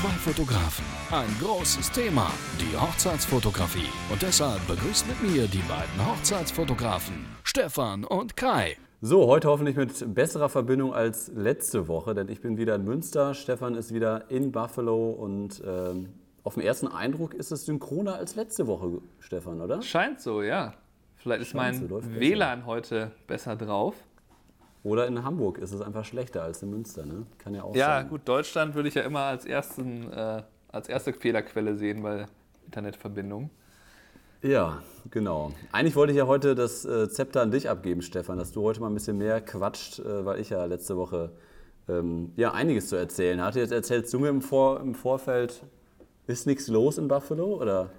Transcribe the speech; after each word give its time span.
Zwei 0.00 0.32
Fotografen, 0.32 0.86
ein 1.10 1.28
großes 1.42 1.90
Thema, 1.90 2.32
die 2.58 2.74
Hochzeitsfotografie. 2.74 3.90
Und 4.10 4.22
deshalb 4.22 4.66
begrüßt 4.66 5.06
mit 5.06 5.20
mir 5.30 5.46
die 5.46 5.62
beiden 5.68 6.06
Hochzeitsfotografen, 6.06 7.26
Stefan 7.44 8.04
und 8.04 8.34
Kai. 8.34 8.78
So, 9.02 9.26
heute 9.26 9.48
hoffentlich 9.48 9.76
mit 9.76 10.14
besserer 10.14 10.48
Verbindung 10.48 10.94
als 10.94 11.30
letzte 11.34 11.86
Woche, 11.86 12.14
denn 12.14 12.30
ich 12.30 12.40
bin 12.40 12.56
wieder 12.56 12.76
in 12.76 12.84
Münster, 12.84 13.34
Stefan 13.34 13.74
ist 13.74 13.92
wieder 13.92 14.30
in 14.30 14.52
Buffalo 14.52 15.10
und 15.10 15.62
ähm, 15.66 16.08
auf 16.44 16.54
den 16.54 16.62
ersten 16.62 16.88
Eindruck 16.88 17.34
ist 17.34 17.52
es 17.52 17.66
synchroner 17.66 18.14
als 18.14 18.36
letzte 18.36 18.66
Woche, 18.66 19.02
Stefan, 19.18 19.60
oder? 19.60 19.82
Scheint 19.82 20.22
so, 20.22 20.42
ja. 20.42 20.72
Vielleicht 21.16 21.42
ist 21.42 21.54
mein 21.54 21.74
so, 21.74 21.96
besser. 21.96 22.18
WLAN 22.18 22.64
heute 22.64 23.10
besser 23.26 23.54
drauf. 23.54 23.96
Oder 24.82 25.06
in 25.06 25.22
Hamburg 25.24 25.58
ist 25.58 25.72
es 25.72 25.80
einfach 25.82 26.04
schlechter 26.04 26.42
als 26.42 26.62
in 26.62 26.70
Münster, 26.70 27.04
ne? 27.04 27.26
Kann 27.38 27.54
ja 27.54 27.62
auch 27.64 27.74
Ja, 27.76 27.98
sein. 27.98 28.08
gut, 28.08 28.22
Deutschland 28.24 28.74
würde 28.74 28.88
ich 28.88 28.94
ja 28.94 29.02
immer 29.02 29.20
als, 29.20 29.44
ersten, 29.44 30.10
äh, 30.12 30.42
als 30.72 30.88
erste 30.88 31.12
Fehlerquelle 31.12 31.76
sehen 31.76 32.02
bei 32.02 32.26
Internetverbindung. 32.64 33.50
Ja, 34.42 34.82
genau. 35.10 35.52
Eigentlich 35.70 35.96
wollte 35.96 36.12
ich 36.12 36.16
ja 36.18 36.26
heute 36.26 36.54
das 36.54 36.86
äh, 36.86 37.10
Zepter 37.10 37.42
an 37.42 37.50
dich 37.50 37.68
abgeben, 37.68 38.00
Stefan, 38.00 38.38
dass 38.38 38.52
du 38.52 38.62
heute 38.62 38.80
mal 38.80 38.86
ein 38.86 38.94
bisschen 38.94 39.18
mehr 39.18 39.42
quatscht, 39.42 39.98
äh, 39.98 40.24
weil 40.24 40.40
ich 40.40 40.48
ja 40.48 40.64
letzte 40.64 40.96
Woche 40.96 41.32
ähm, 41.88 42.32
ja 42.36 42.52
einiges 42.52 42.88
zu 42.88 42.96
erzählen 42.96 43.42
hatte. 43.42 43.60
Jetzt 43.60 43.72
erzählst 43.72 44.14
du 44.14 44.18
mir 44.18 44.28
im, 44.28 44.40
Vor 44.40 44.80
im 44.80 44.94
Vorfeld, 44.94 45.62
ist 46.26 46.46
nichts 46.46 46.68
los 46.68 46.96
in 46.96 47.06
Buffalo 47.06 47.60
oder 47.60 47.90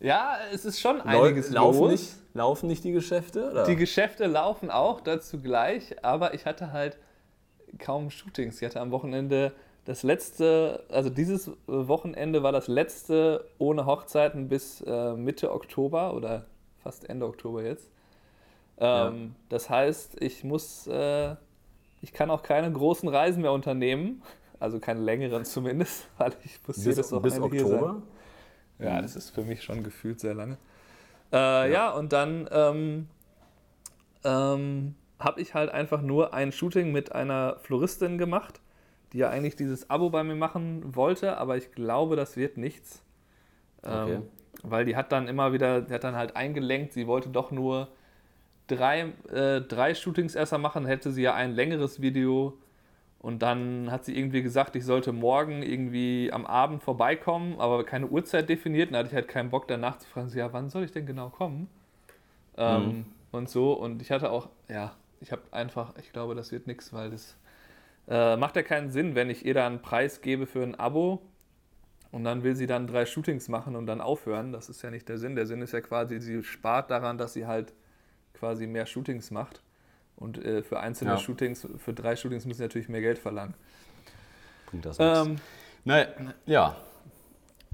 Ja, 0.00 0.38
es 0.52 0.64
ist 0.64 0.80
schon 0.80 1.00
einiges 1.02 1.50
laufen 1.50 1.82
los. 1.82 1.90
nicht 1.92 2.14
laufen 2.34 2.66
nicht 2.66 2.84
die 2.84 2.92
Geschäfte? 2.92 3.50
Oder? 3.50 3.64
Die 3.64 3.76
Geschäfte 3.76 4.26
laufen 4.26 4.70
auch, 4.70 5.00
dazu 5.00 5.40
gleich, 5.40 6.04
aber 6.04 6.34
ich 6.34 6.44
hatte 6.44 6.72
halt 6.72 6.98
kaum 7.78 8.10
Shootings. 8.10 8.60
Ich 8.60 8.66
hatte 8.66 8.80
am 8.80 8.90
Wochenende 8.90 9.52
das 9.84 10.02
letzte, 10.02 10.84
also 10.88 11.10
dieses 11.10 11.50
Wochenende 11.66 12.42
war 12.42 12.52
das 12.52 12.68
letzte 12.68 13.44
ohne 13.58 13.86
Hochzeiten 13.86 14.48
bis 14.48 14.80
äh, 14.82 15.14
Mitte 15.14 15.52
Oktober 15.52 16.14
oder 16.14 16.46
fast 16.82 17.08
Ende 17.08 17.26
Oktober 17.26 17.62
jetzt. 17.62 17.90
Ähm, 18.78 19.34
Das 19.48 19.70
heißt, 19.70 20.20
ich 20.20 20.42
muss, 20.42 20.86
äh, 20.86 21.36
ich 22.00 22.12
kann 22.12 22.30
auch 22.30 22.42
keine 22.42 22.70
großen 22.72 23.08
Reisen 23.08 23.42
mehr 23.42 23.52
unternehmen, 23.52 24.22
also 24.58 24.80
keine 24.80 25.00
längeren 25.00 25.44
zumindest, 25.44 26.08
weil 26.18 26.32
ich 26.44 26.58
muss 26.66 26.76
bis, 26.76 26.84
jedes 26.84 27.10
bis 27.10 27.12
Wochenende 27.12 27.48
hier 27.50 27.66
sein. 27.66 27.74
Oktober? 27.74 28.02
Ja, 28.78 29.00
das 29.00 29.14
ist 29.16 29.30
für 29.30 29.42
mich 29.42 29.62
schon 29.62 29.84
gefühlt 29.84 30.18
sehr 30.18 30.34
lange. 30.34 30.58
Äh, 31.34 31.72
ja. 31.72 31.90
und 31.90 32.12
dann 32.12 32.48
ähm, 32.52 33.08
ähm, 34.24 34.94
habe 35.18 35.40
ich 35.40 35.54
halt 35.54 35.70
einfach 35.70 36.00
nur 36.00 36.32
ein 36.32 36.52
Shooting 36.52 36.92
mit 36.92 37.12
einer 37.12 37.56
Floristin 37.58 38.18
gemacht, 38.18 38.60
die 39.12 39.18
ja 39.18 39.30
eigentlich 39.30 39.56
dieses 39.56 39.90
Abo 39.90 40.10
bei 40.10 40.22
mir 40.22 40.36
machen 40.36 40.94
wollte, 40.94 41.36
aber 41.36 41.56
ich 41.56 41.72
glaube, 41.72 42.16
das 42.16 42.36
wird 42.36 42.56
nichts. 42.56 43.02
Ähm, 43.82 43.92
Okay. 43.92 44.20
Weil 44.66 44.86
die 44.86 44.96
hat 44.96 45.12
dann 45.12 45.28
immer 45.28 45.52
wieder, 45.52 45.82
die 45.82 45.92
hat 45.92 46.04
dann 46.04 46.16
halt 46.16 46.36
eingelenkt, 46.36 46.94
sie 46.94 47.06
wollte 47.06 47.28
doch 47.28 47.50
nur 47.50 47.88
drei, 48.66 49.12
äh, 49.30 49.60
drei 49.60 49.94
Shootings 49.94 50.34
erst 50.34 50.52
mal 50.52 50.58
machen, 50.58 50.86
hätte 50.86 51.12
sie 51.12 51.22
ja 51.22 51.34
ein 51.34 51.54
längeres 51.54 52.00
Video 52.00 52.56
und 53.24 53.38
dann 53.38 53.90
hat 53.90 54.04
sie 54.04 54.14
irgendwie 54.14 54.42
gesagt, 54.42 54.76
ich 54.76 54.84
sollte 54.84 55.10
morgen 55.10 55.62
irgendwie 55.62 56.30
am 56.30 56.44
Abend 56.44 56.82
vorbeikommen, 56.82 57.58
aber 57.58 57.82
keine 57.82 58.06
Uhrzeit 58.06 58.50
definiert. 58.50 58.90
Dann 58.90 58.98
hatte 58.98 59.08
ich 59.08 59.14
halt 59.14 59.28
keinen 59.28 59.48
Bock 59.48 59.66
danach 59.66 59.96
zu 59.96 60.06
fragen, 60.06 60.28
so, 60.28 60.38
ja, 60.38 60.52
wann 60.52 60.68
soll 60.68 60.84
ich 60.84 60.92
denn 60.92 61.06
genau 61.06 61.30
kommen? 61.30 61.70
Ähm, 62.58 63.06
und 63.32 63.48
so. 63.48 63.72
Und 63.72 64.02
ich 64.02 64.10
hatte 64.10 64.30
auch, 64.30 64.50
ja, 64.68 64.94
ich 65.22 65.32
habe 65.32 65.40
einfach, 65.52 65.94
ich 65.98 66.12
glaube, 66.12 66.34
das 66.34 66.52
wird 66.52 66.66
nichts, 66.66 66.92
weil 66.92 67.12
das 67.12 67.38
äh, 68.08 68.36
macht 68.36 68.56
ja 68.56 68.62
keinen 68.62 68.90
Sinn, 68.90 69.14
wenn 69.14 69.30
ich 69.30 69.46
ihr 69.46 69.54
da 69.54 69.66
einen 69.66 69.80
Preis 69.80 70.20
gebe 70.20 70.44
für 70.44 70.62
ein 70.62 70.78
Abo 70.78 71.22
und 72.12 72.24
dann 72.24 72.42
will 72.42 72.54
sie 72.54 72.66
dann 72.66 72.86
drei 72.86 73.06
Shootings 73.06 73.48
machen 73.48 73.74
und 73.74 73.86
dann 73.86 74.02
aufhören. 74.02 74.52
Das 74.52 74.68
ist 74.68 74.82
ja 74.82 74.90
nicht 74.90 75.08
der 75.08 75.16
Sinn. 75.16 75.34
Der 75.34 75.46
Sinn 75.46 75.62
ist 75.62 75.72
ja 75.72 75.80
quasi, 75.80 76.20
sie 76.20 76.42
spart 76.42 76.90
daran, 76.90 77.16
dass 77.16 77.32
sie 77.32 77.46
halt 77.46 77.72
quasi 78.34 78.66
mehr 78.66 78.84
Shootings 78.84 79.30
macht. 79.30 79.62
Und 80.16 80.42
äh, 80.44 80.62
für 80.62 80.80
einzelne 80.80 81.12
Ja. 81.12 81.16
Shootings, 81.18 81.66
für 81.78 81.92
drei 81.92 82.16
Shootings 82.16 82.44
müssen 82.46 82.58
sie 82.58 82.64
natürlich 82.64 82.88
mehr 82.88 83.00
Geld 83.00 83.18
verlangen. 83.18 83.54
Bringt 84.66 84.86
das 84.86 84.98
nichts. 84.98 85.18
Ähm, 85.20 85.36
Naja, 85.84 86.06
ja, 86.46 86.76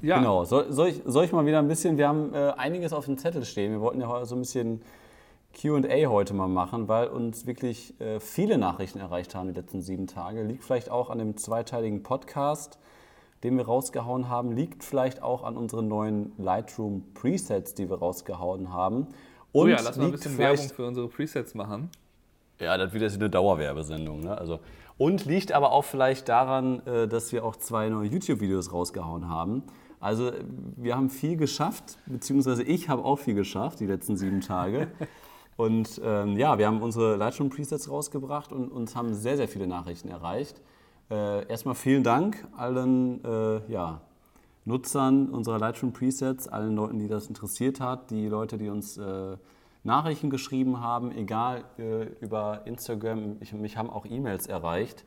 ja, 0.03 0.19
Genau, 0.19 0.45
soll, 0.45 0.73
soll, 0.73 0.89
ich, 0.89 1.03
soll 1.05 1.25
ich 1.27 1.33
mal 1.33 1.45
wieder 1.45 1.59
ein 1.59 1.69
bisschen, 1.69 1.99
wir 1.99 2.09
haben 2.09 2.33
äh, 2.35 2.53
einiges 2.57 2.93
auf 2.93 3.05
dem 3.05 3.19
Zettel 3.19 3.45
stehen. 3.45 3.73
Wir 3.73 3.81
wollten 3.81 4.01
ja 4.01 4.09
heute 4.09 4.25
so 4.27 4.35
ein 4.35 4.41
bisschen 4.41 4.81
QA 5.53 6.07
heute 6.09 6.33
mal 6.33 6.49
machen, 6.49 6.89
weil 6.89 7.09
uns 7.09 7.47
wirklich 7.47 8.01
äh, 8.01 8.19
viele 8.21 8.57
Nachrichten 8.57 8.99
erreicht 8.99 9.35
haben 9.35 9.49
die 9.53 9.61
letzten 9.61 9.83
sieben 9.83 10.07
Tage. 10.07 10.43
Liegt 10.43 10.65
vielleicht 10.65 10.91
auch 10.91 11.11
an 11.11 11.19
dem 11.19 11.37
zweiteiligen 11.37 12.03
Podcast, 12.03 12.79
den 13.43 13.59
wir 13.59 13.67
rausgehauen 13.67 14.29
haben. 14.29 14.53
Liegt 14.53 14.85
vielleicht 14.85 15.23
auch 15.23 15.43
an 15.43 15.57
unseren 15.57 15.89
neuen 15.89 16.33
Lightroom 16.39 17.13
Presets, 17.13 17.75
die 17.75 17.91
wir 17.91 17.99
rausgehauen 17.99 18.73
haben. 18.73 19.09
Und 19.53 19.65
Oh 19.65 19.67
ja, 19.67 19.81
lass 19.83 19.97
mal 19.97 20.07
ein 20.07 20.13
bisschen 20.13 20.39
Werbung 20.39 20.69
für 20.69 20.87
unsere 20.87 21.09
Presets 21.09 21.55
machen. 21.55 21.91
Ja, 22.61 22.77
das 22.77 22.93
wird 22.93 23.03
jetzt 23.03 23.17
eine 23.17 23.31
Dauerwerbesendung. 23.31 24.21
Ne? 24.21 24.37
Also, 24.37 24.61
und 24.99 25.25
liegt 25.25 25.53
aber 25.53 25.73
auch 25.73 25.85
vielleicht 25.85 26.29
daran, 26.29 26.87
äh, 26.87 27.09
dass 27.09 27.33
wir 27.33 27.45
auch 27.45 27.57
zwei 27.57 27.89
neue 27.89 28.09
YouTube-Videos 28.09 28.73
rausgehauen 28.73 29.29
haben. 29.29 29.63
Also 29.99 30.33
wir 30.77 30.97
haben 30.97 31.11
viel 31.11 31.37
geschafft, 31.37 31.99
beziehungsweise 32.07 32.63
ich 32.63 32.89
habe 32.89 33.05
auch 33.05 33.19
viel 33.19 33.35
geschafft 33.35 33.81
die 33.81 33.87
letzten 33.87 34.17
sieben 34.17 34.41
Tage. 34.41 34.89
Und 35.57 36.01
ähm, 36.03 36.39
ja, 36.39 36.57
wir 36.57 36.67
haben 36.67 36.81
unsere 36.81 37.17
Lightroom-Presets 37.17 37.91
rausgebracht 37.91 38.51
und 38.51 38.73
uns 38.73 38.97
haben 38.97 39.13
sehr, 39.13 39.37
sehr 39.37 39.47
viele 39.47 39.67
Nachrichten 39.67 40.09
erreicht. 40.09 40.59
Äh, 41.11 41.47
erstmal 41.49 41.75
vielen 41.75 42.03
Dank 42.03 42.49
allen 42.57 43.23
äh, 43.23 43.71
ja, 43.71 44.01
Nutzern 44.65 45.29
unserer 45.29 45.59
Lightroom 45.59 45.93
Presets, 45.93 46.49
allen 46.49 46.77
Leuten, 46.77 46.99
die 46.99 47.09
das 47.09 47.27
interessiert 47.27 47.81
hat, 47.81 48.11
die 48.11 48.29
Leute, 48.29 48.57
die 48.57 48.69
uns 48.69 48.97
äh, 48.97 49.37
Nachrichten 49.83 50.31
geschrieben 50.31 50.81
haben, 50.81 51.11
egal 51.13 51.65
äh, 51.79 52.05
über 52.21 52.67
Instagram, 52.67 53.37
ich, 53.41 53.53
mich 53.53 53.77
haben 53.77 53.91
auch 53.91 54.07
E-Mails 54.07 54.47
erreicht. 54.47 55.05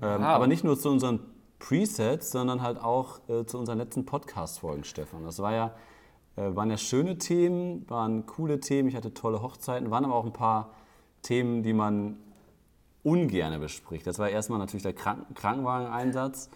Ähm, 0.00 0.20
Wow. 0.20 0.28
Aber 0.28 0.46
nicht 0.46 0.64
nur 0.64 0.78
zu 0.78 0.90
unseren 0.90 1.20
Presets, 1.58 2.30
sondern 2.30 2.62
halt 2.62 2.78
auch 2.78 3.20
äh, 3.28 3.44
zu 3.44 3.58
unseren 3.58 3.78
letzten 3.78 4.06
Podcast-Folgen, 4.06 4.84
Stefan. 4.84 5.24
Das 5.24 5.38
war 5.40 5.52
ja, 5.52 5.74
äh, 6.36 6.56
waren 6.56 6.70
ja 6.70 6.78
schöne 6.78 7.18
Themen, 7.18 7.88
waren 7.88 8.24
coole 8.26 8.60
Themen, 8.60 8.88
ich 8.88 8.96
hatte 8.96 9.12
tolle 9.12 9.42
Hochzeiten, 9.42 9.90
waren 9.90 10.04
aber 10.04 10.14
auch 10.14 10.24
ein 10.24 10.32
paar 10.32 10.70
Themen, 11.22 11.62
die 11.62 11.74
man 11.74 12.16
ungerne 13.02 13.58
bespricht. 13.58 14.06
Das 14.06 14.18
war 14.18 14.30
erstmal 14.30 14.58
natürlich 14.58 14.82
der 14.82 14.94
Kranken 14.94 15.34
Krankenwageneinsatz, 15.34 16.50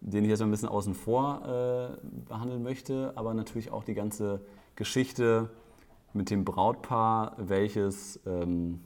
den 0.00 0.24
ich 0.24 0.30
jetzt 0.30 0.40
mal 0.40 0.46
ein 0.46 0.50
bisschen 0.50 0.68
außen 0.68 0.94
vor 0.94 1.42
äh, 1.46 2.06
behandeln 2.28 2.62
möchte, 2.62 3.12
aber 3.14 3.34
natürlich 3.34 3.70
auch 3.70 3.84
die 3.84 3.94
ganze 3.94 4.40
Geschichte 4.74 5.50
mit 6.12 6.30
dem 6.30 6.44
Brautpaar, 6.44 7.34
welches, 7.36 8.20
ähm, 8.26 8.80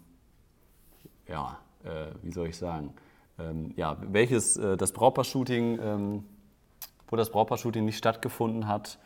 ja, 1.26 1.58
äh, 1.84 2.06
wie 2.22 2.32
soll 2.32 2.48
ich 2.48 2.56
sagen, 2.56 2.94
ähm, 3.38 3.72
ja, 3.76 3.96
welches 4.00 4.56
äh, 4.56 4.76
das 4.76 4.92
Brautpaar-Shooting, 4.92 5.78
ähm, 5.82 6.24
wo 7.08 7.16
das 7.16 7.30
Brautpaar-Shooting 7.30 7.84
nicht 7.84 7.98
stattgefunden 7.98 8.68
hat 8.68 8.98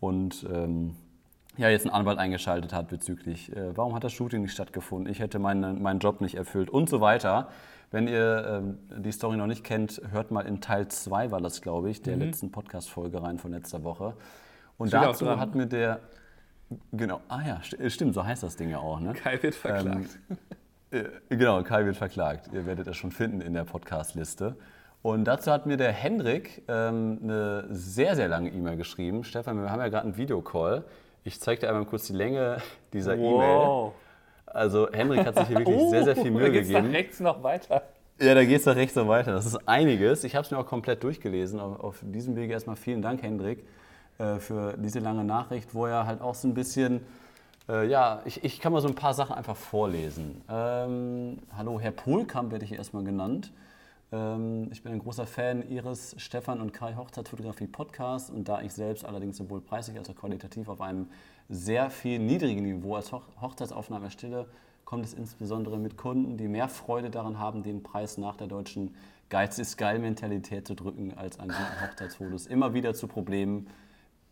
und 0.00 0.46
ähm, 0.52 0.96
ja, 1.56 1.68
jetzt 1.68 1.84
einen 1.84 1.94
Anwalt 1.94 2.18
eingeschaltet 2.18 2.72
hat 2.72 2.88
bezüglich, 2.88 3.54
äh, 3.54 3.76
warum 3.76 3.94
hat 3.94 4.04
das 4.04 4.12
Shooting 4.12 4.42
nicht 4.42 4.52
stattgefunden, 4.52 5.10
ich 5.10 5.20
hätte 5.20 5.38
meinen, 5.38 5.82
meinen 5.82 6.00
Job 6.00 6.20
nicht 6.20 6.34
erfüllt 6.34 6.70
und 6.70 6.88
so 6.88 7.00
weiter. 7.00 7.48
Wenn 7.90 8.08
ihr 8.08 8.62
ähm, 8.62 9.02
die 9.02 9.12
Story 9.12 9.36
noch 9.36 9.46
nicht 9.46 9.64
kennt, 9.64 10.00
hört 10.10 10.30
mal 10.30 10.46
in 10.46 10.62
Teil 10.62 10.88
2 10.88 11.30
war 11.30 11.42
das, 11.42 11.60
glaube 11.60 11.90
ich, 11.90 12.00
der 12.00 12.16
letzten 12.16 12.50
Podcast-Folge 12.50 13.22
rein 13.22 13.38
von 13.38 13.50
letzter 13.50 13.84
Woche. 13.84 14.14
Und 14.78 14.88
Steht 14.88 15.02
dazu 15.02 15.28
hat 15.28 15.54
mir 15.54 15.66
der, 15.66 16.00
genau, 16.92 17.20
ah 17.28 17.40
ja, 17.46 17.60
st 17.62 17.76
stimmt, 17.92 18.14
so 18.14 18.24
heißt 18.24 18.42
das 18.42 18.56
Ding 18.56 18.70
ja 18.70 18.78
auch, 18.78 19.00
ne? 19.00 19.12
Kai 19.14 19.42
wird 19.42 19.54
verklagt. 19.54 20.18
Äh, 20.90 21.04
Genau, 21.30 21.62
Kai 21.62 21.84
wird 21.86 21.96
verklagt. 21.96 22.50
Ihr 22.52 22.66
werdet 22.66 22.86
das 22.86 22.96
schon 22.96 23.12
finden 23.12 23.40
in 23.40 23.54
der 23.54 23.64
Podcast-Liste. 23.64 24.56
Und 25.00 25.24
dazu 25.24 25.50
hat 25.50 25.66
mir 25.66 25.76
der 25.76 25.90
Hendrik 25.92 26.62
ähm, 26.68 27.18
eine 27.22 27.64
sehr, 27.70 28.14
sehr 28.14 28.28
lange 28.28 28.50
E-Mail 28.50 28.76
geschrieben. 28.76 29.24
Stefan, 29.24 29.60
wir 29.60 29.70
haben 29.70 29.80
ja 29.80 29.88
gerade 29.88 30.04
einen 30.04 30.16
Videocall. 30.16 30.84
Ich 31.24 31.40
zeige 31.40 31.62
dir 31.62 31.68
einmal 31.70 31.86
kurz 31.86 32.06
die 32.06 32.12
Länge 32.12 32.58
dieser 32.92 33.14
E-Mail. 33.16 33.92
Also 34.46 34.90
Hendrik 34.92 35.24
hat 35.26 35.36
sich 35.38 35.48
hier 35.48 35.58
wirklich 35.58 35.80
sehr, 35.90 36.04
sehr 36.04 36.14
viel 36.16 36.30
Oh, 36.30 36.34
da 36.34 36.40
Mühe 36.40 36.52
geht's 36.52 36.68
gegeben. 36.68 36.88
nach 36.88 36.94
rechts 36.94 37.20
noch 37.20 37.42
weiter. 37.42 37.82
Ja, 38.20 38.34
da 38.34 38.44
geht 38.44 38.60
es 38.60 38.66
nach 38.66 38.76
rechts 38.76 38.94
so 38.94 39.08
weiter. 39.08 39.32
Das 39.32 39.46
ist 39.46 39.66
einiges. 39.66 40.22
Ich 40.24 40.36
habe 40.36 40.44
es 40.44 40.50
mir 40.50 40.58
auch 40.58 40.66
komplett 40.66 41.02
durchgelesen. 41.02 41.58
Auf, 41.58 41.80
auf 41.80 41.98
diesem 42.02 42.36
Wege 42.36 42.52
erstmal 42.52 42.76
vielen 42.76 43.02
Dank, 43.02 43.22
Hendrik, 43.22 43.64
äh, 44.18 44.36
für 44.38 44.76
diese 44.78 44.98
lange 44.98 45.24
Nachricht, 45.24 45.74
wo 45.74 45.86
er 45.86 46.06
halt 46.06 46.20
auch 46.20 46.34
so 46.34 46.48
ein 46.48 46.54
bisschen, 46.54 47.00
äh, 47.68 47.86
ja, 47.88 48.22
ich, 48.24 48.44
ich 48.44 48.60
kann 48.60 48.72
mal 48.72 48.80
so 48.80 48.88
ein 48.88 48.94
paar 48.94 49.14
Sachen 49.14 49.34
einfach 49.34 49.56
vorlesen. 49.56 50.42
Ähm, 50.48 51.38
hallo, 51.56 51.80
Herr 51.80 51.92
Pohlkamp 51.92 52.52
werde 52.52 52.64
ich 52.64 52.72
erstmal 52.72 53.04
genannt. 53.04 53.52
Ähm, 54.12 54.68
ich 54.70 54.82
bin 54.82 54.92
ein 54.92 54.98
großer 54.98 55.26
Fan 55.26 55.68
Ihres 55.68 56.14
Stefan 56.18 56.60
und 56.60 56.72
Kai 56.72 56.94
Hochzeitsfotografie 56.94 57.66
Podcasts 57.66 58.30
und 58.30 58.48
da 58.48 58.60
ich 58.60 58.72
selbst 58.72 59.04
allerdings 59.04 59.38
sowohl 59.38 59.60
preislich 59.60 59.98
als 59.98 60.10
auch 60.10 60.16
qualitativ 60.16 60.68
auf 60.68 60.80
einem 60.80 61.08
sehr 61.48 61.90
viel 61.90 62.18
niedrigen 62.18 62.62
Niveau 62.62 62.96
als 62.96 63.12
Hoch 63.12 63.22
Hochzeitsaufnahme 63.40 64.06
erstelle, 64.06 64.46
kommt 64.84 65.04
es 65.04 65.14
insbesondere 65.14 65.78
mit 65.78 65.96
Kunden, 65.96 66.36
die 66.36 66.48
mehr 66.48 66.68
Freude 66.68 67.10
daran 67.10 67.38
haben, 67.38 67.62
den 67.62 67.82
Preis 67.82 68.18
nach 68.18 68.36
der 68.36 68.46
deutschen 68.46 68.94
Geiz 69.30 69.58
ist 69.58 69.78
geil 69.78 69.98
Mentalität 69.98 70.66
zu 70.66 70.74
drücken 70.74 71.14
als 71.16 71.40
an 71.40 71.48
guten 71.48 71.80
Hochzeitsfotos. 71.80 72.46
Immer 72.46 72.74
wieder 72.74 72.92
zu 72.92 73.08
Problemen 73.08 73.66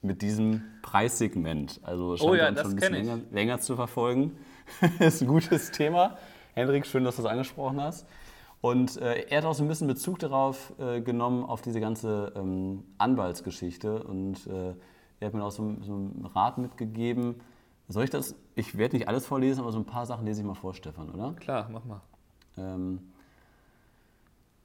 mit 0.03 0.23
diesem 0.23 0.63
Preissegment. 0.83 1.81
Also 1.83 2.17
scheint 2.17 2.31
Oh 2.31 2.35
ja, 2.35 2.49
uns 2.49 2.61
schon 2.61 2.71
ein 2.71 2.77
bisschen 2.77 2.95
länger, 2.95 3.19
länger 3.31 3.61
zu 3.61 3.77
verfolgen. 3.77 4.37
ist 4.99 5.21
ein 5.21 5.29
gutes 5.29 5.71
Thema. 5.71 6.17
Hendrik, 6.55 6.87
schön, 6.87 7.05
dass 7.05 7.17
du 7.17 7.23
das 7.23 7.31
angesprochen 7.31 7.81
hast. 7.81 8.07
Und 8.61 8.99
äh, 8.99 9.27
er 9.29 9.39
hat 9.39 9.45
auch 9.45 9.55
so 9.55 9.65
ein 9.65 9.69
bisschen 9.69 9.87
Bezug 9.87 10.19
darauf 10.19 10.73
äh, 10.79 11.01
genommen, 11.01 11.45
auf 11.45 11.63
diese 11.63 11.81
ganze 11.81 12.33
ähm, 12.37 12.85
Anwaltsgeschichte. 12.99 14.03
Und 14.03 14.47
äh, 14.47 14.75
er 15.21 15.27
hat 15.27 15.35
mir 15.35 15.45
auch 15.45 15.51
so, 15.51 15.77
so 15.83 15.95
einen 15.95 16.29
Rat 16.35 16.59
mitgegeben. 16.59 17.37
Soll 17.89 18.05
ich 18.05 18.11
das? 18.11 18.35
Ich 18.55 18.77
werde 18.77 18.97
nicht 18.97 19.09
alles 19.09 19.27
vorlesen, 19.27 19.61
aber 19.61 19.73
so 19.73 19.79
ein 19.79 19.87
paar 19.87 20.07
Sachen 20.07 20.27
lese 20.27 20.41
ich 20.41 20.47
mal 20.47 20.55
vor, 20.55 20.75
Stefan, 20.75 21.11
oder? 21.11 21.33
Klar, 21.35 21.69
mach 21.73 21.85
mal. 21.85 22.03
Ähm, 22.57 23.10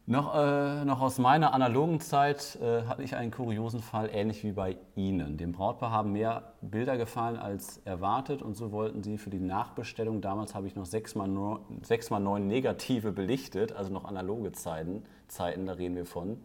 noch, 0.07 0.36
äh, 0.36 0.86
noch 0.86 1.02
aus 1.02 1.18
meiner 1.18 1.54
analogen 1.54 2.00
Zeit 2.00 2.60
äh, 2.62 2.84
hatte 2.84 3.02
ich 3.02 3.16
einen 3.16 3.31
kuriosen 3.31 3.80
Fall, 3.80 4.10
ähnlich 4.13 4.44
wie 4.44 4.52
bei 4.52 4.78
Ihnen. 4.96 5.38
Dem 5.38 5.52
Brautpaar 5.52 5.90
haben 5.90 6.12
mehr 6.12 6.54
Bilder 6.62 6.98
gefallen 6.98 7.38
als 7.38 7.80
erwartet 7.86 8.44
und 8.44 8.56
so 8.56 8.72
wollten 8.72 9.02
sie 9.02 9.18
für 9.18 9.31
die 9.31 9.40
Nachbestellung, 9.40 10.22
damals 10.22 10.54
habe 10.54 10.68
ich 10.68 10.75
noch 10.75 10.86
6x9 10.86 12.40
negative 12.40 13.12
belichtet, 13.12 13.72
also 13.72 13.92
noch 13.92 14.06
analoge 14.06 14.52
Zeiten, 14.52 15.04
Zeiten 15.28 15.66
da 15.66 15.74
reden 15.74 15.96
wir 15.96 16.06
von, 16.06 16.40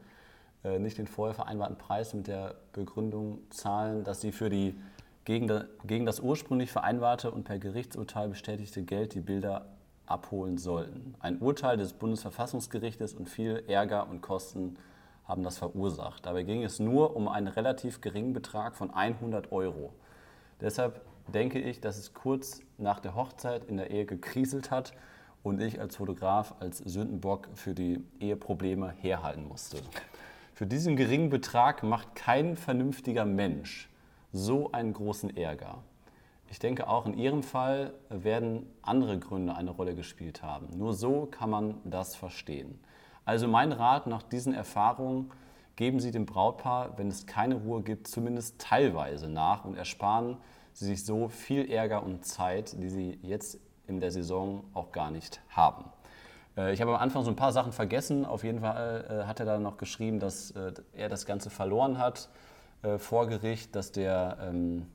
äh, 0.64 0.78
nicht 0.78 0.96
den 0.96 1.06
vorher 1.06 1.34
vereinbarten 1.34 1.76
Preis 1.76 2.14
mit 2.14 2.28
der 2.28 2.54
Begründung 2.72 3.40
zahlen, 3.50 4.04
dass 4.04 4.22
sie 4.22 4.32
für 4.32 4.48
die 4.48 4.74
gegen, 5.26 5.64
gegen 5.84 6.06
das 6.06 6.20
ursprünglich 6.20 6.72
vereinbarte 6.72 7.30
und 7.30 7.44
per 7.44 7.58
Gerichtsurteil 7.58 8.30
bestätigte 8.30 8.82
Geld 8.82 9.14
die 9.14 9.20
Bilder 9.20 9.66
abholen 10.10 10.58
sollten. 10.58 11.14
Ein 11.20 11.38
Urteil 11.38 11.76
des 11.76 11.92
Bundesverfassungsgerichtes 11.92 13.14
und 13.14 13.28
viel 13.28 13.64
Ärger 13.68 14.08
und 14.08 14.20
Kosten 14.20 14.76
haben 15.24 15.42
das 15.42 15.58
verursacht. 15.58 16.26
Dabei 16.26 16.42
ging 16.42 16.64
es 16.64 16.80
nur 16.80 17.16
um 17.16 17.28
einen 17.28 17.46
relativ 17.46 18.00
geringen 18.00 18.32
Betrag 18.32 18.74
von 18.74 18.90
100 18.92 19.52
Euro. 19.52 19.92
Deshalb 20.60 21.00
denke 21.28 21.60
ich, 21.60 21.80
dass 21.80 21.96
es 21.98 22.14
kurz 22.14 22.60
nach 22.78 23.00
der 23.00 23.14
Hochzeit 23.14 23.64
in 23.64 23.76
der 23.76 23.90
Ehe 23.90 24.06
gekriselt 24.06 24.70
hat 24.70 24.92
und 25.42 25.60
ich 25.60 25.80
als 25.80 25.96
Fotograf 25.96 26.54
als 26.60 26.78
Sündenbock 26.78 27.48
für 27.54 27.74
die 27.74 28.04
Eheprobleme 28.18 28.90
herhalten 28.90 29.46
musste. 29.46 29.78
Für 30.52 30.66
diesen 30.66 30.96
geringen 30.96 31.30
Betrag 31.30 31.82
macht 31.82 32.14
kein 32.14 32.56
vernünftiger 32.56 33.24
Mensch 33.24 33.88
so 34.32 34.72
einen 34.72 34.92
großen 34.92 35.36
Ärger. 35.36 35.78
Ich 36.50 36.58
denke 36.58 36.88
auch 36.88 37.06
in 37.06 37.14
Ihrem 37.14 37.44
Fall 37.44 37.94
werden 38.08 38.66
andere 38.82 39.18
Gründe 39.20 39.54
eine 39.54 39.70
Rolle 39.70 39.94
gespielt 39.94 40.42
haben. 40.42 40.76
Nur 40.76 40.94
so 40.94 41.26
kann 41.26 41.48
man 41.48 41.76
das 41.84 42.16
verstehen. 42.16 42.80
Also 43.24 43.46
mein 43.46 43.70
Rat 43.70 44.08
nach 44.08 44.24
diesen 44.24 44.52
Erfahrungen, 44.52 45.30
geben 45.76 46.00
Sie 46.00 46.10
dem 46.10 46.26
Brautpaar, 46.26 46.98
wenn 46.98 47.06
es 47.06 47.26
keine 47.26 47.54
Ruhe 47.54 47.82
gibt, 47.82 48.08
zumindest 48.08 48.60
teilweise 48.60 49.28
nach 49.28 49.64
und 49.64 49.76
ersparen 49.76 50.38
Sie 50.72 50.86
sich 50.86 51.06
so 51.06 51.28
viel 51.28 51.70
Ärger 51.70 52.02
und 52.02 52.26
Zeit, 52.26 52.82
die 52.82 52.88
Sie 52.88 53.18
jetzt 53.22 53.60
in 53.86 54.00
der 54.00 54.10
Saison 54.10 54.64
auch 54.74 54.90
gar 54.90 55.12
nicht 55.12 55.40
haben. 55.50 55.84
Äh, 56.56 56.72
Ich 56.72 56.80
habe 56.80 56.92
am 56.92 57.00
Anfang 57.00 57.22
so 57.22 57.30
ein 57.30 57.36
paar 57.36 57.52
Sachen 57.52 57.70
vergessen. 57.70 58.24
Auf 58.24 58.42
jeden 58.42 58.60
Fall 58.60 59.22
äh, 59.22 59.26
hat 59.26 59.38
er 59.38 59.46
da 59.46 59.58
noch 59.58 59.76
geschrieben, 59.76 60.18
dass 60.18 60.50
äh, 60.50 60.72
er 60.92 61.08
das 61.08 61.26
Ganze 61.26 61.48
verloren 61.48 61.98
hat 61.98 62.28
vor 62.96 63.26
Gericht, 63.26 63.76
dass 63.76 63.92
der 63.92 64.38
ähm, 64.40 64.86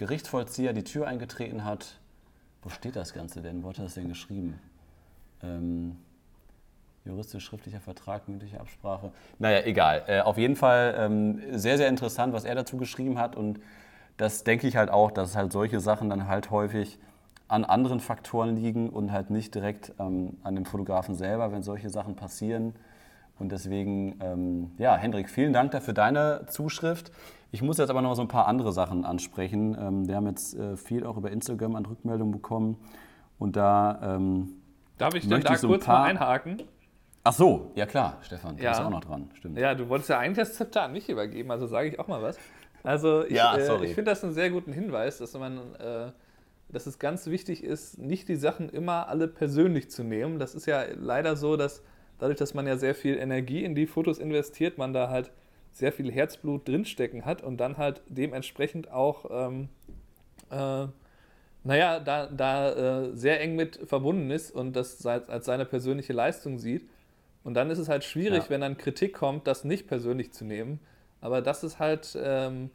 Gerichtsvollzieher 0.00 0.72
die 0.72 0.82
Tür 0.82 1.06
eingetreten 1.06 1.62
hat. 1.62 1.98
Wo 2.62 2.70
steht 2.70 2.96
das 2.96 3.12
Ganze 3.12 3.42
denn? 3.42 3.62
Wo 3.62 3.68
hat 3.68 3.78
er 3.78 3.84
das 3.84 3.94
denn 3.94 4.08
geschrieben? 4.08 4.58
Ähm, 5.42 5.98
juristisch 7.04 7.44
schriftlicher 7.44 7.80
Vertrag, 7.80 8.26
mündliche 8.26 8.58
Absprache. 8.58 9.12
Naja, 9.38 9.62
egal. 9.66 10.04
Äh, 10.06 10.20
auf 10.22 10.38
jeden 10.38 10.56
Fall 10.56 10.94
ähm, 10.96 11.42
sehr, 11.52 11.76
sehr 11.76 11.88
interessant, 11.88 12.32
was 12.32 12.44
er 12.44 12.54
dazu 12.54 12.78
geschrieben 12.78 13.18
hat. 13.18 13.36
Und 13.36 13.60
das 14.16 14.42
denke 14.42 14.66
ich 14.66 14.76
halt 14.76 14.88
auch, 14.88 15.10
dass 15.10 15.36
halt 15.36 15.52
solche 15.52 15.80
Sachen 15.80 16.08
dann 16.08 16.28
halt 16.28 16.50
häufig 16.50 16.98
an 17.48 17.66
anderen 17.66 18.00
Faktoren 18.00 18.56
liegen 18.56 18.88
und 18.88 19.12
halt 19.12 19.28
nicht 19.28 19.54
direkt 19.54 19.92
ähm, 19.98 20.38
an 20.42 20.54
dem 20.54 20.64
Fotografen 20.64 21.14
selber, 21.14 21.52
wenn 21.52 21.62
solche 21.62 21.90
Sachen 21.90 22.16
passieren. 22.16 22.74
Und 23.40 23.50
deswegen, 23.50 24.18
ähm, 24.22 24.70
ja, 24.78 24.96
Hendrik, 24.96 25.30
vielen 25.30 25.52
Dank 25.52 25.70
dafür 25.72 25.94
deine 25.94 26.44
Zuschrift. 26.46 27.10
Ich 27.52 27.62
muss 27.62 27.78
jetzt 27.78 27.88
aber 27.90 28.02
noch 28.02 28.14
so 28.14 28.22
ein 28.22 28.28
paar 28.28 28.46
andere 28.46 28.70
Sachen 28.72 29.04
ansprechen. 29.04 29.76
Ähm, 29.80 30.06
wir 30.06 30.14
haben 30.16 30.26
jetzt 30.26 30.54
äh, 30.56 30.76
viel 30.76 31.04
auch 31.06 31.16
über 31.16 31.30
Instagram 31.30 31.74
an 31.74 31.86
Rückmeldungen 31.86 32.32
bekommen. 32.32 32.76
Und 33.38 33.56
da, 33.56 34.16
ähm, 34.16 34.50
Darf 34.98 35.14
ich 35.14 35.26
denn 35.26 35.40
da 35.40 35.54
ich 35.54 35.58
so 35.58 35.68
kurz 35.68 35.86
paar- 35.86 36.00
mal 36.00 36.10
einhaken? 36.10 36.62
ach 37.24 37.32
so, 37.32 37.70
ja 37.74 37.86
klar, 37.86 38.18
Stefan, 38.20 38.56
du 38.58 38.62
Ja. 38.62 38.70
bist 38.70 38.82
auch 38.82 38.90
noch 38.90 39.00
dran, 39.04 39.30
stimmt. 39.34 39.58
Ja, 39.58 39.74
du 39.74 39.88
wolltest 39.88 40.10
ja 40.10 40.18
eigentlich 40.18 40.46
das 40.46 40.54
Zepter 40.56 40.82
an 40.82 40.92
mich 40.92 41.08
übergeben, 41.08 41.50
also 41.50 41.66
sage 41.66 41.88
ich 41.88 41.98
auch 41.98 42.08
mal 42.08 42.22
was. 42.22 42.38
Also 42.82 43.24
ich, 43.24 43.32
Ja, 43.36 43.56
äh, 43.56 43.84
ich 43.84 43.94
finde 43.94 44.10
das 44.10 44.22
einen 44.22 44.32
sehr 44.34 44.50
guten 44.50 44.72
Hinweis, 44.72 45.18
dass 45.18 45.32
man, 45.34 45.74
äh, 45.76 46.12
dass 46.68 46.86
es 46.86 46.98
ganz 46.98 47.26
wichtig 47.26 47.64
ist, 47.64 47.98
nicht 47.98 48.28
die 48.28 48.36
Sachen 48.36 48.68
immer 48.68 49.08
alle 49.08 49.28
persönlich 49.28 49.90
zu 49.90 50.04
nehmen. 50.04 50.38
Das 50.38 50.54
ist 50.54 50.66
ja 50.66 50.82
leider 50.94 51.36
so, 51.36 51.56
dass 51.56 51.82
dadurch, 52.20 52.38
dass 52.38 52.54
man 52.54 52.66
ja 52.66 52.76
sehr 52.76 52.94
viel 52.94 53.16
Energie 53.16 53.64
in 53.64 53.74
die 53.74 53.86
Fotos 53.86 54.18
investiert, 54.18 54.78
man 54.78 54.92
da 54.92 55.08
halt 55.08 55.30
sehr 55.72 55.92
viel 55.92 56.10
Herzblut 56.10 56.66
drinstecken 56.68 57.24
hat 57.24 57.42
und 57.42 57.58
dann 57.58 57.76
halt 57.76 58.02
dementsprechend 58.08 58.90
auch 58.90 59.26
ähm, 59.30 59.68
äh, 60.50 60.86
naja, 61.62 62.00
da, 62.00 62.26
da 62.26 62.72
äh, 63.02 63.16
sehr 63.16 63.40
eng 63.40 63.54
mit 63.54 63.80
verbunden 63.86 64.30
ist 64.30 64.50
und 64.50 64.74
das 64.74 65.04
als, 65.04 65.44
seine 65.44 65.66
persönliche 65.66 66.12
Leistung 66.12 66.58
sieht. 66.58 66.88
Und 67.44 67.54
dann 67.54 67.70
ist 67.70 67.78
es 67.78 67.88
halt 67.88 68.04
schwierig, 68.04 68.44
Ja. 68.44 68.50
wenn 68.50 68.60
dann 68.62 68.76
Kritik 68.78 69.14
kommt, 69.14 69.46
das 69.46 69.64
nicht 69.64 69.86
persönlich 69.86 70.32
zu 70.32 70.44
nehmen. 70.44 70.80
Aber 71.20 71.42
das 71.42 71.62
ist 71.62 71.78
halt 71.78 72.16
ähm, 72.20 72.70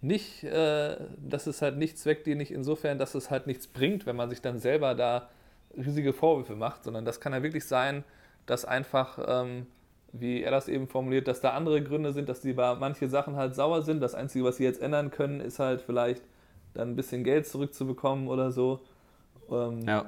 nicht, 0.00 0.44
äh, 0.44 0.96
das 1.18 1.46
ist 1.46 1.60
halt 1.60 1.76
nicht 1.76 1.98
zweckdienlich 1.98 2.50
insofern, 2.50 2.98
dass 2.98 3.14
es 3.14 3.30
halt 3.30 3.46
nichts 3.46 3.66
bringt, 3.66 4.06
wenn 4.06 4.16
man 4.16 4.30
sich 4.30 4.40
dann 4.40 4.58
selber 4.58 4.94
da 4.94 5.28
riesige 5.76 6.12
Vorwürfe 6.12 6.56
macht, 6.56 6.84
sondern 6.84 7.04
das 7.04 7.20
kann 7.20 7.32
ja 7.32 7.42
wirklich 7.42 7.64
sein, 7.66 8.04
dass 8.50 8.64
einfach, 8.64 9.18
ähm, 9.28 9.66
wie 10.12 10.42
er 10.42 10.50
das 10.50 10.68
eben 10.68 10.88
formuliert, 10.88 11.28
dass 11.28 11.40
da 11.40 11.50
andere 11.50 11.82
Gründe 11.82 12.12
sind, 12.12 12.28
dass 12.28 12.40
die 12.40 12.52
bei 12.52 12.74
manche 12.74 13.08
Sachen 13.08 13.36
halt 13.36 13.54
sauer 13.54 13.82
sind. 13.82 14.00
Das 14.00 14.14
Einzige, 14.16 14.44
was 14.44 14.56
sie 14.56 14.64
jetzt 14.64 14.82
ändern 14.82 15.10
können, 15.12 15.40
ist 15.40 15.60
halt 15.60 15.80
vielleicht 15.82 16.22
dann 16.74 16.90
ein 16.90 16.96
bisschen 16.96 17.22
Geld 17.22 17.46
zurückzubekommen 17.46 18.26
oder 18.28 18.50
so. 18.50 18.80
Ähm, 19.50 19.82
Ja, 19.86 20.06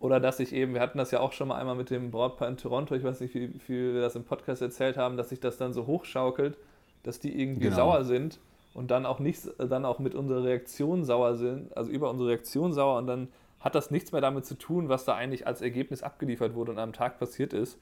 oder 0.00 0.20
dass 0.20 0.38
ich 0.40 0.52
eben, 0.52 0.74
wir 0.74 0.80
hatten 0.80 0.98
das 0.98 1.10
ja 1.10 1.20
auch 1.20 1.32
schon 1.32 1.48
mal 1.48 1.56
einmal 1.56 1.74
mit 1.74 1.90
dem 1.90 2.10
Brautpaar 2.10 2.48
in 2.48 2.56
Toronto, 2.56 2.94
ich 2.94 3.02
weiß 3.02 3.20
nicht, 3.20 3.34
wie 3.34 3.48
viel 3.58 3.94
wir 3.94 4.00
das 4.00 4.14
im 4.16 4.24
Podcast 4.24 4.62
erzählt 4.62 4.96
haben, 4.96 5.16
dass 5.16 5.28
sich 5.30 5.40
das 5.40 5.56
dann 5.56 5.72
so 5.72 5.86
hochschaukelt, 5.86 6.56
dass 7.02 7.18
die 7.20 7.40
irgendwie 7.40 7.64
Genau. 7.64 7.76
sauer 7.76 8.04
sind 8.04 8.38
und 8.74 8.90
dann 8.92 9.06
auch 9.06 9.18
nicht, 9.18 9.40
dann 9.58 9.84
auch 9.84 9.98
mit 9.98 10.14
unserer 10.14 10.44
Reaktion 10.44 11.04
sauer 11.04 11.34
sind, 11.34 11.76
also 11.76 11.90
über 11.90 12.10
unsere 12.10 12.28
Reaktion 12.30 12.72
sauer 12.72 12.98
und 12.98 13.06
dann 13.08 13.28
hat 13.60 13.74
das 13.74 13.90
nichts 13.90 14.12
mehr 14.12 14.20
damit 14.20 14.46
zu 14.46 14.56
tun, 14.56 14.88
was 14.88 15.04
da 15.04 15.14
eigentlich 15.14 15.46
als 15.46 15.60
Ergebnis 15.60 16.02
abgeliefert 16.02 16.54
wurde 16.54 16.72
und 16.72 16.78
am 16.78 16.92
Tag 16.92 17.18
passiert 17.18 17.52
ist, 17.52 17.78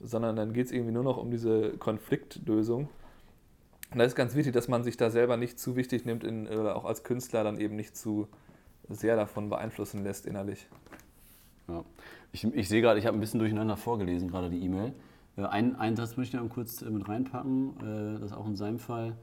sondern 0.00 0.36
dann 0.36 0.52
geht 0.52 0.66
es 0.66 0.72
irgendwie 0.72 0.92
nur 0.92 1.04
noch 1.04 1.18
um 1.18 1.30
diese 1.30 1.72
Konfliktlösung. 1.78 2.88
Und 3.92 3.98
da 3.98 4.04
ist 4.04 4.14
ganz 4.14 4.34
wichtig, 4.34 4.52
dass 4.52 4.68
man 4.68 4.84
sich 4.84 4.96
da 4.96 5.10
selber 5.10 5.36
nicht 5.36 5.58
zu 5.58 5.76
wichtig 5.76 6.04
nimmt, 6.04 6.24
in, 6.24 6.46
oder 6.46 6.76
auch 6.76 6.84
als 6.84 7.02
Künstler 7.02 7.44
dann 7.44 7.58
eben 7.58 7.76
nicht 7.76 7.96
zu 7.96 8.28
sehr 8.88 9.16
davon 9.16 9.50
beeinflussen 9.50 10.02
lässt 10.02 10.26
innerlich. 10.26 10.68
ja. 11.68 11.84
Ich, 12.32 12.44
ich 12.44 12.68
sehe 12.68 12.80
gerade, 12.80 12.98
ich 12.98 13.06
habe 13.06 13.16
ein 13.16 13.20
bisschen 13.20 13.40
durcheinander 13.40 13.76
vorgelesen, 13.76 14.28
gerade 14.28 14.50
die 14.50 14.64
E-Mail. 14.64 14.94
Äh, 15.36 15.42
Ein, 15.42 15.76
einen 15.76 15.96
Satz 15.96 16.16
möchte 16.16 16.36
ich 16.36 16.42
noch 16.42 16.48
kurz 16.48 16.82
äh, 16.82 16.90
mit 16.90 17.08
reinpacken, 17.08 18.16
äh, 18.16 18.20
das 18.20 18.32
auch 18.32 18.46
in 18.46 18.56
seinem 18.56 18.78
Fall. 18.78 19.16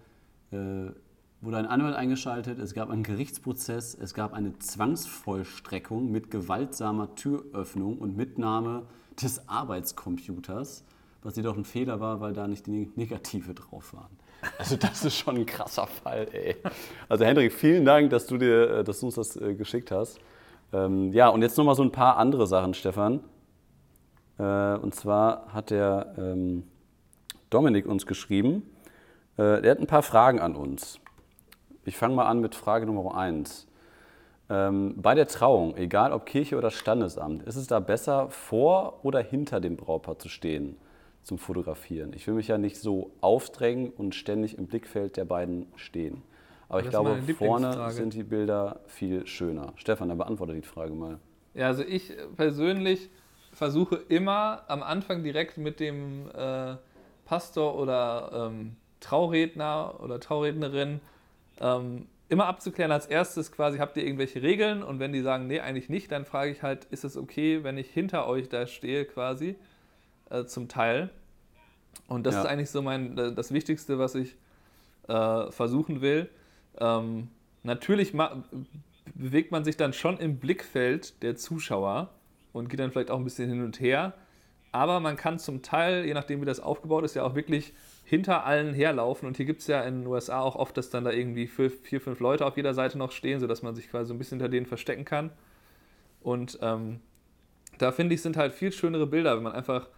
Äh, 0.51 0.91
wurde 1.41 1.57
ein 1.57 1.67
Anwalt 1.67 1.95
eingeschaltet, 1.95 2.59
es 2.59 2.73
gab 2.73 2.89
einen 2.89 3.03
Gerichtsprozess, 3.03 3.95
es 3.95 4.13
gab 4.13 4.33
eine 4.33 4.57
Zwangsvollstreckung 4.57 6.11
mit 6.11 6.31
gewaltsamer 6.31 7.13
Türöffnung 7.15 7.97
und 7.97 8.17
Mitnahme 8.17 8.83
des 9.21 9.47
Arbeitscomputers, 9.47 10.83
was 11.21 11.35
jedoch 11.35 11.55
ein 11.55 11.65
Fehler 11.65 11.99
war, 11.99 12.21
weil 12.21 12.33
da 12.33 12.47
nicht 12.47 12.65
die 12.65 12.91
Negative 12.95 13.53
drauf 13.53 13.93
waren. 13.93 14.17
Also 14.57 14.75
das 14.75 15.03
ist 15.03 15.15
schon 15.15 15.35
ein 15.35 15.45
krasser 15.45 15.87
Fall, 15.87 16.27
ey. 16.31 16.55
Also 17.09 17.25
Hendrik, 17.25 17.51
vielen 17.53 17.85
Dank, 17.85 18.09
dass 18.11 18.27
du, 18.27 18.37
dir, 18.37 18.69
äh, 18.69 18.83
dass 18.83 18.99
du 18.99 19.07
uns 19.07 19.15
das 19.15 19.35
äh, 19.35 19.55
geschickt 19.55 19.91
hast. 19.91 20.19
Ähm, 20.73 21.11
ja, 21.13 21.29
und 21.29 21.41
jetzt 21.41 21.57
nochmal 21.57 21.75
so 21.75 21.83
ein 21.83 21.91
paar 21.91 22.17
andere 22.17 22.45
Sachen, 22.45 22.73
Stefan. 22.73 23.21
Äh, 24.37 24.75
und 24.75 24.93
zwar 24.93 25.53
hat 25.53 25.71
der 25.71 26.13
ähm, 26.17 26.63
Dominik 27.49 27.85
uns 27.85 28.05
geschrieben, 28.05 28.63
äh, 29.37 29.61
der 29.61 29.71
hat 29.71 29.79
ein 29.79 29.87
paar 29.87 30.03
Fragen 30.03 30.39
an 30.39 30.55
uns. 30.55 30.99
Ich 31.87 31.95
fange 31.95 32.15
mal 32.15 32.25
an 32.25 32.41
mit 32.41 32.53
Frage 32.53 32.85
Nummer 32.85 33.15
eins. 33.15 33.65
Ähm, 34.49 34.95
bei 34.97 35.15
der 35.15 35.25
Trauung, 35.25 35.77
egal 35.77 36.11
ob 36.11 36.25
Kirche 36.25 36.57
oder 36.57 36.69
Standesamt, 36.69 37.43
ist 37.43 37.55
es 37.55 37.67
da 37.67 37.79
besser, 37.79 38.29
vor 38.29 38.99
oder 39.03 39.21
hinter 39.21 39.61
dem 39.61 39.77
Brautpaar 39.77 40.19
zu 40.19 40.27
stehen 40.27 40.75
zum 41.23 41.37
Fotografieren? 41.37 42.11
Ich 42.11 42.27
will 42.27 42.33
mich 42.33 42.49
ja 42.49 42.57
nicht 42.57 42.77
so 42.77 43.11
aufdrängen 43.21 43.89
und 43.89 44.15
ständig 44.15 44.57
im 44.57 44.67
Blickfeld 44.67 45.15
der 45.15 45.23
beiden 45.23 45.67
stehen. 45.77 46.23
Aber 46.67 46.81
ich 46.81 46.89
glaube, 46.89 47.21
vorne 47.37 47.89
sind 47.91 48.13
die 48.13 48.23
Bilder 48.23 48.81
viel 48.87 49.25
schöner. 49.25 49.71
Stefan, 49.77 50.09
dann 50.09 50.17
beantworte 50.17 50.53
die 50.53 50.63
Frage 50.63 50.93
mal. 50.93 51.19
Ja, 51.53 51.67
also 51.67 51.83
ich 51.83 52.11
persönlich 52.35 53.09
versuche 53.53 53.95
immer 54.09 54.63
am 54.67 54.83
Anfang 54.83 55.23
direkt 55.23 55.57
mit 55.57 55.79
dem 55.79 56.29
äh, 56.35 56.75
Pastor 57.23 57.79
oder 57.79 58.49
ähm, 58.51 58.75
Trauredner 58.99 60.01
oder 60.03 60.19
Traurednerin 60.19 60.99
ähm, 61.59 62.07
immer 62.29 62.45
abzuklären 62.45 62.91
als 62.91 63.05
erstes 63.05 63.51
quasi, 63.51 63.77
habt 63.77 63.97
ihr 63.97 64.03
irgendwelche 64.03 64.41
Regeln? 64.41 64.83
Und 64.83 64.99
wenn 64.99 65.13
die 65.13 65.21
sagen, 65.21 65.47
nee, 65.47 65.59
eigentlich 65.59 65.89
nicht, 65.89 66.11
dann 66.11 66.25
frage 66.25 66.51
ich 66.51 66.61
halt, 66.61 66.85
ist 66.85 67.03
es 67.03 67.17
okay, 67.17 67.63
wenn 67.63 67.77
ich 67.77 67.89
hinter 67.89 68.27
euch 68.27 68.49
da 68.49 68.67
stehe 68.67 69.05
quasi 69.05 69.55
äh, 70.29 70.45
zum 70.45 70.67
Teil? 70.67 71.09
Und 72.07 72.25
das 72.25 72.35
ja. 72.35 72.41
ist 72.41 72.47
eigentlich 72.47 72.69
so 72.69 72.81
mein, 72.81 73.15
das 73.15 73.53
Wichtigste, 73.53 73.99
was 73.99 74.15
ich 74.15 74.35
äh, 75.07 75.51
versuchen 75.51 76.01
will. 76.01 76.29
Ähm, 76.79 77.29
natürlich 77.63 78.13
bewegt 79.15 79.51
man 79.51 79.63
sich 79.63 79.77
dann 79.77 79.93
schon 79.93 80.17
im 80.17 80.37
Blickfeld 80.37 81.21
der 81.23 81.35
Zuschauer 81.35 82.09
und 82.53 82.69
geht 82.69 82.79
dann 82.79 82.91
vielleicht 82.91 83.11
auch 83.11 83.17
ein 83.17 83.23
bisschen 83.23 83.49
hin 83.49 83.63
und 83.63 83.79
her. 83.79 84.13
Aber 84.71 84.99
man 84.99 85.15
kann 85.15 85.39
zum 85.39 85.61
Teil, 85.61 86.05
je 86.05 86.13
nachdem 86.13 86.41
wie 86.41 86.45
das 86.45 86.59
aufgebaut 86.59 87.03
ist, 87.03 87.15
ja 87.15 87.23
auch 87.23 87.35
wirklich 87.35 87.73
hinter 88.07 88.45
allen 88.45 88.73
herlaufen. 88.73 89.27
Und 89.27 89.35
hier 89.35 89.45
gibt 89.45 89.59
es 89.59 89.67
ja 89.67 89.81
in 89.81 89.99
den 89.99 90.07
USA 90.07 90.39
auch 90.39 90.55
oft, 90.55 90.77
dass 90.77 90.89
dann 90.89 91.03
da 91.03 91.11
irgendwie 91.11 91.45
vier, 91.45 91.99
fünf 91.99 92.21
Leute 92.21 92.45
auf 92.45 92.55
jeder 92.55 92.73
Seite 92.73 92.97
noch 92.97 93.11
stehen, 93.11 93.41
sodass 93.41 93.63
man 93.63 93.75
sich 93.75 93.89
quasi 93.89 94.07
so 94.07 94.13
ein 94.13 94.17
bisschen 94.17 94.39
hinter 94.39 94.49
denen 94.49 94.65
verstecken 94.65 95.03
kann. 95.03 95.29
Und 96.21 96.57
ähm, 96.61 97.01
da 97.79 97.91
finde 97.91 98.15
ich, 98.15 98.21
sind 98.21 98.37
halt 98.37 98.53
viel 98.53 98.71
schönere 98.71 99.07
Bilder, 99.07 99.35
wenn 99.35 99.43
man 99.43 99.51
einfach 99.51 99.89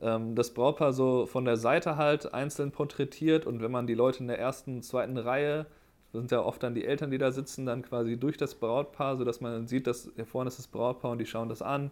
ähm, 0.00 0.36
das 0.36 0.54
Brautpaar 0.54 0.92
so 0.92 1.26
von 1.26 1.44
der 1.44 1.56
Seite 1.56 1.96
halt 1.96 2.32
einzeln 2.32 2.70
porträtiert 2.70 3.44
und 3.44 3.60
wenn 3.60 3.72
man 3.72 3.88
die 3.88 3.94
Leute 3.94 4.20
in 4.20 4.28
der 4.28 4.38
ersten, 4.38 4.80
zweiten 4.82 5.16
Reihe, 5.16 5.66
das 6.12 6.20
sind 6.20 6.30
ja 6.30 6.40
oft 6.40 6.62
dann 6.62 6.76
die 6.76 6.84
Eltern, 6.84 7.10
die 7.10 7.18
da 7.18 7.32
sitzen, 7.32 7.66
dann 7.66 7.82
quasi 7.82 8.16
durch 8.16 8.36
das 8.36 8.54
Brautpaar, 8.54 9.16
sodass 9.16 9.40
man 9.40 9.66
sieht, 9.66 9.88
dass 9.88 10.12
hier 10.14 10.26
vorne 10.26 10.46
ist 10.46 10.60
das 10.60 10.68
Brautpaar 10.68 11.10
und 11.10 11.18
die 11.18 11.26
schauen 11.26 11.48
das 11.48 11.60
an. 11.60 11.90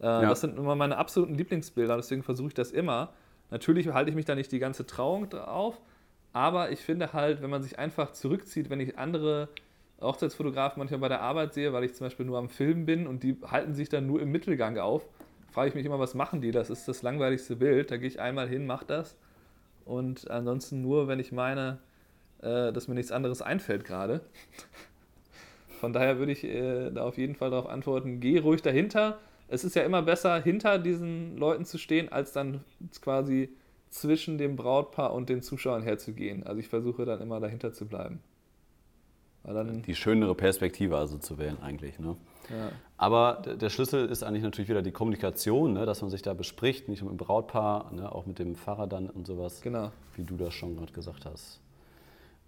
Äh, 0.00 0.06
ja. 0.06 0.22
Das 0.22 0.40
sind 0.40 0.58
immer 0.58 0.74
meine 0.74 0.96
absoluten 0.96 1.36
Lieblingsbilder, 1.36 1.94
deswegen 1.94 2.24
versuche 2.24 2.48
ich 2.48 2.54
das 2.54 2.72
immer. 2.72 3.10
Natürlich 3.50 3.88
halte 3.88 4.10
ich 4.10 4.16
mich 4.16 4.24
da 4.24 4.34
nicht 4.34 4.52
die 4.52 4.58
ganze 4.58 4.86
Trauung 4.86 5.28
drauf, 5.28 5.80
aber 6.32 6.70
ich 6.70 6.80
finde 6.80 7.12
halt, 7.12 7.42
wenn 7.42 7.50
man 7.50 7.62
sich 7.62 7.78
einfach 7.78 8.12
zurückzieht, 8.12 8.70
wenn 8.70 8.80
ich 8.80 8.98
andere 8.98 9.48
Hochzeitsfotografen 10.00 10.78
manchmal 10.78 11.00
bei 11.00 11.08
der 11.08 11.20
Arbeit 11.20 11.52
sehe, 11.52 11.72
weil 11.72 11.84
ich 11.84 11.94
zum 11.94 12.06
Beispiel 12.06 12.26
nur 12.26 12.38
am 12.38 12.48
Film 12.48 12.86
bin 12.86 13.06
und 13.06 13.22
die 13.22 13.36
halten 13.42 13.74
sich 13.74 13.88
dann 13.88 14.06
nur 14.06 14.20
im 14.22 14.30
Mittelgang 14.30 14.78
auf, 14.78 15.04
frage 15.50 15.68
ich 15.68 15.74
mich 15.74 15.84
immer, 15.84 15.98
was 15.98 16.14
machen 16.14 16.40
die? 16.40 16.52
Das 16.52 16.70
ist 16.70 16.88
das 16.88 17.02
langweiligste 17.02 17.56
Bild. 17.56 17.90
Da 17.90 17.96
gehe 17.96 18.08
ich 18.08 18.20
einmal 18.20 18.48
hin, 18.48 18.66
mache 18.66 18.86
das. 18.86 19.16
Und 19.84 20.30
ansonsten 20.30 20.80
nur, 20.80 21.08
wenn 21.08 21.18
ich 21.18 21.32
meine, 21.32 21.78
äh, 22.40 22.72
dass 22.72 22.88
mir 22.88 22.94
nichts 22.94 23.12
anderes 23.12 23.42
einfällt 23.42 23.84
gerade. 23.84 24.20
Von 25.80 25.92
daher 25.92 26.18
würde 26.18 26.32
ich 26.32 26.44
äh, 26.44 26.90
da 26.90 27.04
auf 27.04 27.18
jeden 27.18 27.34
Fall 27.34 27.50
darauf 27.50 27.68
antworten, 27.68 28.20
geh 28.20 28.38
ruhig 28.38 28.62
dahinter. 28.62 29.18
Es 29.50 29.64
ist 29.64 29.74
ja 29.74 29.82
immer 29.82 30.02
besser, 30.02 30.40
hinter 30.40 30.78
diesen 30.78 31.36
Leuten 31.36 31.64
zu 31.64 31.76
stehen, 31.76 32.10
als 32.10 32.32
dann 32.32 32.64
quasi 33.02 33.50
zwischen 33.90 34.38
dem 34.38 34.54
Brautpaar 34.54 35.12
und 35.12 35.28
den 35.28 35.42
Zuschauern 35.42 35.82
herzugehen. 35.82 36.44
Also 36.46 36.60
ich 36.60 36.68
versuche 36.68 37.04
dann 37.04 37.20
immer 37.20 37.40
dahinter 37.40 37.72
zu 37.72 37.86
bleiben. 37.86 38.20
die 39.86 39.94
schönere 39.96 40.36
Perspektive 40.36 40.96
also 40.96 41.18
zu 41.18 41.36
wählen 41.38 41.58
eigentlich. 41.60 41.98
Ne? 41.98 42.16
Aber 42.96 43.42
der 43.42 43.70
Schlüssel 43.70 44.08
ist 44.08 44.22
eigentlich 44.22 44.44
natürlich 44.44 44.68
wieder 44.68 44.82
die 44.82 44.92
Kommunikation, 44.92 45.72
ne? 45.72 45.84
dass 45.84 46.00
man 46.00 46.10
sich 46.10 46.22
da 46.22 46.32
bespricht, 46.32 46.88
nicht 46.88 47.02
nur 47.02 47.10
mit 47.10 47.20
dem 47.20 47.26
Brautpaar, 47.26 47.92
ne? 47.92 48.10
auch 48.12 48.26
mit 48.26 48.38
dem 48.38 48.54
Pfarrer 48.54 48.86
dann 48.86 49.10
und 49.10 49.26
sowas, 49.26 49.60
genau. 49.62 49.90
wie 50.14 50.22
du 50.22 50.36
das 50.36 50.54
schon 50.54 50.76
gerade 50.76 50.92
gesagt 50.92 51.26
hast. 51.26 51.60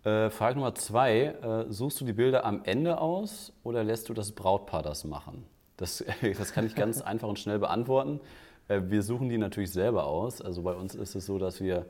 Äh, 0.04 0.30
Frage 0.30 0.56
Nummer 0.56 0.74
zwei, 0.74 1.26
äh, 1.26 1.64
suchst 1.68 2.00
du 2.00 2.04
die 2.04 2.12
Bilder 2.12 2.44
am 2.44 2.62
Ende 2.64 2.98
aus 2.98 3.52
oder 3.64 3.82
lässt 3.82 4.08
du 4.08 4.14
das 4.14 4.32
Brautpaar 4.32 4.82
das 4.82 5.04
machen? 5.04 5.44
Das, 5.76 6.04
das 6.38 6.52
kann 6.52 6.66
ich 6.66 6.74
ganz 6.74 7.00
einfach 7.00 7.28
und 7.28 7.38
schnell 7.38 7.58
beantworten. 7.58 8.20
Äh, 8.68 8.82
wir 8.84 9.02
suchen 9.02 9.28
die 9.28 9.38
natürlich 9.38 9.70
selber 9.70 10.04
aus. 10.04 10.40
Also 10.40 10.62
bei 10.62 10.74
uns 10.74 10.94
ist 10.94 11.14
es 11.14 11.26
so, 11.26 11.38
dass 11.38 11.60
wir 11.60 11.86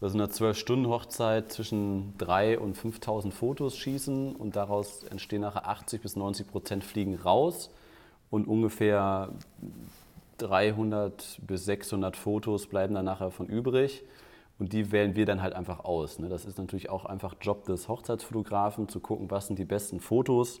bei 0.00 0.08
so 0.08 0.18
einer 0.18 0.28
12-Stunden-Hochzeit 0.28 1.52
zwischen 1.52 2.14
3.000 2.18 2.56
und 2.58 2.76
5.000 2.76 3.30
Fotos 3.30 3.76
schießen 3.76 4.36
und 4.36 4.56
daraus 4.56 5.04
entstehen 5.04 5.42
nachher 5.42 5.66
80 5.68 6.02
bis 6.02 6.16
90 6.16 6.48
Prozent 6.48 6.84
fliegen 6.84 7.14
raus 7.14 7.70
und 8.30 8.46
ungefähr 8.46 9.30
300 10.38 11.40
bis 11.46 11.64
600 11.64 12.16
Fotos 12.16 12.66
bleiben 12.66 12.94
dann 12.94 13.04
nachher 13.04 13.30
von 13.30 13.46
übrig. 13.46 14.02
Und 14.58 14.72
die 14.72 14.92
wählen 14.92 15.16
wir 15.16 15.26
dann 15.26 15.42
halt 15.42 15.52
einfach 15.52 15.84
aus. 15.84 16.18
Ne? 16.20 16.28
Das 16.28 16.44
ist 16.44 16.58
natürlich 16.58 16.88
auch 16.88 17.06
einfach 17.06 17.34
Job 17.40 17.64
des 17.64 17.88
Hochzeitsfotografen, 17.88 18.88
zu 18.88 19.00
gucken, 19.00 19.30
was 19.30 19.48
sind 19.48 19.58
die 19.58 19.64
besten 19.64 20.00
Fotos 20.00 20.60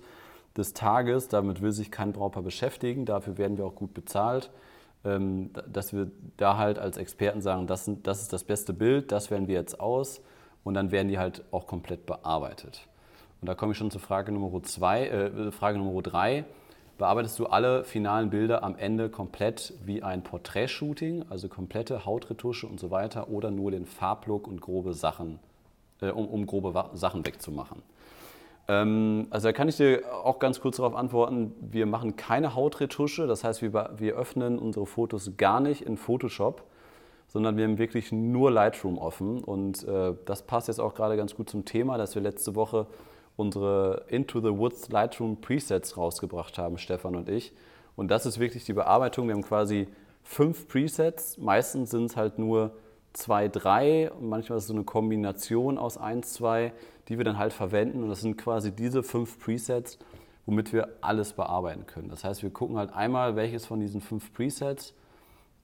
des 0.56 0.74
Tages. 0.74 1.28
Damit 1.28 1.62
will 1.62 1.72
sich 1.72 1.90
kein 1.90 2.12
Brautpaar 2.12 2.42
beschäftigen. 2.42 3.04
Dafür 3.06 3.38
werden 3.38 3.58
wir 3.58 3.66
auch 3.66 3.74
gut 3.74 3.94
bezahlt. 3.94 4.50
Ähm, 5.04 5.50
dass 5.70 5.92
wir 5.92 6.10
da 6.38 6.56
halt 6.56 6.78
als 6.78 6.96
Experten 6.96 7.42
sagen, 7.42 7.66
das, 7.66 7.84
sind, 7.84 8.06
das 8.06 8.22
ist 8.22 8.32
das 8.32 8.42
beste 8.42 8.72
Bild, 8.72 9.12
das 9.12 9.30
wählen 9.30 9.48
wir 9.48 9.54
jetzt 9.54 9.78
aus 9.78 10.22
und 10.64 10.72
dann 10.72 10.92
werden 10.92 11.08
die 11.08 11.18
halt 11.18 11.44
auch 11.50 11.66
komplett 11.66 12.06
bearbeitet. 12.06 12.88
Und 13.42 13.48
da 13.48 13.54
komme 13.54 13.72
ich 13.72 13.78
schon 13.78 13.90
zur 13.90 14.00
Frage 14.00 14.32
Nummer 14.32 14.62
zwei, 14.62 15.06
äh, 15.06 15.52
Frage 15.52 15.76
Nummer 15.76 16.00
drei. 16.00 16.46
Bearbeitest 16.96 17.38
du 17.38 17.46
alle 17.46 17.84
finalen 17.84 18.30
Bilder 18.30 18.62
am 18.62 18.76
Ende 18.76 19.10
komplett 19.10 19.74
wie 19.84 20.02
ein 20.02 20.22
Porträtshooting, 20.22 21.26
also 21.28 21.48
komplette 21.48 22.06
Hautretusche 22.06 22.66
und 22.66 22.80
so 22.80 22.90
weiter, 22.90 23.28
oder 23.28 23.50
nur 23.50 23.72
den 23.72 23.84
Farblook 23.84 24.46
und 24.46 24.62
grobe 24.62 24.94
Sachen, 24.94 25.38
äh, 26.00 26.08
um, 26.08 26.26
um 26.28 26.46
grobe 26.46 26.90
Sachen 26.94 27.26
wegzumachen? 27.26 27.82
Ähm, 28.68 29.26
also 29.30 29.48
da 29.48 29.52
kann 29.52 29.68
ich 29.68 29.76
dir 29.76 30.02
auch 30.24 30.38
ganz 30.38 30.60
kurz 30.60 30.76
darauf 30.76 30.94
antworten, 30.94 31.52
wir 31.60 31.86
machen 31.86 32.16
keine 32.16 32.54
Hautretusche, 32.54 33.26
das 33.26 33.44
heißt, 33.44 33.62
wir, 33.62 33.90
wir 33.96 34.14
öffnen 34.14 34.58
unsere 34.58 34.86
Fotos 34.86 35.32
gar 35.36 35.60
nicht 35.60 35.82
in 35.82 35.96
Photoshop, 35.96 36.64
sondern 37.28 37.56
wir 37.56 37.64
haben 37.64 37.78
wirklich 37.78 38.12
nur 38.12 38.50
Lightroom 38.50 38.98
offen 38.98 39.42
und 39.42 39.86
äh, 39.86 40.14
das 40.24 40.42
passt 40.42 40.68
jetzt 40.68 40.80
auch 40.80 40.94
gerade 40.94 41.16
ganz 41.16 41.34
gut 41.34 41.50
zum 41.50 41.64
Thema, 41.64 41.98
dass 41.98 42.14
wir 42.14 42.22
letzte 42.22 42.54
Woche 42.54 42.86
unsere 43.36 44.04
Into 44.08 44.40
the 44.40 44.56
Woods 44.56 44.88
Lightroom 44.90 45.40
Presets 45.40 45.96
rausgebracht 45.96 46.56
haben, 46.58 46.78
Stefan 46.78 47.16
und 47.16 47.28
ich. 47.28 47.52
Und 47.96 48.10
das 48.10 48.26
ist 48.26 48.38
wirklich 48.38 48.64
die 48.64 48.72
Bearbeitung. 48.72 49.26
Wir 49.26 49.34
haben 49.34 49.42
quasi 49.42 49.88
fünf 50.22 50.68
Presets. 50.68 51.38
Meistens 51.38 51.90
sind 51.90 52.06
es 52.06 52.16
halt 52.16 52.38
nur 52.38 52.72
zwei, 53.12 53.48
drei. 53.48 54.10
Manchmal 54.20 54.58
ist 54.58 54.64
es 54.64 54.68
so 54.68 54.74
eine 54.74 54.84
Kombination 54.84 55.78
aus 55.78 55.98
eins, 55.98 56.32
zwei 56.32 56.72
die 57.08 57.18
wir 57.18 57.24
dann 57.24 57.38
halt 57.38 57.52
verwenden. 57.52 58.02
Und 58.02 58.08
das 58.08 58.20
sind 58.20 58.36
quasi 58.36 58.72
diese 58.72 59.02
fünf 59.02 59.38
Presets, 59.38 59.98
womit 60.46 60.72
wir 60.72 60.88
alles 61.00 61.32
bearbeiten 61.32 61.86
können. 61.86 62.08
Das 62.08 62.24
heißt, 62.24 62.42
wir 62.42 62.50
gucken 62.50 62.76
halt 62.76 62.92
einmal, 62.92 63.36
welches 63.36 63.66
von 63.66 63.80
diesen 63.80 64.00
fünf 64.00 64.32
Presets 64.32 64.94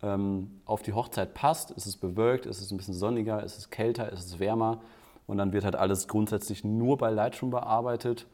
ähm, 0.02 0.61
auf 0.64 0.82
die 0.82 0.92
Hochzeit 0.92 1.35
passt. 1.35 1.70
Ist 1.70 1.87
es 1.87 1.97
bewölkt, 1.97 2.47
ist 2.47 2.61
es 2.61 2.70
ein 2.70 2.76
bisschen 2.76 2.94
sonniger, 2.94 3.42
ist 3.42 3.59
es 3.59 3.70
kälter, 3.70 4.11
ist 4.12 4.25
es 4.25 4.38
wärmer. 4.38 4.80
Und 5.26 5.38
dann 5.38 5.52
wird 5.52 5.64
halt 5.64 5.76
alles 5.76 6.09
grundsätzlich 6.09 6.64
nur 6.64 6.99
bei 6.99 7.11
Lightroom 7.11 7.50
bearbeitet 7.50 8.26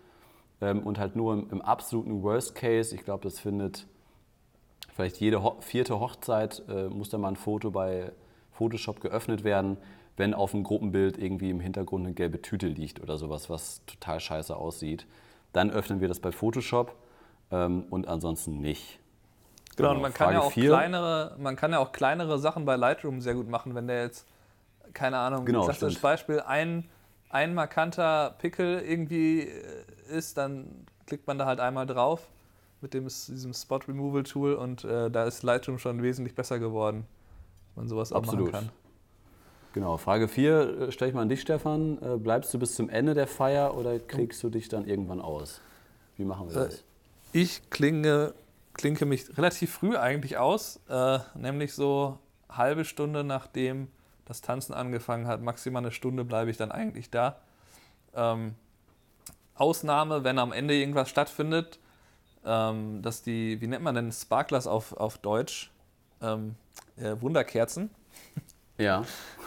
ähm, 0.60 0.82
und 0.82 0.98
halt 0.98 1.16
nur 1.16 1.34
im, 1.34 1.50
im, 1.50 1.62
absoluten 1.62 2.22
Worst 2.22 2.54
Case. 2.54 2.94
Ich 2.94 3.04
glaube, 3.04 3.24
das 3.24 3.38
findet 3.38 3.86
vielleicht 4.94 5.18
jede 5.18 5.42
Ho 5.42 5.56
vierte 5.60 6.00
Hochzeit, 6.00 6.62
äh, 6.68 6.88
muss 6.88 7.10
da 7.10 7.18
mal 7.18 7.28
ein 7.28 7.36
Foto 7.36 7.70
bei 7.70 8.12
Photoshop 8.52 9.00
geöffnet 9.00 9.44
werden 9.44 9.76
wenn 10.16 10.34
auf 10.34 10.52
dem 10.52 10.62
Gruppenbild 10.62 11.18
irgendwie 11.18 11.50
im 11.50 11.60
Hintergrund 11.60 12.06
eine 12.06 12.14
gelbe 12.14 12.40
Tüte 12.40 12.68
liegt 12.68 13.00
oder 13.00 13.18
sowas, 13.18 13.50
was 13.50 13.82
total 13.86 14.20
scheiße 14.20 14.56
aussieht. 14.56 15.06
Dann 15.52 15.70
öffnen 15.70 16.00
wir 16.00 16.08
das 16.08 16.20
bei 16.20 16.32
Photoshop 16.32 16.94
ähm, 17.50 17.84
und 17.90 18.08
ansonsten 18.08 18.60
nicht. 18.60 18.98
Genau, 19.76 19.90
und 19.92 20.00
man 20.00 20.14
kann, 20.14 20.32
ja 20.32 20.40
auch 20.40 20.52
kleinere, 20.52 21.36
man 21.38 21.54
kann 21.54 21.72
ja 21.72 21.78
auch 21.78 21.92
kleinere 21.92 22.38
Sachen 22.38 22.64
bei 22.64 22.76
Lightroom 22.76 23.20
sehr 23.20 23.34
gut 23.34 23.48
machen, 23.48 23.74
wenn 23.74 23.86
der 23.86 24.02
jetzt, 24.02 24.26
keine 24.94 25.18
Ahnung, 25.18 25.44
genau, 25.44 25.66
das 25.66 25.82
als 25.82 25.98
Beispiel 25.98 26.40
ein, 26.40 26.88
ein 27.28 27.52
markanter 27.52 28.34
Pickel 28.38 28.80
irgendwie 28.80 29.40
äh, 29.40 29.84
ist, 30.08 30.38
dann 30.38 30.86
klickt 31.06 31.26
man 31.26 31.38
da 31.38 31.44
halt 31.44 31.60
einmal 31.60 31.86
drauf 31.86 32.26
mit 32.80 32.94
dem, 32.94 33.04
diesem 33.04 33.52
Spot 33.52 33.80
Removal 33.86 34.22
Tool 34.22 34.54
und 34.54 34.84
äh, 34.84 35.10
da 35.10 35.24
ist 35.24 35.42
Lightroom 35.42 35.78
schon 35.78 36.02
wesentlich 36.02 36.34
besser 36.34 36.58
geworden, 36.58 37.06
dass 37.68 37.76
man 37.76 37.88
sowas 37.88 38.12
auch 38.12 38.18
Absolut. 38.18 38.52
machen 38.52 38.68
kann. 38.68 38.85
Genau, 39.76 39.98
Frage 39.98 40.26
4 40.26 40.88
äh, 40.88 40.90
stelle 40.90 41.10
ich 41.10 41.14
mal 41.14 41.20
an 41.20 41.28
dich, 41.28 41.42
Stefan. 41.42 41.98
Äh, 42.00 42.16
bleibst 42.16 42.54
du 42.54 42.58
bis 42.58 42.76
zum 42.76 42.88
Ende 42.88 43.12
der 43.12 43.26
Feier 43.26 43.76
oder 43.76 43.98
kriegst 43.98 44.42
du 44.42 44.48
dich 44.48 44.70
dann 44.70 44.86
irgendwann 44.86 45.20
aus? 45.20 45.60
Wie 46.16 46.24
machen 46.24 46.48
wir 46.48 46.54
das? 46.54 46.76
Äh, 46.76 46.82
ich 47.34 47.68
klinge, 47.68 48.32
klinke 48.72 49.04
mich 49.04 49.36
relativ 49.36 49.74
früh 49.74 49.94
eigentlich 49.94 50.38
aus, 50.38 50.80
äh, 50.88 51.18
nämlich 51.34 51.74
so 51.74 52.18
halbe 52.48 52.86
Stunde 52.86 53.22
nachdem 53.22 53.88
das 54.24 54.40
Tanzen 54.40 54.72
angefangen 54.72 55.26
hat, 55.26 55.42
maximal 55.42 55.82
eine 55.82 55.92
Stunde 55.92 56.24
bleibe 56.24 56.50
ich 56.50 56.56
dann 56.56 56.72
eigentlich 56.72 57.10
da. 57.10 57.36
Ähm, 58.14 58.54
Ausnahme, 59.56 60.24
wenn 60.24 60.38
am 60.38 60.52
Ende 60.52 60.72
irgendwas 60.72 61.10
stattfindet, 61.10 61.80
ähm, 62.46 63.02
dass 63.02 63.20
die, 63.20 63.60
wie 63.60 63.66
nennt 63.66 63.84
man 63.84 63.94
denn 63.94 64.10
Sparklers 64.10 64.66
auf, 64.66 64.94
auf 64.94 65.18
Deutsch? 65.18 65.70
Ähm, 66.22 66.54
äh, 66.96 67.20
Wunderkerzen. 67.20 67.90
Ja. 68.78 69.04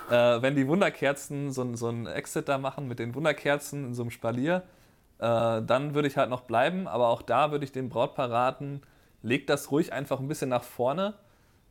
Äh, 0.09 0.41
wenn 0.41 0.55
die 0.55 0.67
Wunderkerzen 0.67 1.51
so, 1.51 1.75
so 1.75 1.88
einen 1.88 2.07
Exit 2.07 2.50
da 2.50 2.57
machen 2.57 2.88
mit 2.88 3.00
den 3.00 3.13
Wunderkerzen 3.13 3.86
in 3.86 3.93
so 3.93 4.03
einem 4.03 4.12
Spalier, 4.12 4.63
äh, 5.19 5.62
dann 5.62 5.93
würde 5.93 6.07
ich 6.07 6.17
halt 6.17 6.29
noch 6.29 6.41
bleiben. 6.41 6.88
Aber 6.88 7.09
auch 7.09 7.21
da 7.21 7.51
würde 7.51 7.65
ich 7.65 7.71
den 7.71 7.89
Brautpaar 7.89 8.31
raten, 8.31 8.81
legt 9.21 9.50
das 9.50 9.71
ruhig 9.71 9.93
einfach 9.93 10.19
ein 10.19 10.27
bisschen 10.27 10.50
nach 10.50 10.63
vorne. 10.63 11.13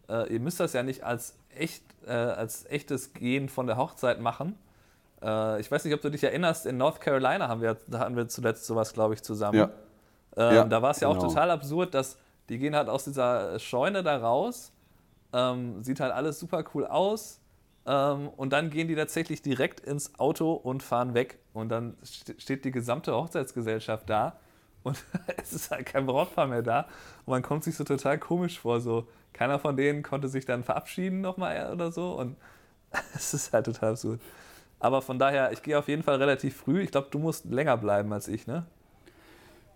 Äh, 0.08 0.32
ihr 0.32 0.40
müsst 0.40 0.60
das 0.60 0.72
ja 0.72 0.82
nicht 0.82 1.02
als, 1.02 1.36
echt, 1.54 1.82
äh, 2.06 2.12
als 2.12 2.64
echtes 2.66 3.12
Gehen 3.12 3.48
von 3.48 3.66
der 3.66 3.76
Hochzeit 3.76 4.20
machen. 4.20 4.56
Äh, 5.20 5.60
ich 5.60 5.70
weiß 5.70 5.84
nicht, 5.84 5.94
ob 5.94 6.00
du 6.00 6.10
dich 6.10 6.22
erinnerst, 6.22 6.66
in 6.66 6.76
North 6.76 7.00
Carolina 7.00 7.48
haben 7.48 7.60
wir, 7.60 7.76
da 7.88 7.98
hatten 7.98 8.16
wir 8.16 8.28
zuletzt 8.28 8.66
sowas, 8.66 8.92
glaube 8.92 9.14
ich, 9.14 9.22
zusammen. 9.22 9.58
Ja. 9.58 9.70
Ähm, 10.36 10.54
ja, 10.54 10.64
da 10.64 10.80
war 10.80 10.92
es 10.92 11.00
ja 11.00 11.08
genau. 11.08 11.20
auch 11.20 11.28
total 11.28 11.50
absurd, 11.50 11.94
dass 11.94 12.18
die 12.48 12.58
gehen 12.58 12.76
halt 12.76 12.88
aus 12.88 13.04
dieser 13.04 13.58
Scheune 13.58 14.02
da 14.02 14.16
raus, 14.16 14.72
ähm, 15.32 15.82
sieht 15.82 16.00
halt 16.00 16.12
alles 16.12 16.38
super 16.38 16.64
cool 16.72 16.86
aus 16.86 17.40
ähm, 17.88 18.28
und 18.36 18.52
dann 18.52 18.68
gehen 18.68 18.86
die 18.86 18.94
tatsächlich 18.94 19.40
direkt 19.40 19.80
ins 19.80 20.18
Auto 20.20 20.52
und 20.52 20.82
fahren 20.82 21.14
weg 21.14 21.38
und 21.54 21.70
dann 21.70 21.96
steht 22.02 22.64
die 22.66 22.70
gesamte 22.70 23.14
Hochzeitsgesellschaft 23.14 24.08
da 24.10 24.38
und 24.82 25.02
es 25.38 25.52
ist 25.54 25.70
halt 25.70 25.86
kein 25.86 26.04
Brautpaar 26.06 26.46
mehr 26.46 26.62
da 26.62 26.80
und 27.24 27.32
man 27.32 27.42
kommt 27.42 27.64
sich 27.64 27.76
so 27.76 27.84
total 27.84 28.18
komisch 28.18 28.60
vor, 28.60 28.80
so 28.80 29.08
keiner 29.32 29.58
von 29.58 29.76
denen 29.76 30.02
konnte 30.02 30.28
sich 30.28 30.44
dann 30.44 30.64
verabschieden 30.64 31.22
nochmal 31.22 31.72
oder 31.72 31.90
so 31.90 32.12
und 32.12 32.36
es 33.14 33.32
ist 33.32 33.52
halt 33.52 33.64
total 33.64 33.92
absurd. 33.92 34.20
Aber 34.80 35.02
von 35.02 35.18
daher, 35.18 35.50
ich 35.52 35.62
gehe 35.62 35.78
auf 35.78 35.88
jeden 35.88 36.02
Fall 36.02 36.16
relativ 36.16 36.56
früh. 36.56 36.82
Ich 36.82 36.92
glaube, 36.92 37.08
du 37.10 37.18
musst 37.18 37.46
länger 37.46 37.76
bleiben 37.76 38.12
als 38.12 38.28
ich, 38.28 38.46
ne? 38.46 38.64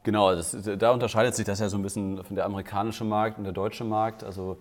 Genau, 0.04 0.34
das, 0.34 0.56
da 0.78 0.90
unterscheidet 0.90 1.34
sich 1.34 1.44
das 1.44 1.60
ja 1.60 1.68
so 1.68 1.76
ein 1.76 1.82
bisschen 1.82 2.22
von 2.24 2.36
der 2.36 2.44
amerikanische 2.44 3.04
Markt 3.04 3.38
und 3.38 3.44
der 3.44 3.52
deutsche 3.52 3.84
Markt. 3.84 4.22
Also 4.22 4.58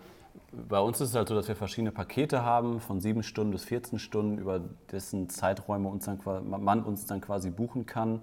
bei 0.51 0.79
uns 0.79 0.99
ist 0.99 1.09
es 1.09 1.15
halt 1.15 1.29
so, 1.29 1.35
dass 1.35 1.47
wir 1.47 1.55
verschiedene 1.55 1.91
Pakete 1.91 2.43
haben, 2.43 2.81
von 2.81 2.99
sieben 2.99 3.23
Stunden 3.23 3.51
bis 3.51 3.63
14 3.63 3.99
Stunden, 3.99 4.37
über 4.37 4.61
dessen 4.91 5.29
Zeiträume 5.29 5.87
uns 5.87 6.05
dann, 6.05 6.19
man 6.49 6.83
uns 6.83 7.05
dann 7.05 7.21
quasi 7.21 7.49
buchen 7.49 7.85
kann. 7.85 8.21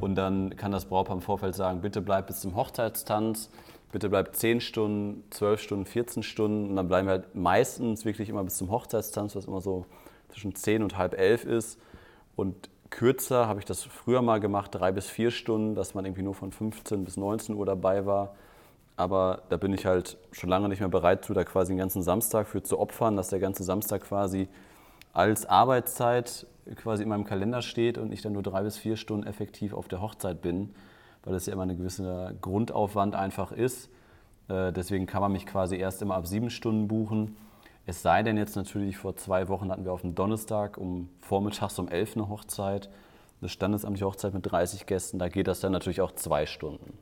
Und 0.00 0.14
dann 0.14 0.56
kann 0.56 0.72
das 0.72 0.86
Brautpaar 0.86 1.16
im 1.16 1.22
Vorfeld 1.22 1.54
sagen, 1.54 1.80
bitte 1.80 2.02
bleib 2.02 2.26
bis 2.26 2.40
zum 2.40 2.54
Hochzeitstanz, 2.54 3.50
bitte 3.92 4.08
bleib 4.08 4.34
10 4.34 4.60
Stunden, 4.60 5.24
12 5.30 5.60
Stunden, 5.60 5.86
14 5.86 6.22
Stunden. 6.22 6.70
Und 6.70 6.76
dann 6.76 6.88
bleiben 6.88 7.08
wir 7.08 7.12
halt 7.12 7.34
meistens 7.34 8.04
wirklich 8.04 8.28
immer 8.28 8.44
bis 8.44 8.56
zum 8.56 8.70
Hochzeitstanz, 8.70 9.36
was 9.36 9.46
immer 9.46 9.60
so 9.60 9.86
zwischen 10.28 10.54
10 10.54 10.82
und 10.82 10.98
halb 10.98 11.18
elf 11.18 11.44
ist. 11.44 11.78
Und 12.36 12.68
kürzer 12.90 13.48
habe 13.48 13.58
ich 13.58 13.64
das 13.64 13.82
früher 13.84 14.22
mal 14.22 14.40
gemacht, 14.40 14.74
drei 14.74 14.92
bis 14.92 15.08
vier 15.08 15.30
Stunden, 15.30 15.74
dass 15.74 15.94
man 15.94 16.04
irgendwie 16.04 16.22
nur 16.22 16.34
von 16.34 16.52
15 16.52 17.04
bis 17.04 17.16
19 17.16 17.54
Uhr 17.54 17.66
dabei 17.66 18.06
war. 18.06 18.34
Aber 18.96 19.42
da 19.50 19.56
bin 19.56 19.72
ich 19.72 19.84
halt 19.84 20.16
schon 20.32 20.48
lange 20.48 20.68
nicht 20.68 20.80
mehr 20.80 20.88
bereit 20.88 21.24
zu, 21.24 21.34
da 21.34 21.44
quasi 21.44 21.72
den 21.72 21.78
ganzen 21.78 22.02
Samstag 22.02 22.48
für 22.48 22.62
zu 22.62 22.78
opfern, 22.78 23.16
dass 23.16 23.28
der 23.28 23.40
ganze 23.40 23.62
Samstag 23.62 24.02
quasi 24.02 24.48
als 25.12 25.46
Arbeitszeit 25.46 26.46
quasi 26.76 27.02
in 27.02 27.08
meinem 27.08 27.24
Kalender 27.24 27.62
steht 27.62 27.98
und 27.98 28.12
ich 28.12 28.22
dann 28.22 28.32
nur 28.32 28.42
drei 28.42 28.62
bis 28.62 28.78
vier 28.78 28.96
Stunden 28.96 29.26
effektiv 29.26 29.72
auf 29.72 29.88
der 29.88 30.00
Hochzeit 30.00 30.40
bin, 30.40 30.74
weil 31.24 31.34
das 31.34 31.46
ja 31.46 31.52
immer 31.52 31.62
ein 31.62 31.76
gewisser 31.76 32.32
Grundaufwand 32.40 33.14
einfach 33.14 33.52
ist. 33.52 33.90
Äh, 34.48 34.72
deswegen 34.72 35.06
kann 35.06 35.20
man 35.20 35.32
mich 35.32 35.46
quasi 35.46 35.76
erst 35.76 36.02
immer 36.02 36.16
ab 36.16 36.26
sieben 36.26 36.50
Stunden 36.50 36.88
buchen 36.88 37.36
es 37.88 38.02
sei 38.02 38.24
denn 38.24 38.36
jetzt 38.36 38.56
natürlich, 38.56 38.96
vor 38.96 39.14
zwei 39.14 39.46
Wochen 39.46 39.70
hatten 39.70 39.84
wir 39.84 39.92
auf 39.92 40.00
dem 40.00 40.16
Donnerstag 40.16 40.76
um 40.76 41.08
vormittags 41.20 41.78
um 41.78 41.88
11 41.88 42.16
eine 42.16 42.28
Hochzeit, 42.28 42.90
eine 43.40 43.48
standesamtliche 43.48 44.06
Hochzeit 44.06 44.34
mit 44.34 44.50
30 44.50 44.86
Gästen, 44.86 45.20
da 45.20 45.28
geht 45.28 45.46
das 45.46 45.60
dann 45.60 45.70
natürlich 45.70 46.00
auch 46.00 46.12
zwei 46.12 46.46
Stunden. 46.46 46.98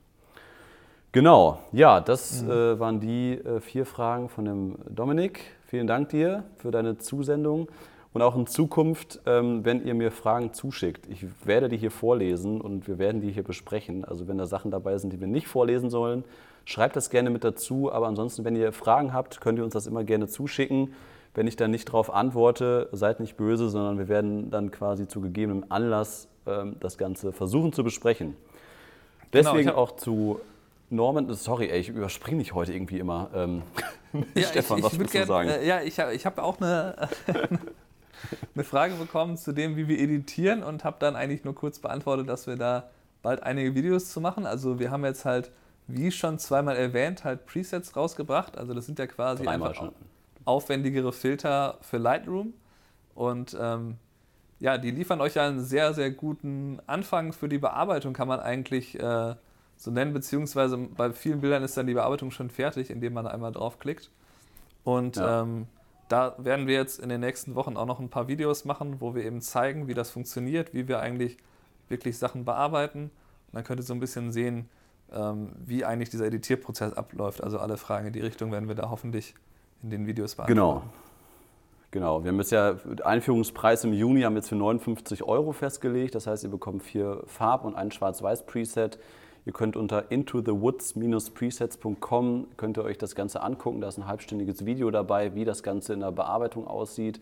Genau, 1.15 1.61
ja, 1.73 2.01
das 2.01 2.43
mhm. 2.43 2.51
äh, 2.51 2.81
waren 2.81 3.01
die 3.01 3.33
äh, 3.33 3.61
vier 3.61 3.87
Fragen 3.87 4.29
von 4.29 4.45
dem 4.45 4.75
Dominik. 4.89 5.41
Vielen 5.67 5.87
Dank 5.87 6.11
dir 6.11 6.45
für 6.59 6.71
deine 6.71 6.99
Zusendung. 6.99 7.69
Und 8.13 8.23
auch 8.23 8.37
in 8.37 8.47
Zukunft, 8.47 9.21
ähm, 9.27 9.65
wenn 9.65 9.85
ihr 9.85 9.95
mir 9.95 10.11
Fragen 10.13 10.53
zuschickt, 10.53 11.07
ich 11.09 11.25
werde 11.45 11.69
die 11.69 11.79
hier 11.79 11.91
vorlesen 11.91 12.61
und 12.61 12.87
wir 12.87 12.99
werden 12.99 13.21
die 13.21 13.33
hier 13.33 13.43
besprechen. 13.43 14.05
Also 14.05 14.29
wenn 14.29 14.39
da 14.39 14.47
Sachen 14.47 14.71
dabei 14.71 14.99
sind, 14.99 15.13
die 15.13 15.21
wir 15.21 15.27
nicht 15.27 15.49
vorlesen 15.49 15.89
sollen, 15.89 16.25
Schreibt 16.65 16.97
das 16.97 17.11
gerne 17.11 17.29
mit 17.29 17.45
dazu, 17.45 17.93
aber 17.93 18.07
ansonsten, 18.07 18.45
wenn 18.45 18.57
ihr 18.57 18.73
Fragen 18.73 19.13
habt, 19.13 19.41
könnt 19.41 19.59
ihr 19.59 19.65
uns 19.65 19.75
das 19.75 19.87
immer 19.87 20.03
gerne 20.03 20.29
zuschicken. 20.29 20.95
Wenn 21.35 21.47
ich 21.47 21.57
dann 21.57 21.71
nicht 21.71 21.89
darauf 21.89 22.13
antworte, 22.13 22.89
seid 22.93 23.21
nicht 23.21 23.37
böse, 23.37 23.69
sondern 23.69 23.99
wir 23.99 24.09
werden 24.09 24.51
dann 24.51 24.71
quasi 24.71 25.07
zu 25.07 25.21
gegebenem 25.21 25.67
Anlass 25.69 26.29
ähm, 26.47 26.77
das 26.81 26.97
Ganze 26.97 27.33
versuchen 27.33 27.73
zu 27.73 27.85
besprechen. 27.85 28.37
Genau, 29.31 29.51
Deswegen 29.51 29.69
genau, 29.69 29.79
auch 29.79 29.97
zu 29.97 30.41
Norman, 30.91 31.33
sorry, 31.35 31.71
ey, 31.71 31.81
ich 31.81 31.89
überspringe 31.89 32.39
dich 32.39 32.55
heute 32.55 32.73
irgendwie 32.73 32.99
immer. 32.99 33.31
Ähm, 33.35 33.63
ja, 34.35 34.49
Stefan, 34.49 34.79
ich, 34.79 34.85
ich 34.85 34.93
was 34.93 34.99
willst 34.99 35.15
du 35.15 35.27
sagen? 35.27 35.49
Äh, 35.49 35.67
ja, 35.67 35.81
ich 35.83 35.99
habe 35.99 36.15
ich 36.15 36.27
hab 36.27 36.39
auch 36.39 36.61
eine, 36.61 37.09
eine 38.55 38.65
Frage 38.65 38.95
bekommen 38.95 39.37
zu 39.37 39.53
dem, 39.53 39.77
wie 39.77 39.89
wir 39.89 39.99
editieren 39.99 40.63
und 40.63 40.85
habe 40.85 40.97
dann 41.01 41.17
eigentlich 41.17 41.45
nur 41.45 41.55
kurz 41.55 41.79
beantwortet, 41.79 42.29
dass 42.29 42.47
wir 42.47 42.57
da 42.57 42.91
bald 43.23 43.43
einige 43.43 43.75
Videos 43.75 44.11
zu 44.11 44.21
machen. 44.21 44.47
Also 44.47 44.79
wir 44.79 44.91
haben 44.91 45.05
jetzt 45.05 45.25
halt 45.25 45.51
wie 45.87 46.11
schon 46.11 46.39
zweimal 46.39 46.77
erwähnt, 46.77 47.25
halt 47.25 47.47
Presets 47.47 47.97
rausgebracht. 47.97 48.57
Also 48.57 48.75
das 48.75 48.87
sind 48.87 48.99
ja 48.99 49.07
quasi 49.07 49.45
Dreimal 49.45 49.71
einfach 49.71 49.85
schon. 49.85 49.95
aufwendigere 50.45 51.13
Filter 51.13 51.79
für 51.81 51.99
Lightroom. 51.99 52.55
Und 53.15 53.57
ähm, 53.61 53.97
ja, 54.61 54.79
die 54.79 54.91
liefern 54.91 55.21
euch 55.21 55.35
ja 55.35 55.47
einen 55.47 55.61
sehr, 55.61 55.93
sehr 55.95 56.11
guten 56.11 56.81
Anfang 56.87 57.33
für 57.33 57.49
die 57.49 57.59
Bearbeitung, 57.59 58.13
kann 58.13 58.29
man 58.29 58.41
eigentlich 58.41 58.99
äh, 58.99 59.35
so 59.77 59.91
nennen, 59.91 60.13
beziehungsweise 60.13 60.77
bei 60.77 61.13
vielen 61.13 61.41
Bildern 61.41 61.63
ist 61.63 61.77
dann 61.77 61.87
die 61.87 61.95
Bearbeitung 61.95 62.31
schon 62.31 62.51
fertig, 62.51 62.91
indem 62.91 63.15
man 63.15 63.27
einmal 63.27 63.53
draufklickt. 63.53 64.11
Und 64.85 65.17
ja. 65.17 65.43
ähm, 65.43 65.67
da 66.09 66.35
werden 66.39 66.67
wir 66.67 66.75
jetzt 66.75 67.01
in 67.01 67.09
den 67.09 67.21
nächsten 67.21 67.55
Wochen 67.55 67.77
auch 67.77 67.87
noch 67.87 68.01
ein 68.01 68.09
paar 68.09 68.29
Videos 68.29 68.65
machen, 68.65 69.01
wo 69.01 69.15
wir 69.15 69.25
eben 69.25 69.41
zeigen, 69.41 69.89
wie 69.89 69.95
das 69.95 70.11
funktioniert, 70.11 70.75
wie 70.75 70.89
wir 70.89 71.01
eigentlich 71.01 71.39
wirklich 71.89 72.19
Sachen 72.19 72.45
bearbeiten. 72.45 73.05
Und 73.05 73.55
dann 73.55 73.65
könnt 73.65 73.81
ihr 73.81 73.85
so 73.85 73.95
ein 73.95 74.01
bisschen 74.01 74.33
sehen, 74.33 74.69
ähm, 75.13 75.53
wie 75.65 75.85
eigentlich 75.85 76.11
dieser 76.11 76.27
Editierprozess 76.27 76.93
abläuft. 76.93 77.43
Also 77.43 77.59
alle 77.59 77.77
Fragen 77.77 78.07
in 78.07 78.13
die 78.13 78.21
Richtung 78.21 78.53
werden 78.53 78.69
wir 78.69 78.75
da 78.75 78.91
hoffentlich 78.91 79.35
in 79.83 79.91
den 79.91 80.07
Videos 80.07 80.35
beantworten. 80.35 80.55
Genau. 80.55 80.83
Genau, 81.91 82.25
wir 82.25 82.33
haben 82.33 82.39
jetzt 82.39 82.51
ja 82.51 82.75
Einführungspreis 83.05 83.85
im 83.85 83.93
Juni 83.93 84.23
haben 84.23 84.33
wir 84.33 84.41
jetzt 84.41 84.49
für 84.49 84.57
59 84.57 85.23
Euro 85.23 85.53
festgelegt. 85.53 86.17
Das 86.17 86.27
heißt, 86.27 86.43
ihr 86.43 86.51
bekommt 86.51 86.83
vier 86.83 87.23
Farb- 87.27 87.65
und 87.65 87.77
ein 87.77 87.93
Schwarz-Weiß-Preset. 87.93 88.99
Ihr 89.47 89.53
könnt 89.53 89.77
unter 89.77 90.11
intothewoods-presets.com 90.11 92.47
könnt 92.57 92.79
ihr 92.79 92.85
euch 92.85 92.97
das 92.97 93.15
Ganze 93.15 93.43
angucken. 93.43 93.83
Da 93.83 93.89
ist 93.89 93.99
ein 93.99 94.07
halbstündiges 94.07 94.65
Video 94.65 94.91
dabei, 94.91 95.35
wie 95.35 95.45
das 95.45 95.63
Ganze 95.63 95.93
in 95.93 96.01
der 96.01 96.13
Bearbeitung 96.13 96.67
aussieht. 96.67 97.21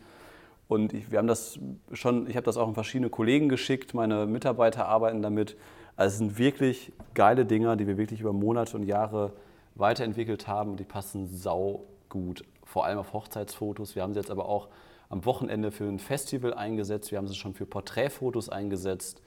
Und 0.69 0.93
ich, 0.93 1.11
wir 1.11 1.19
haben 1.19 1.27
das 1.27 1.59
schon, 1.93 2.31
ich 2.31 2.37
habe 2.37 2.45
das 2.45 2.57
auch 2.57 2.69
an 2.69 2.75
verschiedene 2.75 3.11
Kollegen 3.11 3.49
geschickt. 3.49 3.93
Meine 3.93 4.27
Mitarbeiter 4.27 4.87
arbeiten 4.87 5.21
damit. 5.21 5.57
Also 5.97 6.13
es 6.13 6.19
sind 6.19 6.39
wirklich 6.39 6.93
geile 7.15 7.45
Dinger, 7.45 7.75
die 7.77 7.89
wir 7.89 7.99
wirklich 7.99 8.21
über 8.21 8.33
Monate 8.33 8.77
und 8.77 8.85
Jahre 8.85 9.33
weiterentwickelt 9.75 10.47
haben. 10.47 10.77
Die 10.77 10.85
passen 10.85 11.27
sau 11.27 11.87
gut, 12.09 12.45
vor 12.65 12.85
allem 12.85 12.99
auf 12.99 13.13
Hochzeitsfotos. 13.13 13.97
Wir 13.97 14.03
haben 14.03 14.15
sie 14.15 14.21
jetzt 14.21 14.31
aber 14.31 14.49
auch 14.49 14.69
am 15.09 15.25
Wochenende 15.25 15.73
für 15.73 15.85
ein 15.85 15.99
Festival 15.99 16.55
eingesetzt. 16.55 17.11
Wir 17.11 17.19
haben 17.19 17.29
sie 17.29 17.35
schon 17.35 17.53
für 17.53 17.67
Porträtfotos 17.67 18.49
eingesetzt. 18.49 19.23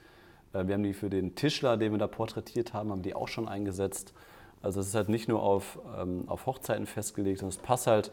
Äh, 0.56 0.66
wir 0.66 0.74
haben 0.74 0.82
die 0.82 0.94
für 0.94 1.10
den 1.10 1.34
Tischler, 1.34 1.76
den 1.76 1.92
wir 1.92 1.98
da 1.98 2.06
porträtiert 2.06 2.72
haben, 2.72 2.90
haben 2.90 3.02
die 3.02 3.14
auch 3.14 3.28
schon 3.28 3.48
eingesetzt. 3.48 4.12
Also 4.62 4.80
es 4.80 4.88
ist 4.88 4.94
halt 4.94 5.08
nicht 5.08 5.28
nur 5.28 5.42
auf, 5.42 5.78
ähm, 6.00 6.24
auf 6.26 6.46
Hochzeiten 6.46 6.86
festgelegt, 6.86 7.40
sondern 7.40 7.56
es 7.56 7.62
passt 7.62 7.86
halt 7.86 8.10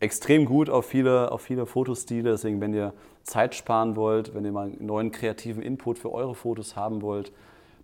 extrem 0.00 0.44
gut 0.44 0.70
auf 0.70 0.86
viele, 0.86 1.32
auf 1.32 1.42
viele 1.42 1.66
Fotostile. 1.66 2.30
Deswegen, 2.30 2.60
wenn 2.60 2.74
ihr 2.74 2.92
Zeit 3.24 3.54
sparen 3.54 3.96
wollt, 3.96 4.34
wenn 4.34 4.44
ihr 4.44 4.52
mal 4.52 4.66
einen 4.66 4.86
neuen 4.86 5.10
kreativen 5.10 5.62
Input 5.62 5.98
für 5.98 6.12
eure 6.12 6.34
Fotos 6.34 6.76
haben 6.76 7.02
wollt, 7.02 7.32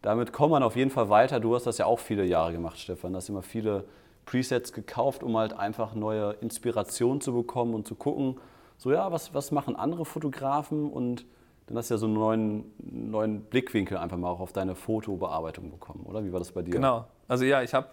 damit 0.02 0.32
kommt 0.32 0.52
man 0.52 0.62
auf 0.62 0.76
jeden 0.76 0.90
Fall 0.90 1.08
weiter. 1.08 1.40
Du 1.40 1.54
hast 1.54 1.66
das 1.66 1.78
ja 1.78 1.86
auch 1.86 1.98
viele 1.98 2.24
Jahre 2.24 2.52
gemacht, 2.52 2.78
Stefan. 2.78 3.12
Du 3.12 3.16
hast 3.16 3.28
immer 3.30 3.42
viele 3.42 3.84
Presets 4.26 4.72
gekauft, 4.72 5.22
um 5.22 5.36
halt 5.36 5.54
einfach 5.54 5.94
neue 5.94 6.32
Inspiration 6.40 7.20
zu 7.20 7.32
bekommen 7.32 7.74
und 7.74 7.86
zu 7.86 7.94
gucken, 7.94 8.36
so 8.76 8.92
ja, 8.92 9.10
was, 9.12 9.34
was 9.34 9.50
machen 9.50 9.76
andere 9.76 10.04
Fotografen 10.04 10.90
und 10.90 11.24
dann 11.66 11.78
hast 11.78 11.90
du 11.90 11.94
ja 11.94 11.98
so 11.98 12.06
einen 12.06 12.14
neuen, 12.14 12.64
neuen 12.78 13.40
Blickwinkel 13.42 13.96
einfach 13.96 14.18
mal 14.18 14.28
auch 14.28 14.40
auf 14.40 14.52
deine 14.52 14.74
Fotobearbeitung 14.74 15.70
bekommen, 15.70 16.04
oder? 16.04 16.24
Wie 16.24 16.32
war 16.32 16.38
das 16.38 16.52
bei 16.52 16.62
dir? 16.62 16.72
Genau. 16.72 17.06
Also 17.26 17.44
ja, 17.44 17.62
ich 17.62 17.72
habe 17.72 17.88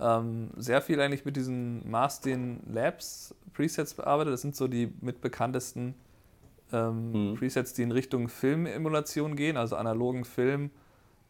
ähm, 0.00 0.50
sehr 0.56 0.82
viel 0.82 1.00
eigentlich 1.00 1.24
mit 1.24 1.36
diesen 1.36 1.88
Marsden 1.88 2.60
Labs 2.72 3.34
Presets 3.52 3.94
bearbeitet. 3.94 4.32
Das 4.32 4.42
sind 4.42 4.56
so 4.56 4.66
die 4.66 4.92
mitbekanntesten 5.00 5.94
ähm, 6.72 7.30
mhm. 7.30 7.34
Presets, 7.36 7.72
die 7.72 7.82
in 7.82 7.92
Richtung 7.92 8.28
Filmemulation 8.28 9.36
gehen, 9.36 9.56
also 9.56 9.76
analogen 9.76 10.24
Film 10.24 10.70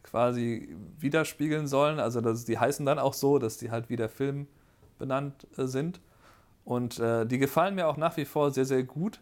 quasi 0.01 0.75
widerspiegeln 0.99 1.67
sollen. 1.67 1.99
Also 1.99 2.21
das, 2.21 2.45
die 2.45 2.57
heißen 2.57 2.85
dann 2.85 2.99
auch 2.99 3.13
so, 3.13 3.39
dass 3.39 3.57
die 3.57 3.71
halt 3.71 3.89
wie 3.89 3.95
der 3.95 4.09
Film 4.09 4.47
benannt 4.97 5.47
äh, 5.57 5.65
sind. 5.65 5.99
Und 6.63 6.99
äh, 6.99 7.25
die 7.25 7.37
gefallen 7.37 7.75
mir 7.75 7.87
auch 7.87 7.97
nach 7.97 8.17
wie 8.17 8.25
vor 8.25 8.51
sehr, 8.51 8.65
sehr 8.65 8.83
gut. 8.83 9.19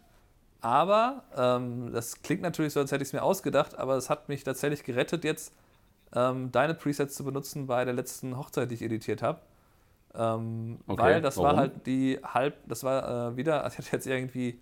Aber 0.64 1.24
ähm, 1.36 1.92
das 1.92 2.22
klingt 2.22 2.40
natürlich 2.40 2.72
so, 2.72 2.80
als 2.80 2.90
hätte 2.90 3.02
ich 3.02 3.10
es 3.10 3.12
mir 3.12 3.22
ausgedacht, 3.22 3.78
aber 3.78 3.96
es 3.96 4.08
hat 4.08 4.30
mich 4.30 4.44
tatsächlich 4.44 4.82
gerettet, 4.82 5.22
jetzt 5.22 5.52
ähm, 6.14 6.52
deine 6.52 6.72
Presets 6.72 7.14
zu 7.16 7.22
benutzen 7.22 7.66
bei 7.66 7.84
der 7.84 7.92
letzten 7.92 8.38
Hochzeit, 8.38 8.70
die 8.70 8.76
ich 8.76 8.82
editiert 8.82 9.20
habe. 9.20 9.40
Ähm, 10.14 10.78
okay. 10.86 11.02
Weil 11.02 11.20
das 11.20 11.36
Warum? 11.36 11.50
war 11.50 11.56
halt 11.58 11.86
die 11.86 12.18
halb, 12.24 12.56
das 12.66 12.82
war 12.82 13.32
äh, 13.32 13.36
wieder, 13.36 13.62
also 13.62 13.74
ich 13.78 13.84
hatte 13.84 13.96
jetzt 13.96 14.06
irgendwie, 14.06 14.58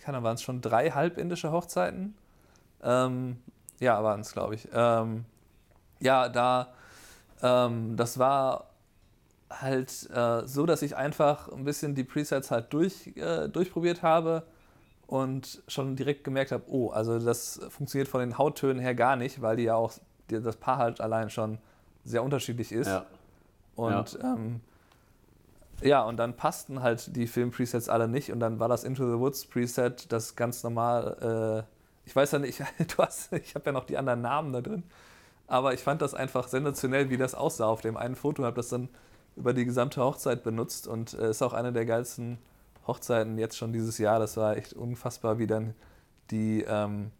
keine 0.00 0.16
Ahnung, 0.16 0.24
waren 0.24 0.34
es 0.36 0.42
schon 0.42 0.62
drei 0.62 0.92
halbindische 0.92 1.52
Hochzeiten. 1.52 2.14
Ähm, 2.82 3.36
ja, 3.80 4.02
waren 4.02 4.20
es, 4.20 4.32
glaube 4.32 4.54
ich. 4.54 4.66
Ähm, 4.72 5.26
ja, 6.00 6.30
da, 6.30 6.72
ähm, 7.42 7.98
das 7.98 8.18
war 8.18 8.70
halt 9.50 10.08
äh, 10.10 10.46
so, 10.46 10.64
dass 10.64 10.80
ich 10.80 10.96
einfach 10.96 11.52
ein 11.52 11.64
bisschen 11.64 11.94
die 11.94 12.04
Presets 12.04 12.50
halt 12.50 12.72
durch, 12.72 13.08
äh, 13.16 13.46
durchprobiert 13.50 14.02
habe 14.02 14.44
und 15.06 15.62
schon 15.68 15.96
direkt 15.96 16.24
gemerkt 16.24 16.52
habe, 16.52 16.64
oh, 16.68 16.90
also 16.90 17.18
das 17.18 17.60
funktioniert 17.68 18.08
von 18.08 18.20
den 18.20 18.38
Hauttönen 18.38 18.80
her 18.80 18.94
gar 18.94 19.16
nicht, 19.16 19.42
weil 19.42 19.56
die 19.56 19.64
ja 19.64 19.74
auch 19.74 19.92
das 20.28 20.56
Paar 20.56 20.78
halt 20.78 21.00
allein 21.00 21.30
schon 21.30 21.58
sehr 22.04 22.22
unterschiedlich 22.22 22.72
ist. 22.72 22.88
Ja. 22.88 23.06
Und 23.76 24.12
ja. 24.14 24.34
Ähm, 24.34 24.60
ja, 25.82 26.02
und 26.02 26.16
dann 26.16 26.36
passten 26.36 26.82
halt 26.82 27.14
die 27.16 27.26
Film-Presets 27.26 27.88
alle 27.88 28.08
nicht 28.08 28.32
und 28.32 28.40
dann 28.40 28.60
war 28.60 28.68
das 28.68 28.84
Into 28.84 29.10
the 29.10 29.18
Woods 29.18 29.44
Preset, 29.44 30.10
das 30.12 30.36
ganz 30.36 30.62
normal, 30.62 31.64
äh, 31.66 32.08
ich 32.08 32.14
weiß 32.14 32.32
ja 32.32 32.38
nicht, 32.38 32.60
du 32.78 33.02
hast, 33.02 33.32
ich 33.32 33.54
habe 33.54 33.66
ja 33.66 33.72
noch 33.72 33.84
die 33.84 33.98
anderen 33.98 34.22
Namen 34.22 34.52
da 34.52 34.60
drin, 34.60 34.84
aber 35.46 35.74
ich 35.74 35.80
fand 35.80 36.00
das 36.00 36.14
einfach 36.14 36.48
sensationell, 36.48 37.10
wie 37.10 37.16
das 37.16 37.34
aussah 37.34 37.66
auf 37.66 37.80
dem 37.80 37.96
einen 37.96 38.14
Foto, 38.14 38.44
habe 38.44 38.56
das 38.56 38.68
dann 38.68 38.88
über 39.36 39.52
die 39.52 39.64
gesamte 39.64 40.02
Hochzeit 40.02 40.44
benutzt 40.44 40.86
und 40.86 41.14
äh, 41.14 41.30
ist 41.30 41.42
auch 41.42 41.52
eine 41.52 41.72
der 41.72 41.86
geilsten 41.86 42.38
Hochzeiten 42.86 43.38
jetzt 43.38 43.56
schon 43.56 43.72
dieses 43.72 43.98
Jahr. 43.98 44.18
Das 44.18 44.36
war 44.36 44.56
echt 44.56 44.72
unfassbar, 44.72 45.38
wie 45.38 45.46
dann 45.46 45.74
die, 46.30 46.62
ähm, 46.62 47.10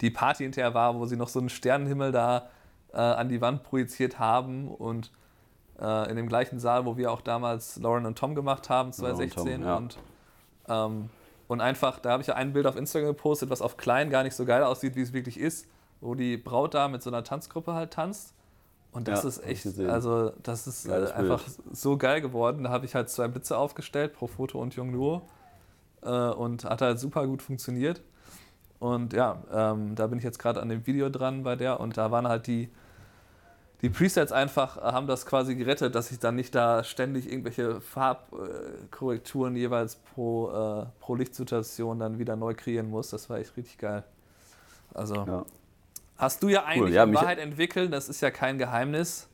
die 0.00 0.10
Party 0.10 0.44
hinterher 0.44 0.74
war, 0.74 0.94
wo 0.94 1.06
sie 1.06 1.16
noch 1.16 1.28
so 1.28 1.38
einen 1.38 1.48
Sternenhimmel 1.48 2.12
da 2.12 2.48
äh, 2.92 2.96
an 2.98 3.28
die 3.28 3.40
Wand 3.40 3.62
projiziert 3.62 4.18
haben 4.18 4.68
und 4.68 5.10
äh, 5.80 6.10
in 6.10 6.16
dem 6.16 6.28
gleichen 6.28 6.58
Saal, 6.58 6.84
wo 6.84 6.96
wir 6.96 7.10
auch 7.10 7.20
damals 7.20 7.76
Lauren 7.76 8.06
und 8.06 8.18
Tom 8.18 8.34
gemacht 8.34 8.68
haben, 8.68 8.92
2016. 8.92 9.62
Tom, 9.62 9.64
ja. 9.64 9.76
und, 9.76 9.98
ähm, 10.68 11.10
und 11.48 11.60
einfach, 11.60 11.98
da 11.98 12.10
habe 12.10 12.22
ich 12.22 12.28
ja 12.28 12.34
ein 12.34 12.52
Bild 12.52 12.66
auf 12.66 12.76
Instagram 12.76 13.08
gepostet, 13.08 13.50
was 13.50 13.62
auf 13.62 13.76
klein 13.76 14.10
gar 14.10 14.22
nicht 14.22 14.34
so 14.34 14.44
geil 14.44 14.62
aussieht, 14.62 14.96
wie 14.96 15.02
es 15.02 15.12
wirklich 15.12 15.38
ist, 15.38 15.66
wo 16.00 16.14
die 16.14 16.36
Braut 16.36 16.74
da 16.74 16.88
mit 16.88 17.02
so 17.02 17.10
einer 17.10 17.24
Tanzgruppe 17.24 17.74
halt 17.74 17.92
tanzt. 17.92 18.34
Und 18.92 19.06
das 19.08 19.22
Ja, 19.22 19.28
ist 19.28 19.44
echt, 19.44 19.78
also 19.80 20.32
das 20.42 20.66
ist 20.66 20.86
äh, 20.86 20.88
Geiles 20.90 21.12
einfach 21.12 21.42
so 21.72 21.96
geil 21.96 22.20
geworden. 22.20 22.64
Da 22.64 22.70
habe 22.70 22.86
ich 22.86 22.94
halt 22.94 23.08
zwei 23.08 23.28
Blitze 23.28 23.56
aufgestellt, 23.56 24.14
pro 24.14 24.26
Foto 24.26 24.60
und 24.60 24.74
Jongluo. 24.74 25.22
Äh, 26.02 26.08
und 26.10 26.64
hat 26.64 26.82
halt 26.82 26.98
super 26.98 27.26
gut 27.26 27.42
funktioniert. 27.42 28.02
Und 28.78 29.12
ja, 29.12 29.42
ähm, 29.52 29.94
da 29.94 30.06
bin 30.06 30.18
ich 30.18 30.24
jetzt 30.24 30.38
gerade 30.38 30.60
an 30.62 30.68
dem 30.70 30.86
Video 30.86 31.08
dran 31.10 31.42
bei 31.42 31.56
der 31.56 31.80
und 31.80 31.96
da 31.98 32.10
waren 32.10 32.26
halt 32.28 32.46
die, 32.46 32.70
die 33.82 33.90
Presets 33.90 34.32
einfach, 34.32 34.76
äh, 34.78 34.80
haben 34.92 35.06
das 35.06 35.26
quasi 35.26 35.54
gerettet, 35.54 35.94
dass 35.94 36.10
ich 36.10 36.18
dann 36.18 36.36
nicht 36.36 36.54
da 36.54 36.84
ständig 36.84 37.30
irgendwelche 37.30 37.80
Farbkorrekturen 37.80 39.56
jeweils 39.56 39.96
pro, 39.96 40.50
äh, 40.50 40.86
pro 41.00 41.14
Lichtsituation 41.14 41.98
dann 41.98 42.18
wieder 42.18 42.36
neu 42.36 42.54
kreieren 42.54 42.90
muss. 42.90 43.10
Das 43.10 43.30
war 43.30 43.38
echt 43.38 43.56
richtig 43.56 43.78
geil. 43.78 44.04
Also 44.94 45.14
Ja. 45.26 45.44
Hast 46.20 46.42
du 46.42 46.48
ja 46.48 46.64
eigentlich 46.64 46.94
Ja, 46.94 47.04
in 47.04 47.14
Wahrheit 47.14 47.38
entwickelt, 47.38 47.92
das 47.92 48.08
ist 48.08 48.20
ja 48.20 48.30
kein 48.30 48.58
Geheimnis. 48.58 49.28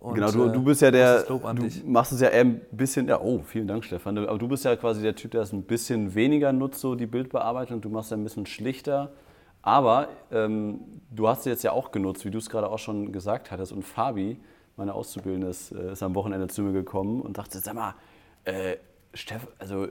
Und, 0.00 0.14
genau, 0.14 0.30
du, 0.30 0.48
äh, 0.48 0.52
du 0.52 0.62
bist 0.62 0.80
ja 0.80 0.90
der, 0.90 1.22
du 1.22 1.40
machst 1.86 2.12
es 2.12 2.20
ja 2.20 2.28
eher 2.28 2.42
ein 2.42 2.60
bisschen, 2.70 3.08
ja, 3.08 3.20
oh, 3.20 3.42
vielen 3.42 3.66
Dank, 3.66 3.84
Stefan. 3.84 4.16
Aber 4.18 4.38
du 4.38 4.46
bist 4.46 4.64
ja 4.64 4.76
quasi 4.76 5.02
der 5.02 5.16
Typ, 5.16 5.32
der 5.32 5.42
es 5.42 5.52
ein 5.52 5.64
bisschen 5.64 6.14
weniger 6.14 6.52
nutzt, 6.52 6.80
so 6.80 6.94
die 6.94 7.06
Bildbearbeitung. 7.06 7.80
Du 7.80 7.88
machst 7.88 8.10
ja 8.10 8.16
ein 8.16 8.22
bisschen 8.22 8.46
schlichter. 8.46 9.10
Aber 9.62 10.08
ähm, 10.30 10.80
du 11.10 11.28
hast 11.28 11.40
es 11.40 11.44
jetzt 11.46 11.64
ja 11.64 11.72
auch 11.72 11.90
genutzt, 11.90 12.24
wie 12.24 12.30
du 12.30 12.38
es 12.38 12.48
gerade 12.48 12.68
auch 12.70 12.78
schon 12.78 13.12
gesagt 13.12 13.50
hattest. 13.50 13.72
Und 13.72 13.84
Fabi, 13.84 14.40
meine 14.76 14.94
Auszubildende, 14.94 15.48
ist, 15.48 15.72
äh, 15.72 15.92
ist 15.92 16.02
am 16.02 16.14
Wochenende 16.14 16.46
zu 16.46 16.62
mir 16.62 16.72
gekommen 16.72 17.20
und 17.20 17.36
sagte, 17.36 17.58
sag 17.58 17.74
mal, 17.74 17.94
äh, 18.44 18.76
Steff, 19.14 19.48
also 19.58 19.88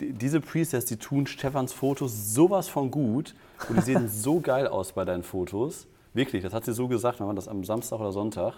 diese 0.00 0.40
Presets, 0.40 0.86
die 0.86 0.96
tun 0.96 1.26
Stefans 1.26 1.72
Fotos 1.72 2.34
sowas 2.34 2.68
von 2.68 2.90
gut 2.90 3.34
und 3.68 3.76
die 3.76 3.82
sehen 3.82 4.08
so 4.08 4.40
geil 4.42 4.66
aus 4.66 4.92
bei 4.92 5.04
deinen 5.04 5.22
Fotos. 5.22 5.86
Wirklich, 6.14 6.42
das 6.42 6.52
hat 6.52 6.64
sie 6.64 6.72
so 6.72 6.88
gesagt, 6.88 7.20
waren 7.20 7.36
das 7.36 7.48
am 7.48 7.64
Samstag 7.64 8.00
oder 8.00 8.12
Sonntag. 8.12 8.54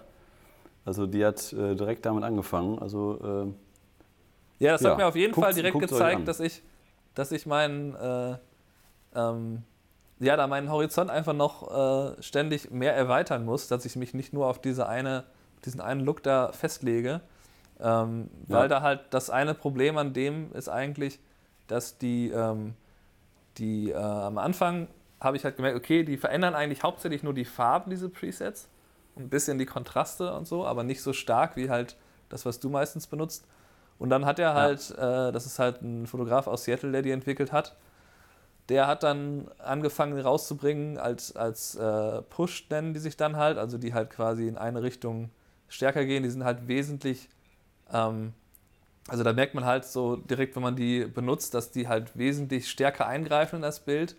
Also 0.85 1.07
die 1.07 1.25
hat 1.25 1.53
äh, 1.53 1.75
direkt 1.75 2.07
damit 2.07 2.25
angefangen. 2.25 2.79
Also 2.79 3.19
äh, 3.23 4.65
Ja, 4.65 4.73
das 4.73 4.83
Ja, 4.83 4.91
hat 4.91 4.99
mir 4.99 5.07
auf 5.07 5.17
jeden 5.17 5.33
guckt's- 5.35 5.45
Fall 5.47 5.55
direkt 5.55 5.79
gezeigt, 5.79 6.29
dass 6.29 6.41
ich, 6.41 6.63
dass 7.15 7.33
ich 7.33 7.47
meinen, 7.47 7.95
äh, 7.97 8.37
ähm, 9.15 9.63
ja, 10.21 10.37
da 10.37 10.47
meinen 10.47 10.71
Horizont 10.71 11.11
einfach 11.11 11.33
noch 11.35 11.71
äh, 12.19 12.23
ständig 12.23 12.71
mehr 12.71 12.95
erweitern 12.95 13.45
muss, 13.45 13.69
dass 13.69 13.85
ich 13.85 13.97
mich 13.97 14.15
nicht 14.15 14.33
nur 14.33 14.47
auf 14.47 14.61
diese 14.61 14.89
eine, 14.89 15.25
diesen 15.65 15.81
einen 15.81 16.01
Look 16.03 16.23
da 16.23 16.53
festlege, 16.53 17.21
ähm, 17.81 18.29
Ja. 18.49 18.59
weil 18.61 18.69
da 18.69 18.83
halt 18.83 19.01
das 19.11 19.31
eine 19.31 19.55
Problem 19.55 19.97
an 19.99 20.13
dem 20.13 20.53
ist 20.53 20.69
eigentlich, 20.69 21.19
dass 21.71 21.99
die, 21.99 22.31
ähm, 22.31 22.75
die 23.59 23.91
äh, 23.91 23.97
am 23.97 24.39
Anfang 24.39 24.89
habe 25.21 25.37
ich 25.37 25.45
halt 25.45 25.57
gemerkt, 25.57 25.77
okay, 25.77 26.03
die 26.03 26.17
verändern 26.17 26.55
eigentlich 26.55 26.83
hauptsächlich 26.83 27.23
nur 27.23 27.35
die 27.35 27.45
Farben, 27.45 27.91
diese 27.91 28.09
Presets, 28.09 28.69
ein 29.17 29.29
bisschen 29.29 29.59
die 29.59 29.67
Kontraste 29.67 30.33
und 30.33 30.47
so, 30.47 30.67
aber 30.67 30.83
nicht 30.83 31.03
so 31.03 31.13
stark 31.13 31.57
wie 31.57 31.69
halt 31.69 31.97
das, 32.29 32.47
was 32.47 32.61
du 32.61 32.71
meistens 32.71 33.07
benutzt. 33.07 33.47
Und 33.99 34.09
dann 34.09 34.25
hat 34.25 34.39
er 34.39 34.55
halt, 34.55 34.91
äh, 34.93 35.31
das 35.31 35.45
ist 35.45 35.59
halt 35.59 35.83
ein 35.83 36.07
Fotograf 36.07 36.47
aus 36.47 36.65
Seattle, 36.65 36.91
der 36.91 37.03
die 37.03 37.11
entwickelt 37.11 37.53
hat, 37.53 37.77
der 38.71 38.87
hat 38.87 39.03
dann 39.03 39.49
angefangen 39.59 40.19
rauszubringen 40.19 40.97
als, 40.97 41.35
als 41.35 41.75
äh, 41.75 42.23
Push 42.23 42.69
nennen 42.71 42.95
die 42.95 43.01
sich 43.01 43.17
dann 43.17 43.37
halt, 43.37 43.59
also 43.59 43.79
die 43.79 43.93
halt 43.93 44.11
quasi 44.11 44.47
in 44.47 44.57
eine 44.57 44.83
Richtung 44.83 45.31
stärker 45.69 46.05
gehen. 46.05 46.23
Die 46.23 46.31
sind 46.31 46.45
halt 46.45 46.69
wesentlich, 46.69 47.29
ähm, 47.93 48.33
also 49.11 49.25
da 49.25 49.33
merkt 49.33 49.55
man 49.55 49.65
halt 49.65 49.85
so 49.85 50.17
direkt, 50.17 50.55
wenn 50.55 50.63
man 50.63 50.77
die 50.77 51.05
benutzt, 51.05 51.55
dass 51.55 51.71
die 51.73 51.89
halt 51.89 52.17
wesentlich 52.17 52.71
stärker 52.71 53.07
eingreifen 53.07 53.57
in 53.57 53.63
das 53.63 53.81
Bild, 53.81 54.15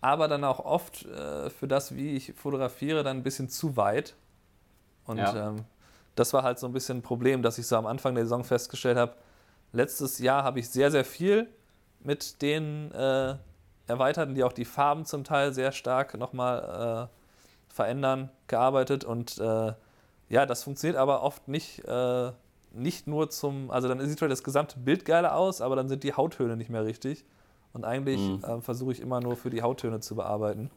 aber 0.00 0.28
dann 0.28 0.44
auch 0.44 0.60
oft 0.60 1.04
äh, 1.06 1.50
für 1.50 1.66
das, 1.66 1.94
wie 1.96 2.14
ich 2.16 2.32
fotografiere, 2.34 3.02
dann 3.02 3.18
ein 3.18 3.22
bisschen 3.24 3.48
zu 3.48 3.76
weit. 3.76 4.14
Und 5.04 5.18
Ja. 5.18 5.48
ähm, 5.48 5.64
das 6.14 6.32
war 6.32 6.44
halt 6.44 6.58
so 6.58 6.66
ein 6.66 6.72
bisschen 6.72 6.98
ein 6.98 7.02
Problem, 7.02 7.42
dass 7.42 7.58
ich 7.58 7.66
so 7.66 7.76
am 7.76 7.86
Anfang 7.86 8.14
der 8.14 8.24
Saison 8.24 8.44
festgestellt 8.44 8.96
habe, 8.98 9.14
letztes 9.72 10.18
Jahr 10.18 10.44
habe 10.44 10.60
ich 10.60 10.70
sehr, 10.70 10.90
sehr 10.90 11.04
viel 11.04 11.48
mit 12.00 12.40
den 12.40 12.92
äh, 12.92 13.34
Erweiterten, 13.88 14.34
die 14.34 14.44
auch 14.44 14.52
die 14.52 14.64
Farben 14.64 15.04
zum 15.04 15.24
Teil 15.24 15.52
sehr 15.52 15.72
stark 15.72 16.16
nochmal 16.16 17.08
äh, 17.10 17.72
verändern, 17.74 18.30
gearbeitet. 18.46 19.04
Und 19.04 19.38
äh, 19.38 19.72
ja, 20.28 20.46
das 20.46 20.62
funktioniert 20.62 20.96
aber 20.98 21.22
oft 21.22 21.48
nicht, 21.48 21.84
äh, 21.84 22.30
nicht 22.76 23.06
nur 23.06 23.30
zum, 23.30 23.70
also 23.70 23.88
dann 23.88 24.06
sieht 24.08 24.20
halt 24.20 24.30
das 24.30 24.44
gesamte 24.44 24.78
Bild 24.78 25.04
geiler 25.04 25.36
aus, 25.36 25.60
aber 25.60 25.76
dann 25.76 25.88
sind 25.88 26.02
die 26.02 26.12
Hauttöne 26.14 26.56
nicht 26.56 26.70
mehr 26.70 26.84
richtig. 26.84 27.24
Und 27.72 27.84
eigentlich 27.84 28.20
Mhm. 28.20 28.42
äh, 28.44 28.60
versuche 28.60 28.92
ich 28.92 29.00
immer 29.00 29.20
nur 29.20 29.36
für 29.36 29.50
die 29.50 29.62
Hauttöne 29.62 30.00
zu 30.00 30.14
bearbeiten. 30.16 30.70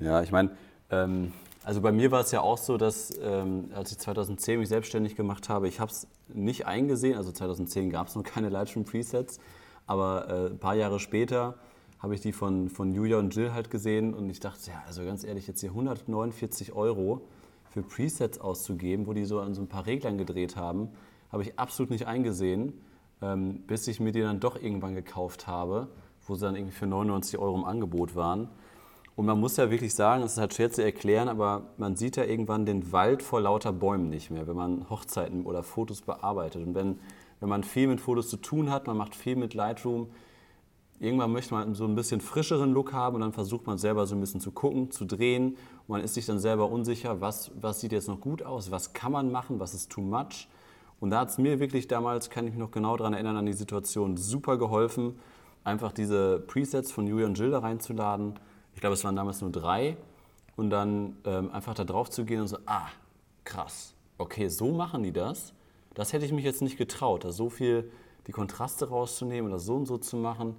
Ja, 0.00 0.22
ich 0.22 0.32
meine, 0.32 0.50
ähm, 0.90 1.32
also 1.64 1.80
bei 1.80 1.92
mir 1.92 2.10
war 2.10 2.20
es 2.20 2.30
ja 2.30 2.40
auch 2.40 2.58
so, 2.58 2.76
dass 2.76 3.16
ähm, 3.22 3.70
als 3.74 3.92
ich 3.92 3.98
2010 3.98 4.58
mich 4.58 4.68
selbstständig 4.68 5.16
gemacht 5.16 5.48
habe, 5.48 5.66
ich 5.68 5.80
habe 5.80 5.90
es 5.90 6.06
nicht 6.28 6.66
eingesehen, 6.66 7.16
also 7.16 7.32
2010 7.32 7.88
gab 7.90 8.08
es 8.08 8.16
noch 8.16 8.22
keine 8.24 8.48
Lightroom 8.50 8.84
Presets, 8.84 9.38
aber 9.86 10.28
äh, 10.28 10.46
ein 10.50 10.58
paar 10.58 10.74
Jahre 10.74 11.00
später 11.00 11.54
habe 12.00 12.14
ich 12.14 12.20
die 12.20 12.32
von, 12.32 12.68
von 12.68 12.92
Julia 12.92 13.16
und 13.18 13.34
Jill 13.34 13.54
halt 13.54 13.70
gesehen 13.70 14.12
und 14.12 14.28
ich 14.28 14.40
dachte, 14.40 14.70
ja, 14.70 14.82
also 14.86 15.02
ganz 15.04 15.24
ehrlich, 15.24 15.46
jetzt 15.46 15.60
hier 15.60 15.70
149 15.70 16.72
Euro 16.72 17.22
für 17.74 17.82
Presets 17.82 18.38
auszugeben, 18.38 19.08
wo 19.08 19.14
die 19.14 19.24
so 19.24 19.40
an 19.40 19.52
so 19.52 19.60
ein 19.60 19.66
paar 19.66 19.84
Reglern 19.84 20.16
gedreht 20.16 20.54
haben, 20.54 20.90
habe 21.32 21.42
ich 21.42 21.58
absolut 21.58 21.90
nicht 21.90 22.06
eingesehen, 22.06 22.72
ähm, 23.20 23.64
bis 23.66 23.88
ich 23.88 23.98
mir 23.98 24.12
die 24.12 24.20
dann 24.20 24.38
doch 24.38 24.54
irgendwann 24.54 24.94
gekauft 24.94 25.48
habe, 25.48 25.88
wo 26.24 26.36
sie 26.36 26.42
dann 26.42 26.54
irgendwie 26.54 26.72
für 26.72 26.86
99 26.86 27.36
Euro 27.36 27.56
im 27.56 27.64
Angebot 27.64 28.14
waren. 28.14 28.48
Und 29.16 29.26
man 29.26 29.40
muss 29.40 29.56
ja 29.56 29.72
wirklich 29.72 29.92
sagen, 29.92 30.22
es 30.22 30.34
ist 30.34 30.38
halt 30.38 30.54
schwer 30.54 30.70
zu 30.70 30.84
erklären, 30.84 31.28
aber 31.28 31.70
man 31.76 31.96
sieht 31.96 32.16
ja 32.16 32.22
irgendwann 32.22 32.64
den 32.64 32.92
Wald 32.92 33.22
vor 33.24 33.40
lauter 33.40 33.72
Bäumen 33.72 34.08
nicht 34.08 34.30
mehr, 34.30 34.46
wenn 34.46 34.56
man 34.56 34.88
Hochzeiten 34.88 35.44
oder 35.44 35.64
Fotos 35.64 36.02
bearbeitet. 36.02 36.64
Und 36.64 36.76
wenn, 36.76 37.00
wenn 37.40 37.48
man 37.48 37.64
viel 37.64 37.88
mit 37.88 38.00
Fotos 38.00 38.28
zu 38.28 38.36
tun 38.36 38.70
hat, 38.70 38.86
man 38.86 38.96
macht 38.96 39.16
viel 39.16 39.34
mit 39.34 39.52
Lightroom, 39.52 40.10
irgendwann 41.00 41.32
möchte 41.32 41.54
man 41.54 41.74
so 41.74 41.86
ein 41.86 41.96
bisschen 41.96 42.20
frischeren 42.20 42.72
Look 42.72 42.92
haben 42.92 43.16
und 43.16 43.22
dann 43.22 43.32
versucht 43.32 43.66
man 43.66 43.78
selber 43.78 44.06
so 44.06 44.14
ein 44.14 44.20
bisschen 44.20 44.40
zu 44.40 44.52
gucken, 44.52 44.92
zu 44.92 45.04
drehen. 45.04 45.56
Man 45.86 46.00
ist 46.00 46.14
sich 46.14 46.26
dann 46.26 46.38
selber 46.38 46.70
unsicher, 46.70 47.20
was, 47.20 47.50
was 47.60 47.80
sieht 47.80 47.92
jetzt 47.92 48.08
noch 48.08 48.20
gut 48.20 48.42
aus, 48.42 48.70
was 48.70 48.92
kann 48.92 49.12
man 49.12 49.30
machen, 49.30 49.60
was 49.60 49.74
ist 49.74 49.90
too 49.90 50.00
much. 50.00 50.48
Und 51.00 51.10
da 51.10 51.20
hat 51.20 51.28
es 51.28 51.38
mir 51.38 51.60
wirklich 51.60 51.88
damals, 51.88 52.30
kann 52.30 52.46
ich 52.46 52.52
mich 52.52 52.60
noch 52.60 52.70
genau 52.70 52.96
daran 52.96 53.12
erinnern, 53.12 53.36
an 53.36 53.46
die 53.46 53.52
Situation 53.52 54.16
super 54.16 54.56
geholfen, 54.56 55.18
einfach 55.62 55.92
diese 55.92 56.40
Presets 56.40 56.90
von 56.92 57.06
Julia 57.06 57.26
und 57.26 57.38
Jill 57.38 57.50
da 57.50 57.58
reinzuladen. 57.58 58.38
Ich 58.74 58.80
glaube, 58.80 58.94
es 58.94 59.04
waren 59.04 59.16
damals 59.16 59.40
nur 59.40 59.50
drei. 59.50 59.96
Und 60.56 60.70
dann 60.70 61.16
ähm, 61.24 61.50
einfach 61.50 61.74
da 61.74 61.84
drauf 61.84 62.10
zu 62.10 62.24
gehen 62.24 62.40
und 62.40 62.48
so, 62.48 62.58
ah, 62.66 62.86
krass, 63.44 63.94
okay, 64.18 64.48
so 64.48 64.70
machen 64.70 65.02
die 65.02 65.12
das. 65.12 65.52
Das 65.94 66.12
hätte 66.12 66.24
ich 66.24 66.32
mich 66.32 66.44
jetzt 66.44 66.62
nicht 66.62 66.76
getraut, 66.76 67.24
da 67.24 67.32
so 67.32 67.50
viel 67.50 67.90
die 68.26 68.32
Kontraste 68.32 68.88
rauszunehmen 68.88 69.50
das 69.50 69.64
so 69.64 69.74
und 69.74 69.86
so 69.86 69.98
zu 69.98 70.16
machen. 70.16 70.56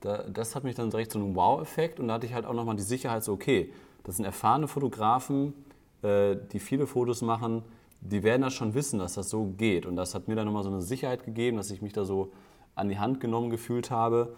Da, 0.00 0.24
das 0.24 0.56
hat 0.56 0.64
mich 0.64 0.74
dann 0.74 0.90
direkt 0.90 1.12
so 1.12 1.18
einen 1.18 1.34
Wow-Effekt 1.34 2.00
und 2.00 2.08
da 2.08 2.14
hatte 2.14 2.26
ich 2.26 2.34
halt 2.34 2.46
auch 2.46 2.54
nochmal 2.54 2.76
die 2.76 2.82
Sicherheit, 2.82 3.22
so 3.22 3.32
okay, 3.32 3.72
das 4.04 4.16
sind 4.16 4.24
erfahrene 4.24 4.68
Fotografen, 4.68 5.54
äh, 6.02 6.36
die 6.52 6.58
viele 6.58 6.86
Fotos 6.86 7.22
machen, 7.22 7.62
die 8.00 8.22
werden 8.22 8.42
das 8.42 8.54
schon 8.54 8.74
wissen, 8.74 8.98
dass 8.98 9.14
das 9.14 9.30
so 9.30 9.44
geht. 9.56 9.86
Und 9.86 9.96
das 9.96 10.14
hat 10.14 10.28
mir 10.28 10.34
dann 10.34 10.46
nochmal 10.46 10.64
so 10.64 10.70
eine 10.70 10.82
Sicherheit 10.82 11.24
gegeben, 11.24 11.56
dass 11.56 11.70
ich 11.70 11.82
mich 11.82 11.92
da 11.92 12.04
so 12.04 12.32
an 12.74 12.88
die 12.88 12.98
Hand 12.98 13.20
genommen 13.20 13.50
gefühlt 13.50 13.90
habe. 13.90 14.34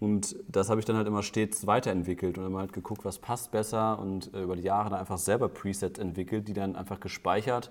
Und 0.00 0.36
das 0.48 0.68
habe 0.68 0.80
ich 0.80 0.84
dann 0.84 0.96
halt 0.96 1.06
immer 1.06 1.22
stets 1.22 1.66
weiterentwickelt 1.66 2.36
und 2.36 2.44
immer 2.44 2.58
halt 2.58 2.72
geguckt, 2.72 3.04
was 3.04 3.18
passt 3.18 3.50
besser 3.50 3.98
und 3.98 4.34
äh, 4.34 4.42
über 4.42 4.56
die 4.56 4.62
Jahre 4.62 4.90
dann 4.90 4.98
einfach 4.98 5.18
selber 5.18 5.48
Presets 5.48 5.98
entwickelt, 5.98 6.48
die 6.48 6.52
dann 6.52 6.76
einfach 6.76 7.00
gespeichert, 7.00 7.70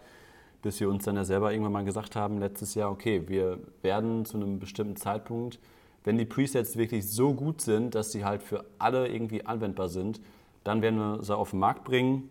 bis 0.62 0.80
wir 0.80 0.90
uns 0.90 1.04
dann 1.04 1.18
ja 1.18 1.24
selber 1.24 1.52
irgendwann 1.52 1.74
mal 1.74 1.86
gesagt 1.86 2.16
haben, 2.16 2.40
letztes 2.40 2.74
Jahr, 2.74 2.90
okay, 2.90 3.24
wir 3.28 3.60
werden 3.84 4.26
zu 4.26 4.38
einem 4.38 4.58
bestimmten 4.58 4.96
Zeitpunkt, 4.96 5.60
wenn 6.04 6.18
die 6.18 6.26
Presets 6.26 6.78
wirklich 6.78 7.08
so 7.10 7.34
gut 7.34 7.62
sind, 7.62 7.94
dass 7.94 8.12
sie 8.12 8.26
halt 8.26 8.42
für 8.42 8.66
alle 8.80 9.08
irgendwie 9.08 9.46
anwendbar 9.46 9.90
sind, 9.90 10.20
dann 10.66 10.82
werden 10.82 11.00
wir 11.00 11.24
sie 11.24 11.36
auf 11.36 11.52
den 11.52 11.60
Markt 11.60 11.86
bringen. 11.86 12.30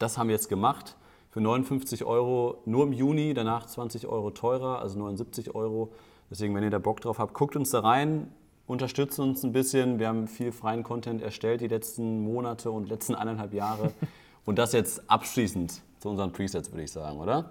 Das 0.00 0.18
haben 0.18 0.26
wir 0.28 0.34
jetzt 0.34 0.48
gemacht 0.48 0.96
für 1.30 1.40
59 1.40 2.04
Euro 2.04 2.60
nur 2.64 2.84
im 2.84 2.92
Juni, 2.92 3.34
danach 3.34 3.66
20 3.66 4.08
Euro 4.08 4.30
teurer, 4.30 4.80
also 4.80 4.98
79 4.98 5.54
Euro. 5.54 5.92
Deswegen, 6.28 6.54
wenn 6.54 6.64
ihr 6.64 6.70
da 6.70 6.78
Bock 6.78 7.00
drauf 7.00 7.18
habt, 7.18 7.34
guckt 7.34 7.56
uns 7.56 7.70
da 7.70 7.80
rein, 7.80 8.32
unterstützt 8.66 9.18
uns 9.20 9.44
ein 9.44 9.52
bisschen. 9.52 9.98
Wir 9.98 10.08
haben 10.08 10.26
viel 10.26 10.52
freien 10.52 10.82
Content 10.82 11.22
erstellt 11.22 11.60
die 11.60 11.68
letzten 11.68 12.24
Monate 12.24 12.70
und 12.70 12.88
letzten 12.88 13.14
eineinhalb 13.14 13.54
Jahre. 13.54 13.92
und 14.44 14.58
das 14.58 14.72
jetzt 14.72 15.08
abschließend 15.08 15.80
zu 16.00 16.08
unseren 16.08 16.32
Presets, 16.32 16.72
würde 16.72 16.82
ich 16.82 16.92
sagen, 16.92 17.18
oder? 17.20 17.50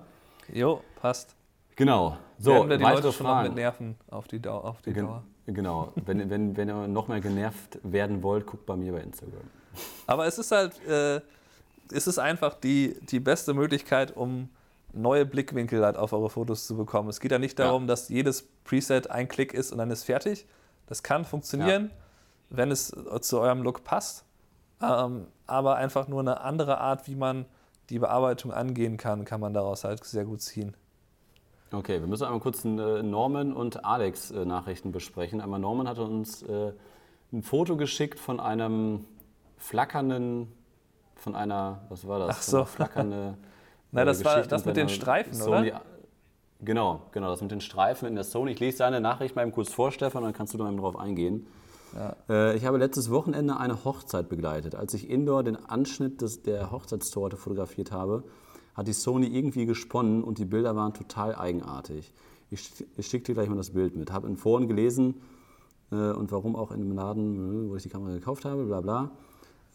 Jo, 0.51 0.81
passt. 1.01 1.35
Genau. 1.75 2.17
So, 2.37 2.51
Werden 2.51 2.69
wir 2.69 2.77
die 2.77 2.83
Leute 2.83 3.11
schon 3.13 3.27
noch 3.27 3.43
mit 3.43 3.55
Nerven 3.55 3.95
auf 4.09 4.27
die, 4.27 4.41
Dauer, 4.41 4.65
auf 4.65 4.81
die 4.81 4.91
Dauer. 4.93 5.23
Genau. 5.45 5.93
wenn, 6.05 6.29
wenn, 6.29 6.57
wenn 6.57 6.69
ihr 6.69 6.87
noch 6.87 7.07
mehr 7.07 7.21
genervt 7.21 7.79
werden 7.83 8.21
wollt, 8.23 8.45
guckt 8.45 8.65
bei 8.65 8.75
mir 8.75 8.91
bei 8.91 8.99
Instagram. 8.99 9.41
Aber 10.07 10.25
es 10.25 10.37
ist 10.37 10.51
halt, 10.51 10.85
äh, 10.87 11.21
es 11.91 12.07
ist 12.07 12.19
einfach 12.19 12.53
die, 12.55 12.97
die 13.09 13.19
beste 13.19 13.53
Möglichkeit, 13.53 14.15
um 14.15 14.49
neue 14.93 15.25
Blickwinkel 15.25 15.83
halt 15.83 15.97
auf 15.97 16.13
eure 16.13 16.29
Fotos 16.29 16.65
zu 16.65 16.75
bekommen. 16.75 17.09
Es 17.09 17.19
geht 17.19 17.31
ja 17.31 17.39
nicht 17.39 17.59
darum, 17.59 17.83
ja. 17.83 17.87
dass 17.87 18.09
jedes 18.09 18.47
Preset 18.63 19.09
ein 19.09 19.27
Klick 19.27 19.53
ist 19.53 19.71
und 19.71 19.77
dann 19.77 19.91
ist 19.91 20.03
fertig. 20.03 20.45
Das 20.87 21.03
kann 21.03 21.25
funktionieren, 21.25 21.91
ja. 21.91 22.57
wenn 22.57 22.71
es 22.71 22.95
zu 23.21 23.39
eurem 23.39 23.61
Look 23.61 23.83
passt. 23.83 24.25
Ähm, 24.81 25.27
aber 25.45 25.75
einfach 25.75 26.07
nur 26.07 26.21
eine 26.21 26.41
andere 26.41 26.79
Art, 26.79 27.07
wie 27.07 27.15
man 27.15 27.45
die 27.89 27.99
Bearbeitung 27.99 28.51
angehen 28.53 28.97
kann, 28.97 29.25
kann 29.25 29.41
man 29.41 29.53
daraus 29.53 29.83
halt 29.83 30.03
sehr 30.03 30.25
gut 30.25 30.41
ziehen. 30.41 30.75
Okay, 31.71 31.99
wir 31.99 32.07
müssen 32.07 32.23
einmal 32.23 32.39
kurz 32.39 32.65
äh, 32.65 32.67
Norman 32.67 33.53
und 33.53 33.85
Alex 33.85 34.31
äh, 34.31 34.45
Nachrichten 34.45 34.91
besprechen. 34.91 35.41
Einmal 35.41 35.59
Norman 35.59 35.87
hatte 35.87 36.03
uns 36.03 36.41
äh, 36.43 36.71
ein 37.31 37.43
Foto 37.43 37.77
geschickt 37.77 38.19
von 38.19 38.39
einem 38.39 39.05
flackernden, 39.59 40.51
von 41.15 41.35
einer, 41.35 41.81
was 41.89 42.07
war 42.07 42.19
das? 42.19 42.37
Ach 42.37 42.41
so. 42.41 42.65
Flackernde. 42.65 43.37
Nein, 43.91 44.05
das 44.05 44.23
war 44.23 44.41
das 44.41 44.65
mit 44.65 44.77
den 44.77 44.89
Streifen, 44.89 45.33
Sony, 45.33 45.69
oder? 45.69 45.81
Genau, 46.61 47.03
genau, 47.11 47.29
das 47.29 47.41
mit 47.41 47.51
den 47.51 47.61
Streifen 47.61 48.07
in 48.07 48.15
der 48.15 48.23
Sony. 48.23 48.51
Ich 48.51 48.59
lese 48.59 48.79
deine 48.79 49.01
Nachricht 49.01 49.35
mal 49.35 49.43
eben 49.43 49.51
kurz 49.51 49.71
vor, 49.71 49.91
Stefan, 49.91 50.23
dann 50.23 50.33
kannst 50.33 50.53
du 50.53 50.57
da 50.57 50.67
eben 50.67 50.77
drauf 50.77 50.97
eingehen. 50.97 51.47
Ja. 51.95 52.15
Äh, 52.29 52.57
ich 52.57 52.65
habe 52.65 52.77
letztes 52.77 53.09
Wochenende 53.09 53.57
eine 53.57 53.83
Hochzeit 53.83 54.29
begleitet. 54.29 54.75
Als 54.75 54.93
ich 54.93 55.09
indoor 55.09 55.43
den 55.43 55.55
Anschnitt 55.55 56.21
des, 56.21 56.43
der 56.43 56.71
Hochzeitstorte 56.71 57.37
fotografiert 57.37 57.91
habe, 57.91 58.23
hat 58.75 58.87
die 58.87 58.93
Sony 58.93 59.27
irgendwie 59.27 59.65
gesponnen 59.65 60.23
und 60.23 60.37
die 60.37 60.45
Bilder 60.45 60.75
waren 60.75 60.93
total 60.93 61.35
eigenartig. 61.35 62.13
Ich, 62.51 62.85
ich 62.97 63.07
schicke 63.07 63.25
dir 63.25 63.33
gleich 63.33 63.49
mal 63.49 63.55
das 63.55 63.71
Bild 63.71 63.95
mit. 63.95 64.11
Habe 64.11 64.27
in 64.27 64.37
Foren 64.37 64.67
gelesen 64.67 65.21
äh, 65.91 65.95
und 65.95 66.31
warum 66.31 66.55
auch 66.55 66.71
in 66.71 66.79
dem 66.79 66.91
Laden, 66.91 67.67
äh, 67.67 67.69
wo 67.69 67.75
ich 67.75 67.83
die 67.83 67.89
Kamera 67.89 68.13
gekauft 68.13 68.45
habe, 68.45 68.65
bla 68.65 68.81
bla. 68.81 69.11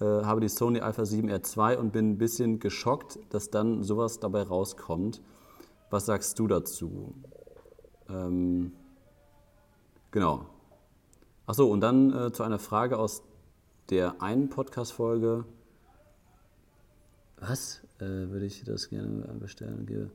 Äh, 0.00 0.04
habe 0.04 0.40
die 0.40 0.48
Sony 0.48 0.80
Alpha 0.80 1.02
7R2 1.02 1.76
und 1.76 1.92
bin 1.92 2.10
ein 2.10 2.18
bisschen 2.18 2.58
geschockt, 2.58 3.18
dass 3.30 3.50
dann 3.50 3.82
sowas 3.82 4.18
dabei 4.18 4.42
rauskommt. 4.42 5.20
Was 5.90 6.06
sagst 6.06 6.38
du 6.38 6.48
dazu? 6.48 7.14
Ähm, 8.08 8.72
genau. 10.10 10.46
Achso, 11.46 11.66
und 11.66 11.80
dann 11.80 12.12
äh, 12.12 12.32
zu 12.32 12.42
einer 12.42 12.58
Frage 12.58 12.98
aus 12.98 13.22
der 13.90 14.20
einen 14.20 14.48
Podcast-Folge. 14.48 15.44
Was? 17.38 17.82
Äh, 17.98 18.04
würde 18.04 18.46
ich 18.46 18.64
das 18.64 18.88
gerne 18.88 19.22
bestellen? 19.38 20.10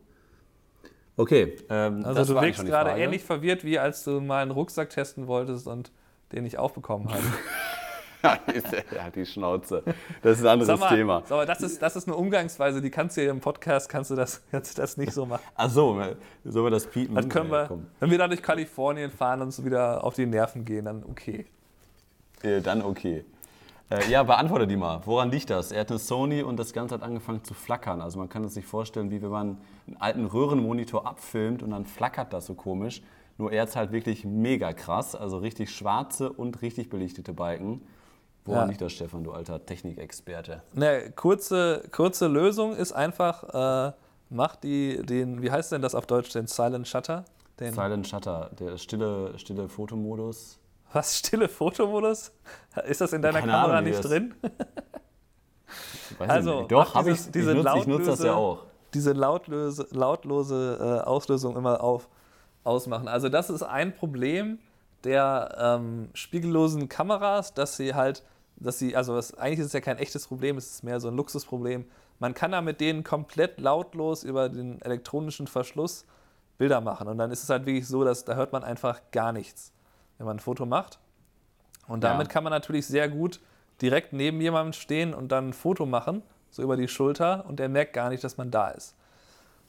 Okay. 1.15 1.55
Ähm, 1.69 2.03
also 2.03 2.33
du 2.33 2.41
wirkst 2.41 2.65
gerade 2.65 2.91
ähnlich 2.91 3.23
verwirrt, 3.23 3.63
wie 3.63 3.79
als 3.79 4.03
du 4.03 4.19
mal 4.19 4.41
einen 4.41 4.51
Rucksack 4.51 4.89
testen 4.89 5.27
wolltest 5.27 5.67
und 5.67 5.91
den 6.33 6.43
nicht 6.43 6.57
aufbekommen 6.57 7.07
hast. 7.09 7.23
ja, 8.23 9.09
die 9.13 9.25
Schnauze. 9.25 9.83
Das 10.21 10.39
ist 10.39 10.45
ein 10.45 10.51
anderes 10.51 10.79
mal, 10.79 10.89
Thema. 10.89 11.23
Mal, 11.29 11.45
das, 11.45 11.61
ist, 11.61 11.81
das 11.81 11.95
ist 11.95 12.07
eine 12.07 12.17
Umgangsweise, 12.17 12.81
die 12.81 12.89
kannst 12.89 13.15
du 13.15 13.21
hier 13.21 13.31
im 13.31 13.39
Podcast, 13.39 13.87
kannst 13.89 14.11
du 14.11 14.15
das, 14.15 14.41
kannst 14.51 14.77
du 14.77 14.81
das 14.81 14.97
nicht 14.97 15.13
so 15.13 15.25
machen. 15.25 15.43
Ach 15.55 15.69
so, 15.69 16.01
sollen 16.43 16.65
wir 16.65 16.71
das 16.71 16.87
piepen? 16.87 17.15
Dann 17.15 17.29
können 17.29 17.49
wir, 17.49 17.69
wenn 17.99 18.11
wir 18.11 18.17
dann 18.17 18.29
durch 18.29 18.41
Kalifornien 18.41 19.11
fahren 19.11 19.41
und 19.41 19.47
uns 19.47 19.63
wieder 19.63 20.03
auf 20.03 20.15
die 20.15 20.25
Nerven 20.25 20.65
gehen, 20.65 20.85
dann 20.85 21.03
okay. 21.03 21.45
Äh, 22.41 22.61
dann 22.61 22.81
okay. 22.81 23.23
Äh, 23.89 24.09
ja, 24.09 24.21
beantworte 24.21 24.67
die 24.67 24.75
mal. 24.75 25.01
Woran 25.05 25.31
liegt 25.31 25.49
das? 25.49 25.71
Er 25.71 25.81
hat 25.81 25.89
eine 25.89 25.97
Sony 25.99 26.43
und 26.43 26.57
das 26.57 26.73
Ganze 26.73 26.95
hat 26.95 27.01
angefangen 27.01 27.43
zu 27.43 27.53
flackern. 27.53 28.01
Also 28.01 28.19
man 28.19 28.29
kann 28.29 28.43
es 28.43 28.53
sich 28.53 28.65
vorstellen, 28.65 29.09
wie 29.09 29.21
wenn 29.21 29.29
man 29.29 29.57
einen 29.87 29.97
alten 29.97 30.25
Röhrenmonitor 30.25 31.07
abfilmt 31.07 31.63
und 31.63 31.71
dann 31.71 31.85
flackert 31.85 32.33
das 32.33 32.45
so 32.45 32.53
komisch. 32.53 33.01
Nur 33.39 33.51
er 33.51 33.63
hat 33.63 33.75
halt 33.75 33.91
wirklich 33.91 34.25
mega 34.25 34.73
krass, 34.73 35.15
also 35.15 35.37
richtig 35.37 35.71
schwarze 35.71 36.31
und 36.31 36.61
richtig 36.61 36.89
belichtete 36.89 37.33
Balken. 37.33 37.81
Woran 38.49 38.63
ja. 38.63 38.69
liegt 38.69 38.81
das, 38.81 38.93
Stefan, 38.93 39.23
du 39.23 39.31
alter 39.31 39.63
Technikexperte? 39.63 40.63
Ne, 40.73 41.11
kurze, 41.15 41.83
kurze 41.91 42.27
Lösung 42.27 42.75
ist 42.75 42.91
einfach, 42.91 43.89
äh, 43.89 43.93
mach 44.31 44.55
die, 44.55 45.05
den, 45.05 45.43
wie 45.43 45.51
heißt 45.51 45.71
denn 45.71 45.83
das 45.83 45.93
auf 45.93 46.07
Deutsch, 46.07 46.31
den 46.33 46.47
Silent 46.47 46.87
Shutter? 46.87 47.25
Den 47.59 47.75
Silent 47.75 48.07
Shutter, 48.07 48.49
der 48.57 48.79
stille, 48.79 49.37
stille 49.37 49.69
Fotomodus. 49.69 50.57
Was, 50.93 51.19
stille 51.19 51.47
Fotomodus? 51.47 52.31
Ist 52.87 53.01
das 53.01 53.13
in 53.13 53.21
deiner 53.21 53.41
Keine 53.41 53.51
Kamera 53.51 53.77
Ahnung, 53.77 53.91
nicht 53.91 54.03
drin? 54.03 54.33
also, 56.17 56.63
Doch, 56.63 56.95
habe 56.95 57.11
ich, 57.11 57.29
diese 57.29 57.51
ich, 57.51 57.63
nutze, 57.63 57.77
ich 57.77 57.85
nutze 57.85 58.05
das 58.09 58.23
ja 58.23 58.33
auch. 58.33 58.63
Diese 58.95 59.11
lautlose, 59.11 59.85
lautlose 59.91 61.03
äh, 61.03 61.07
Auslösung 61.07 61.55
immer 61.55 61.83
auf, 61.83 62.09
ausmachen. 62.63 63.07
Also 63.07 63.29
das 63.29 63.51
ist 63.51 63.61
ein 63.61 63.93
Problem 63.93 64.57
der 65.03 65.55
ähm, 65.59 66.09
spiegellosen 66.15 66.89
Kameras, 66.89 67.53
dass 67.53 67.77
sie 67.77 67.93
halt 67.93 68.23
dass 68.59 68.79
sie, 68.79 68.95
also 68.95 69.15
das, 69.15 69.33
eigentlich 69.35 69.59
ist 69.59 69.67
es 69.67 69.73
ja 69.73 69.81
kein 69.81 69.97
echtes 69.97 70.27
Problem, 70.27 70.57
es 70.57 70.71
ist 70.71 70.83
mehr 70.83 70.99
so 70.99 71.07
ein 71.07 71.15
Luxusproblem. 71.15 71.85
Man 72.19 72.33
kann 72.33 72.51
da 72.51 72.61
mit 72.61 72.81
denen 72.81 73.03
komplett 73.03 73.59
lautlos 73.59 74.23
über 74.23 74.49
den 74.49 74.81
elektronischen 74.81 75.47
Verschluss 75.47 76.05
Bilder 76.57 76.81
machen. 76.81 77.07
Und 77.07 77.17
dann 77.17 77.31
ist 77.31 77.43
es 77.43 77.49
halt 77.49 77.65
wirklich 77.65 77.87
so, 77.87 78.03
dass 78.03 78.25
da 78.25 78.35
hört 78.35 78.51
man 78.51 78.63
einfach 78.63 78.99
gar 79.11 79.31
nichts, 79.31 79.71
wenn 80.17 80.27
man 80.27 80.37
ein 80.37 80.39
Foto 80.39 80.65
macht. 80.65 80.99
Und 81.87 82.03
damit 82.03 82.27
ja. 82.27 82.33
kann 82.33 82.43
man 82.43 82.51
natürlich 82.51 82.85
sehr 82.85 83.09
gut 83.09 83.39
direkt 83.81 84.13
neben 84.13 84.39
jemandem 84.41 84.73
stehen 84.73 85.13
und 85.13 85.31
dann 85.31 85.49
ein 85.49 85.53
Foto 85.53 85.85
machen, 85.85 86.21
so 86.51 86.61
über 86.61 86.75
die 86.75 86.87
Schulter, 86.87 87.45
und 87.47 87.59
der 87.59 87.69
merkt 87.69 87.93
gar 87.93 88.09
nicht, 88.09 88.23
dass 88.23 88.37
man 88.37 88.51
da 88.51 88.69
ist. 88.69 88.95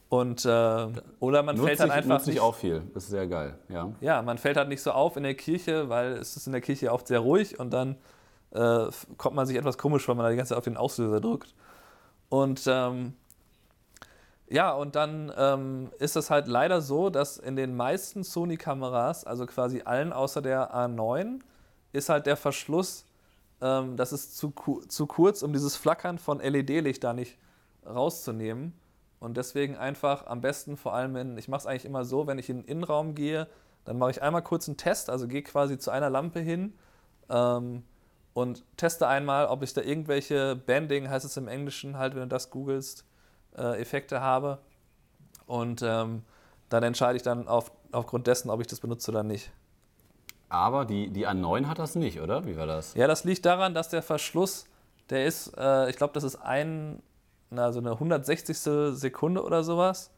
Und, 0.09 0.45
äh, 0.45 0.89
oder 1.21 1.45
man 1.45 1.55
nutzt 1.55 1.69
fällt 1.69 1.81
halt 1.81 1.93
einfach. 1.93 2.09
Nutzt 2.09 2.27
nicht 2.27 2.41
auch 2.41 2.57
viel. 2.57 2.83
Das 2.93 3.05
ist 3.05 3.11
sehr 3.11 3.29
geil, 3.29 3.57
ja. 3.69 3.93
Ja, 4.01 4.21
man 4.23 4.39
fällt 4.39 4.57
halt 4.57 4.69
nicht 4.69 4.83
so 4.83 4.91
auf 4.91 5.17
in 5.17 5.23
der 5.23 5.35
Kirche, 5.35 5.89
weil 5.89 6.15
es 6.15 6.37
ist 6.37 6.47
in 6.47 6.53
der 6.53 6.61
Kirche 6.61 6.93
oft 6.93 7.07
sehr 7.07 7.21
ruhig 7.21 7.61
und 7.61 7.71
dann 7.71 7.97
äh, 8.53 8.87
kommt 9.17 9.37
man 9.37 9.47
sich 9.47 9.57
etwas 9.57 9.79
komisch 9.79 10.09
wenn 10.09 10.17
man 10.17 10.25
da 10.25 10.31
die 10.31 10.37
ganze 10.37 10.51
Zeit 10.51 10.59
auf 10.59 10.65
den 10.65 10.77
Auslöser 10.77 11.21
drückt. 11.21 11.55
Und 12.29 12.63
ähm, 12.67 13.15
ja, 14.49 14.73
und 14.73 14.97
dann 14.97 15.33
ähm, 15.37 15.91
ist 15.99 16.17
es 16.17 16.29
halt 16.29 16.49
leider 16.49 16.81
so, 16.81 17.09
dass 17.09 17.39
in 17.39 17.55
den 17.55 17.77
meisten 17.77 18.25
Sony-Kameras, 18.25 19.25
also 19.25 19.47
quasi 19.47 19.83
allen 19.85 20.13
außer 20.13 20.43
der 20.43 20.75
A9, 20.75 21.41
ist 21.93 22.09
halt 22.09 22.27
der 22.27 22.37
Verschluss, 22.37 23.07
ähm, 23.61 23.97
das 23.97 24.13
ist 24.13 24.37
zu, 24.37 24.53
zu 24.89 25.07
kurz, 25.07 25.43
um 25.43 25.53
dieses 25.53 25.77
Flackern 25.77 26.19
von 26.19 26.41
LED-Licht 26.41 27.05
da 27.05 27.13
nicht 27.13 27.39
rauszunehmen. 27.87 28.73
Und 29.21 29.37
deswegen 29.37 29.77
einfach 29.77 30.27
am 30.27 30.41
besten 30.41 30.77
vor 30.77 30.95
allem, 30.95 31.15
in, 31.15 31.39
ich 31.39 31.47
mache 31.47 31.61
es 31.61 31.67
eigentlich 31.67 31.85
immer 31.85 32.05
so, 32.05 32.27
wenn 32.27 32.39
ich 32.39 32.49
in 32.49 32.63
den 32.63 32.65
Innenraum 32.65 33.15
gehe, 33.15 33.47
dann 33.85 33.99
mache 33.99 34.11
ich 34.11 34.23
einmal 34.23 34.43
kurz 34.43 34.67
einen 34.67 34.77
Test, 34.77 35.11
also 35.11 35.29
gehe 35.29 35.43
quasi 35.43 35.79
zu 35.79 35.91
einer 35.91 36.11
Lampe 36.11 36.41
hin, 36.41 36.75
ähm, 37.29 37.85
und 38.33 38.65
teste 38.77 39.09
einmal, 39.09 39.47
ob 39.47 39.63
ich 39.63 39.73
da 39.75 39.81
irgendwelche 39.81 40.57
Banding, 40.57 41.09
heißt 41.09 41.25
es 41.25 41.37
im 41.37 41.49
Englischen, 41.49 41.99
halt, 41.99 42.15
wenn 42.15 42.23
du 42.23 42.29
das 42.29 42.51
googelst, 42.51 43.05
äh, 43.57 43.81
Effekte 43.81 44.21
habe. 44.21 44.59
Und 45.47 45.83
ähm, 45.83 46.23
dann 46.69 46.83
entscheide 46.85 47.17
ich 47.17 47.23
dann 47.23 47.49
auf, 47.49 47.73
aufgrund 47.91 48.27
dessen, 48.27 48.51
ob 48.51 48.61
ich 48.61 48.69
das 48.69 48.81
benutze 48.81 49.11
oder 49.11 49.25
nicht. 49.25 49.51
Aber 50.49 50.85
die, 50.85 51.11
die 51.11 51.27
A9 51.27 51.67
hat 51.67 51.79
das 51.79 51.95
nicht, 51.95 52.21
oder? 52.21 52.45
Wie 52.47 52.57
war 52.57 52.67
das? 52.67 52.95
Ja, 52.95 53.07
das 53.07 53.25
liegt 53.25 53.45
daran, 53.47 53.75
dass 53.75 53.89
der 53.89 54.03
Verschluss, 54.03 54.67
der 55.09 55.25
ist, 55.27 55.53
äh, 55.57 55.91
ich 55.91 55.97
glaube, 55.97 56.13
das 56.13 56.25
ist 56.25 56.37
ein, 56.37 57.03
na, 57.51 57.73
so 57.73 57.81
eine 57.81 57.93
160. 57.93 58.57
Sekunde 58.93 59.43
oder 59.45 59.65
sowas. 59.65 60.11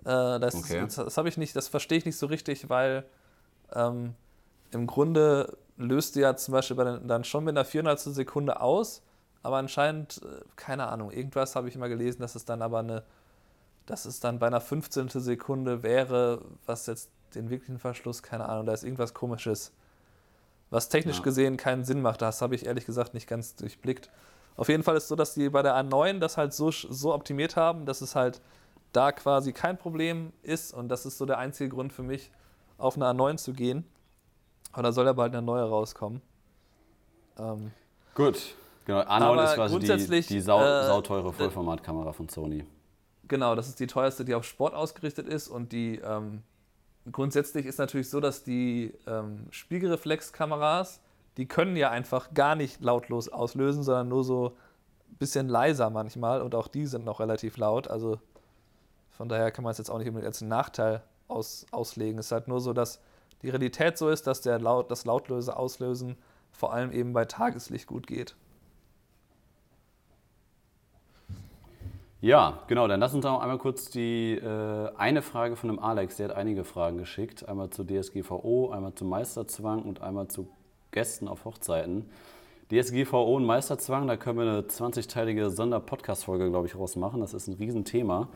Äh, 0.00 0.40
das 0.40 0.54
okay. 0.54 0.80
das, 0.80 0.96
das 0.96 1.16
habe 1.16 1.28
ich 1.28 1.36
nicht, 1.36 1.56
das 1.56 1.68
verstehe 1.68 1.98
ich 1.98 2.04
nicht 2.04 2.16
so 2.16 2.26
richtig, 2.26 2.68
weil 2.68 3.04
ähm, 3.74 4.14
im 4.72 4.86
Grunde 4.86 5.56
löst 5.80 6.16
ja 6.16 6.36
zum 6.36 6.52
Beispiel 6.52 6.76
den, 6.76 7.08
dann 7.08 7.24
schon 7.24 7.44
mit 7.44 7.56
einer 7.56 7.64
400. 7.64 7.98
Sekunde 8.00 8.60
aus, 8.60 9.02
aber 9.42 9.56
anscheinend, 9.56 10.20
äh, 10.22 10.42
keine 10.56 10.88
Ahnung, 10.88 11.10
irgendwas 11.10 11.56
habe 11.56 11.68
ich 11.68 11.74
immer 11.74 11.88
gelesen, 11.88 12.20
dass 12.20 12.34
es 12.34 12.44
dann 12.44 12.62
aber 12.62 12.80
eine, 12.80 13.02
dass 13.86 14.04
es 14.04 14.20
dann 14.20 14.38
bei 14.38 14.46
einer 14.46 14.60
15. 14.60 15.08
Sekunde 15.08 15.82
wäre, 15.82 16.42
was 16.66 16.86
jetzt 16.86 17.10
den 17.34 17.50
wirklichen 17.50 17.78
Verschluss, 17.78 18.22
keine 18.22 18.48
Ahnung, 18.48 18.66
da 18.66 18.72
ist 18.72 18.84
irgendwas 18.84 19.14
komisches, 19.14 19.72
was 20.68 20.88
technisch 20.88 21.18
ja. 21.18 21.22
gesehen 21.22 21.56
keinen 21.56 21.84
Sinn 21.84 22.02
macht. 22.02 22.22
Das 22.22 22.42
habe 22.42 22.54
ich 22.54 22.66
ehrlich 22.66 22.86
gesagt 22.86 23.14
nicht 23.14 23.28
ganz 23.28 23.56
durchblickt. 23.56 24.10
Auf 24.56 24.68
jeden 24.68 24.82
Fall 24.82 24.96
ist 24.96 25.04
es 25.04 25.08
so, 25.08 25.16
dass 25.16 25.34
die 25.34 25.48
bei 25.48 25.62
der 25.62 25.74
A9 25.74 26.18
das 26.18 26.36
halt 26.36 26.52
so, 26.52 26.70
so 26.70 27.14
optimiert 27.14 27.56
haben, 27.56 27.86
dass 27.86 28.00
es 28.02 28.14
halt 28.14 28.40
da 28.92 29.12
quasi 29.12 29.52
kein 29.52 29.78
Problem 29.78 30.32
ist 30.42 30.74
und 30.74 30.88
das 30.88 31.06
ist 31.06 31.18
so 31.18 31.26
der 31.26 31.38
einzige 31.38 31.70
Grund 31.70 31.92
für 31.92 32.02
mich, 32.02 32.30
auf 32.76 32.96
eine 32.96 33.06
A9 33.06 33.36
zu 33.36 33.52
gehen. 33.52 33.84
Und 34.72 34.82
da 34.82 34.92
soll 34.92 35.06
ja 35.06 35.12
bald 35.12 35.34
eine 35.34 35.42
neue 35.42 35.64
rauskommen. 35.64 36.22
Ähm, 37.38 37.72
Gut, 38.14 38.54
genau. 38.84 39.00
A9 39.00 39.44
ist 39.44 39.54
quasi 39.54 39.78
die, 39.78 40.20
die 40.22 40.40
sau, 40.40 40.60
äh, 40.60 40.86
sauteure 40.86 41.32
Vollformatkamera 41.32 42.12
von 42.12 42.28
Sony. 42.28 42.64
Genau, 43.26 43.54
das 43.54 43.68
ist 43.68 43.80
die 43.80 43.86
teuerste, 43.86 44.24
die 44.24 44.34
auf 44.34 44.44
Sport 44.44 44.74
ausgerichtet 44.74 45.28
ist 45.28 45.48
und 45.48 45.72
die 45.72 45.98
ähm, 45.98 46.42
grundsätzlich 47.10 47.66
ist 47.66 47.78
natürlich 47.78 48.10
so, 48.10 48.20
dass 48.20 48.42
die 48.42 48.92
ähm, 49.06 49.46
Spiegelreflexkameras, 49.50 51.00
die 51.36 51.46
können 51.46 51.76
ja 51.76 51.90
einfach 51.90 52.34
gar 52.34 52.54
nicht 52.56 52.80
lautlos 52.80 53.28
auslösen, 53.28 53.82
sondern 53.82 54.08
nur 54.08 54.24
so 54.24 54.56
ein 55.08 55.16
bisschen 55.16 55.48
leiser 55.48 55.90
manchmal 55.90 56.42
und 56.42 56.54
auch 56.54 56.68
die 56.68 56.86
sind 56.86 57.04
noch 57.04 57.20
relativ 57.20 57.56
laut. 57.56 57.88
Also 57.88 58.18
von 59.10 59.28
daher 59.28 59.50
kann 59.50 59.64
man 59.64 59.72
es 59.72 59.78
jetzt 59.78 59.90
auch 59.90 59.98
nicht 59.98 60.14
als 60.24 60.42
einen 60.42 60.48
Nachteil 60.48 61.02
aus, 61.28 61.66
auslegen. 61.70 62.18
Es 62.18 62.26
ist 62.26 62.32
halt 62.32 62.48
nur 62.48 62.60
so, 62.60 62.72
dass 62.72 63.00
die 63.42 63.48
Realität 63.48 63.98
so 63.98 64.08
ist, 64.08 64.26
dass 64.26 64.40
der 64.40 64.58
laut, 64.58 64.90
das 64.90 65.04
lautlose 65.04 65.56
Auslösen 65.56 66.16
vor 66.50 66.72
allem 66.72 66.92
eben 66.92 67.12
bei 67.12 67.24
Tageslicht 67.24 67.86
gut 67.86 68.06
geht. 68.06 68.34
Ja, 72.20 72.58
genau. 72.66 72.86
Dann 72.86 73.00
lass 73.00 73.14
uns 73.14 73.24
auch 73.24 73.40
einmal 73.40 73.56
kurz 73.56 73.86
die 73.90 74.34
äh, 74.34 74.90
eine 74.96 75.22
Frage 75.22 75.56
von 75.56 75.70
dem 75.70 75.78
Alex, 75.78 76.16
der 76.16 76.28
hat 76.28 76.36
einige 76.36 76.64
Fragen 76.64 76.98
geschickt. 76.98 77.48
Einmal 77.48 77.70
zu 77.70 77.82
DSGVO, 77.82 78.70
einmal 78.72 78.94
zu 78.94 79.06
Meisterzwang 79.06 79.82
und 79.82 80.02
einmal 80.02 80.28
zu 80.28 80.48
Gästen 80.90 81.28
auf 81.28 81.46
Hochzeiten. 81.46 82.10
DSGVO 82.70 83.36
und 83.36 83.46
Meisterzwang, 83.46 84.06
da 84.06 84.16
können 84.16 84.38
wir 84.38 84.44
eine 84.44 84.60
20-teilige 84.60 85.48
Sonderpodcast-Folge, 85.48 86.50
glaube 86.50 86.66
ich, 86.66 86.76
rausmachen. 86.76 87.20
Das 87.20 87.32
ist 87.32 87.48
ein 87.48 87.54
Riesenthema. 87.54 88.28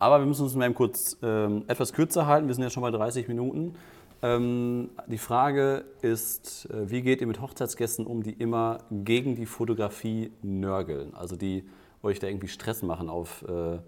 Aber 0.00 0.18
wir 0.18 0.26
müssen 0.26 0.42
uns 0.42 0.56
mal 0.56 0.72
kurz 0.72 1.16
ähm, 1.22 1.64
etwas 1.68 1.92
kürzer 1.92 2.26
halten. 2.26 2.48
Wir 2.48 2.54
sind 2.54 2.64
ja 2.64 2.70
schon 2.70 2.82
bei 2.82 2.90
30 2.90 3.28
Minuten. 3.28 3.76
Ähm, 4.20 4.90
die 5.06 5.18
Frage 5.18 5.84
ist, 6.02 6.68
äh, 6.70 6.90
wie 6.90 7.02
geht 7.02 7.20
ihr 7.20 7.26
mit 7.26 7.40
Hochzeitsgästen 7.40 8.06
um, 8.06 8.22
die 8.22 8.32
immer 8.32 8.78
gegen 8.90 9.36
die 9.36 9.46
Fotografie 9.46 10.32
nörgeln? 10.42 11.14
Also 11.14 11.36
die 11.36 11.64
euch 12.02 12.18
da 12.18 12.26
irgendwie 12.26 12.48
Stress 12.48 12.82
machen 12.82 13.08
auf 13.08 13.44
äh, 13.48 13.78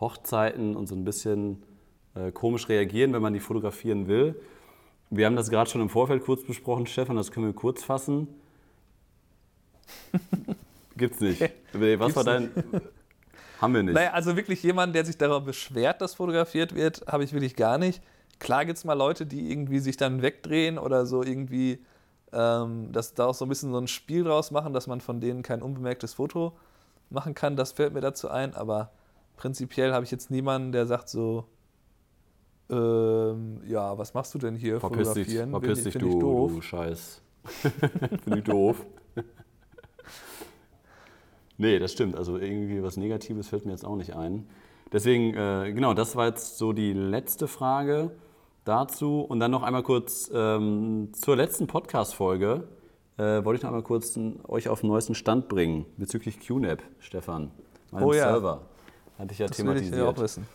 Hochzeiten 0.00 0.76
und 0.76 0.86
so 0.86 0.94
ein 0.94 1.04
bisschen 1.04 1.62
äh, 2.14 2.32
komisch 2.32 2.68
reagieren, 2.68 3.12
wenn 3.12 3.22
man 3.22 3.34
die 3.34 3.40
fotografieren 3.40 4.08
will. 4.08 4.40
Wir 5.10 5.26
haben 5.26 5.36
das 5.36 5.50
gerade 5.50 5.70
schon 5.70 5.80
im 5.80 5.88
Vorfeld 5.88 6.24
kurz 6.24 6.44
besprochen, 6.44 6.86
Stefan, 6.86 7.16
das 7.16 7.30
können 7.30 7.46
wir 7.46 7.52
kurz 7.52 7.84
fassen. 7.84 8.28
Gibt's 10.96 11.20
nicht. 11.20 11.40
Was 11.72 11.80
Gibt's 11.80 12.16
war 12.16 12.24
dein. 12.24 12.44
Nicht. 12.44 12.82
Haben 13.60 13.74
wir 13.74 13.82
nicht. 13.82 13.94
Naja, 13.94 14.10
also 14.12 14.36
wirklich 14.36 14.62
jemand, 14.62 14.94
der 14.94 15.04
sich 15.04 15.16
darüber 15.16 15.40
beschwert, 15.40 16.00
dass 16.00 16.14
fotografiert 16.14 16.74
wird, 16.74 17.06
habe 17.06 17.24
ich 17.24 17.32
wirklich 17.32 17.56
gar 17.56 17.78
nicht. 17.78 18.02
Klar 18.38 18.64
gibt 18.64 18.78
es 18.78 18.84
mal 18.84 18.94
Leute, 18.94 19.26
die 19.26 19.50
irgendwie 19.50 19.78
sich 19.78 19.96
dann 19.96 20.22
wegdrehen 20.22 20.78
oder 20.78 21.06
so 21.06 21.22
irgendwie, 21.22 21.78
ähm, 22.32 22.92
dass 22.92 23.14
da 23.14 23.26
auch 23.26 23.34
so 23.34 23.44
ein 23.44 23.48
bisschen 23.48 23.72
so 23.72 23.78
ein 23.78 23.88
Spiel 23.88 24.24
draus 24.24 24.50
machen, 24.50 24.72
dass 24.72 24.86
man 24.86 25.00
von 25.00 25.20
denen 25.20 25.42
kein 25.42 25.62
unbemerktes 25.62 26.14
Foto 26.14 26.52
machen 27.08 27.34
kann. 27.34 27.56
Das 27.56 27.72
fällt 27.72 27.94
mir 27.94 28.00
dazu 28.00 28.28
ein, 28.28 28.54
aber 28.54 28.90
prinzipiell 29.36 29.92
habe 29.92 30.04
ich 30.04 30.10
jetzt 30.10 30.30
niemanden, 30.30 30.72
der 30.72 30.86
sagt 30.86 31.08
so, 31.08 31.44
ähm, 32.68 33.60
ja, 33.66 33.96
was 33.96 34.12
machst 34.14 34.34
du 34.34 34.38
denn 34.38 34.56
hier? 34.56 34.80
Verpiss 34.80 35.08
fotografieren? 35.08 35.52
Dich, 35.52 35.60
verpiss 35.60 35.84
dich, 35.84 35.94
du, 35.94 36.18
doof. 36.18 36.52
du 36.52 36.62
Scheiß. 36.62 37.22
Finde 38.24 38.38
ich 38.38 38.44
doof. 38.44 38.84
Nee, 41.58 41.78
das 41.78 41.92
stimmt. 41.92 42.16
Also 42.16 42.38
irgendwie 42.38 42.82
was 42.82 42.96
Negatives 42.96 43.48
fällt 43.48 43.64
mir 43.64 43.72
jetzt 43.72 43.84
auch 43.84 43.96
nicht 43.96 44.14
ein. 44.14 44.46
Deswegen, 44.96 45.34
äh, 45.34 45.74
genau, 45.74 45.92
das 45.92 46.16
war 46.16 46.24
jetzt 46.24 46.56
so 46.56 46.72
die 46.72 46.94
letzte 46.94 47.48
Frage 47.48 48.12
dazu. 48.64 49.20
Und 49.20 49.40
dann 49.40 49.50
noch 49.50 49.62
einmal 49.62 49.82
kurz 49.82 50.30
ähm, 50.32 51.10
zur 51.12 51.36
letzten 51.36 51.66
Podcast-Folge. 51.66 52.66
Äh, 53.18 53.44
wollte 53.44 53.56
ich 53.58 53.62
noch 53.62 53.68
einmal 53.68 53.82
kurz 53.82 54.18
euch 54.48 54.70
auf 54.70 54.80
den 54.80 54.88
neuesten 54.88 55.14
Stand 55.14 55.48
bringen 55.48 55.84
bezüglich 55.98 56.40
QNAP, 56.40 56.82
Stefan. 56.98 57.50
Meinem 57.90 58.04
oh 58.04 58.14
ja. 58.14 58.22
Server. 58.22 58.62
Hatte 59.18 59.32
ich 59.34 59.38
ja 59.38 59.48
das 59.48 59.58
thematisiert. 59.58 59.92
Will 59.92 60.00
ich 60.00 60.06
auch 60.06 60.18
wissen. 60.18 60.48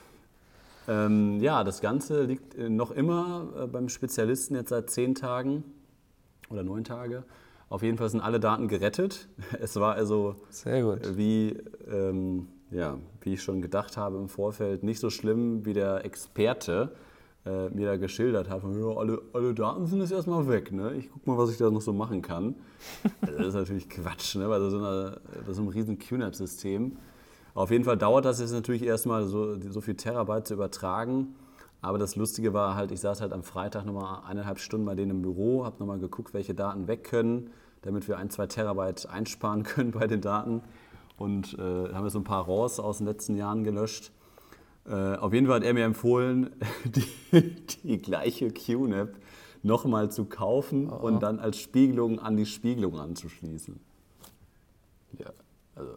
Ähm, 0.87 1.39
ja, 1.39 1.63
das 1.63 1.79
Ganze 1.79 2.23
liegt 2.23 2.55
äh, 2.55 2.67
noch 2.67 2.89
immer 2.89 3.47
äh, 3.55 3.67
beim 3.67 3.89
Spezialisten 3.89 4.55
jetzt 4.55 4.69
seit 4.69 4.89
zehn 4.89 5.13
Tagen 5.13 5.63
oder 6.49 6.63
neun 6.63 6.83
Tage. 6.83 7.25
Auf 7.69 7.83
jeden 7.83 7.99
Fall 7.99 8.09
sind 8.09 8.21
alle 8.21 8.39
Daten 8.39 8.67
gerettet. 8.67 9.27
Es 9.61 9.75
war 9.75 9.93
also, 9.93 10.35
Wie, 11.15 11.59
ähm, 11.87 12.47
ja, 12.71 12.97
wie 13.21 13.33
ich 13.33 13.43
schon 13.43 13.61
gedacht 13.61 13.97
habe 13.97 14.17
im 14.17 14.29
Vorfeld, 14.29 14.83
nicht 14.83 14.99
so 14.99 15.09
schlimm, 15.09 15.65
wie 15.65 15.73
der 15.73 16.05
Experte 16.05 16.93
äh, 17.45 17.69
mir 17.69 17.87
da 17.87 17.97
geschildert 17.97 18.49
hat. 18.49 18.61
Von, 18.61 18.79
ja, 18.79 18.95
alle, 18.95 19.21
alle 19.33 19.53
Daten 19.53 19.85
sind 19.85 19.99
jetzt 19.99 20.11
erstmal 20.11 20.47
weg. 20.47 20.71
Ne? 20.71 20.93
Ich 20.95 21.11
gucke 21.11 21.29
mal, 21.29 21.37
was 21.37 21.51
ich 21.51 21.57
da 21.57 21.69
noch 21.69 21.81
so 21.81 21.93
machen 21.93 22.21
kann. 22.21 22.55
Also 23.21 23.37
das 23.37 23.47
ist 23.47 23.53
natürlich 23.53 23.89
Quatsch, 23.89 24.35
ne? 24.35 24.47
bei 24.47 24.59
so, 24.59 24.77
einer, 24.77 25.17
bei 25.45 25.53
so 25.53 25.61
einem 25.61 25.69
riesen 25.69 25.99
QNAP-System. 25.99 26.97
Auf 27.53 27.69
jeden 27.69 27.83
Fall 27.83 27.97
dauert 27.97 28.25
das 28.25 28.39
jetzt 28.39 28.53
natürlich 28.53 28.83
erstmal 28.83 29.25
so, 29.25 29.59
so 29.59 29.81
viel 29.81 29.95
Terabyte 29.95 30.47
zu 30.47 30.53
übertragen. 30.53 31.35
Aber 31.81 31.97
das 31.97 32.15
Lustige 32.15 32.53
war 32.53 32.75
halt, 32.75 32.91
ich 32.91 32.99
saß 33.01 33.21
halt 33.21 33.33
am 33.33 33.43
Freitag 33.43 33.85
nochmal 33.85 34.21
eineinhalb 34.27 34.59
Stunden 34.59 34.85
bei 34.85 34.95
denen 34.95 35.11
im 35.11 35.21
Büro, 35.21 35.65
habe 35.65 35.77
nochmal 35.79 35.99
geguckt, 35.99 36.33
welche 36.33 36.53
Daten 36.53 36.87
weg 36.87 37.03
können, 37.03 37.49
damit 37.81 38.07
wir 38.07 38.17
ein, 38.17 38.29
zwei 38.29 38.47
Terabyte 38.47 39.09
einsparen 39.09 39.63
können 39.63 39.91
bei 39.91 40.07
den 40.07 40.21
Daten. 40.21 40.61
Und 41.21 41.53
äh, 41.53 41.61
haben 41.93 42.03
wir 42.03 42.09
so 42.09 42.19
ein 42.19 42.23
paar 42.23 42.47
RAWs 42.47 42.79
aus 42.79 42.97
den 42.97 43.07
letzten 43.07 43.37
Jahren 43.37 43.63
gelöscht. 43.63 44.11
Äh, 44.87 45.15
auf 45.15 45.33
jeden 45.33 45.45
Fall 45.45 45.57
hat 45.57 45.63
er 45.63 45.73
mir 45.73 45.85
empfohlen, 45.85 46.49
die, 46.85 47.55
die 47.83 48.01
gleiche 48.01 48.51
QNAP 48.51 49.15
nochmal 49.61 50.11
zu 50.11 50.25
kaufen 50.25 50.89
oh. 50.89 50.95
und 50.95 51.21
dann 51.21 51.39
als 51.39 51.57
Spiegelung 51.57 52.19
an 52.19 52.37
die 52.37 52.47
Spiegelung 52.47 52.99
anzuschließen. 52.99 53.79
Ja, 55.19 55.27
also 55.75 55.91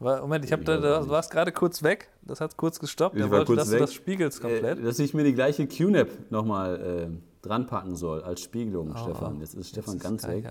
Moment, 0.00 0.46
ich 0.46 0.52
habe 0.52 0.64
da, 0.64 0.78
du 0.78 1.08
warst 1.10 1.30
gerade 1.30 1.52
kurz 1.52 1.82
weg, 1.82 2.08
das 2.22 2.40
hat 2.40 2.56
kurz 2.56 2.80
gestoppt. 2.80 3.16
Ich 3.16 3.22
er 3.22 3.30
wollte, 3.30 3.54
dass 3.54 3.70
weg. 3.70 3.78
du 3.78 3.84
das 3.84 3.94
spiegelst 3.94 4.40
komplett. 4.40 4.78
Äh, 4.78 4.82
dass 4.82 4.98
ich 4.98 5.12
mir 5.12 5.24
die 5.24 5.34
gleiche 5.34 5.66
QNAP 5.66 6.30
nochmal 6.30 7.10
äh, 7.10 7.46
dran 7.46 7.66
packen 7.66 7.96
soll 7.96 8.22
als 8.22 8.40
Spiegelung, 8.40 8.92
oh, 8.94 8.98
Stefan. 8.98 9.40
Jetzt 9.40 9.54
ist 9.54 9.68
Stefan 9.68 9.94
jetzt 9.94 10.02
ganz 10.02 10.26
weg. 10.26 10.50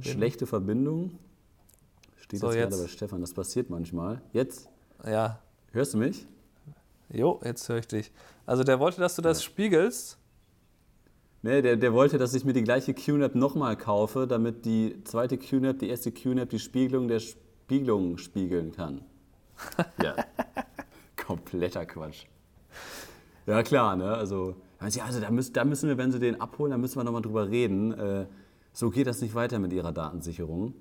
Schlechte 0.00 0.46
Verbindung. 0.46 1.18
Steht 2.26 2.40
so, 2.40 2.50
jetzt 2.50 2.70
gerade 2.70 2.82
bei 2.82 2.88
Stefan, 2.88 3.20
das 3.20 3.34
passiert 3.34 3.70
manchmal. 3.70 4.20
Jetzt? 4.32 4.68
Ja. 5.04 5.40
Hörst 5.72 5.94
du 5.94 5.98
mich? 5.98 6.26
Jo, 7.08 7.40
jetzt 7.44 7.68
höre 7.68 7.78
ich 7.78 7.86
dich. 7.86 8.12
Also 8.46 8.64
der 8.64 8.80
wollte, 8.80 9.00
dass 9.00 9.14
du 9.14 9.22
das 9.22 9.38
ja. 9.38 9.44
spiegelst. 9.44 10.18
Nee, 11.42 11.62
der, 11.62 11.76
der 11.76 11.92
wollte, 11.92 12.18
dass 12.18 12.34
ich 12.34 12.44
mir 12.44 12.52
die 12.52 12.64
gleiche 12.64 12.94
QNAP 12.94 13.36
nochmal 13.36 13.76
kaufe, 13.76 14.26
damit 14.26 14.64
die 14.64 15.04
zweite 15.04 15.38
QNAP, 15.38 15.78
die 15.78 15.88
erste 15.88 16.10
QNAP, 16.10 16.50
die 16.50 16.58
Spiegelung 16.58 17.06
der 17.06 17.20
Spiegelung 17.20 18.18
spiegeln 18.18 18.72
kann. 18.72 19.02
Ja. 20.02 20.16
Kompletter 21.16 21.86
Quatsch. 21.86 22.26
Ja, 23.46 23.62
klar, 23.62 23.96
ne? 23.96 24.12
Also, 24.12 24.56
also 24.78 25.20
da, 25.20 25.30
müssen, 25.30 25.52
da 25.52 25.64
müssen 25.64 25.88
wir, 25.88 25.96
wenn 25.96 26.12
sie 26.12 26.18
den 26.18 26.40
abholen, 26.40 26.72
da 26.72 26.78
müssen 26.78 26.98
wir 26.98 27.04
nochmal 27.04 27.22
drüber 27.22 27.48
reden. 27.48 27.92
Äh, 27.92 28.26
so 28.72 28.90
geht 28.90 29.06
das 29.06 29.22
nicht 29.22 29.34
weiter 29.34 29.58
mit 29.58 29.72
ihrer 29.72 29.92
Datensicherung. 29.92 30.74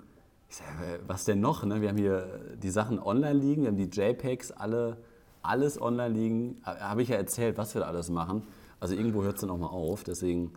Was 1.08 1.26
denn 1.26 1.40
noch? 1.40 1.64
Ne? 1.64 1.82
Wir 1.82 1.90
haben 1.90 1.98
hier 1.98 2.56
die 2.62 2.70
Sachen 2.70 3.00
online 3.00 3.40
liegen, 3.40 3.64
wir 3.64 3.70
haben 3.70 3.78
die 3.78 3.90
JPEGs, 3.90 4.52
alle, 4.52 4.98
alles 5.42 5.82
online 5.82 6.14
liegen. 6.14 6.62
Habe 6.64 7.02
ich 7.02 7.10
ja 7.10 7.16
erzählt, 7.16 7.58
was 7.58 7.74
wir 7.74 7.82
da 7.82 7.88
alles 7.88 8.10
machen. 8.10 8.44
Also 8.80 8.96
irgendwo 8.96 9.24
hört 9.24 9.36
es 9.36 9.42
dann 9.42 9.50
auch 9.50 9.58
mal 9.58 9.68
auf. 9.68 10.04
Deswegen 10.04 10.52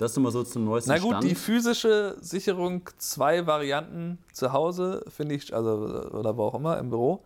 das 0.00 0.12
ist 0.12 0.16
immer 0.16 0.30
so 0.30 0.42
zum 0.44 0.64
neuesten 0.64 0.92
Na 0.92 0.98
gut, 0.98 1.10
Stand. 1.10 1.24
die 1.24 1.34
physische 1.34 2.16
Sicherung, 2.22 2.88
zwei 2.96 3.46
Varianten 3.46 4.16
zu 4.32 4.54
Hause, 4.54 5.04
finde 5.08 5.34
ich, 5.34 5.54
also 5.54 6.08
oder 6.10 6.38
wo 6.38 6.44
auch 6.44 6.54
immer, 6.54 6.78
im 6.78 6.88
Büro, 6.88 7.22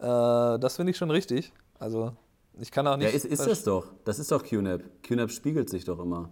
äh, 0.00 0.02
das 0.02 0.76
finde 0.76 0.90
ich 0.90 0.98
schon 0.98 1.10
richtig. 1.10 1.54
Also 1.78 2.12
ich 2.58 2.70
kann 2.70 2.86
auch 2.86 2.98
nicht. 2.98 3.08
Ja, 3.08 3.16
ist, 3.16 3.24
ist 3.24 3.46
das 3.46 3.64
doch. 3.64 3.86
Das 4.04 4.18
ist 4.18 4.30
doch 4.30 4.44
QNAP. 4.44 4.82
QNAP 5.02 5.30
spiegelt 5.30 5.70
sich 5.70 5.86
doch 5.86 5.98
immer. 5.98 6.28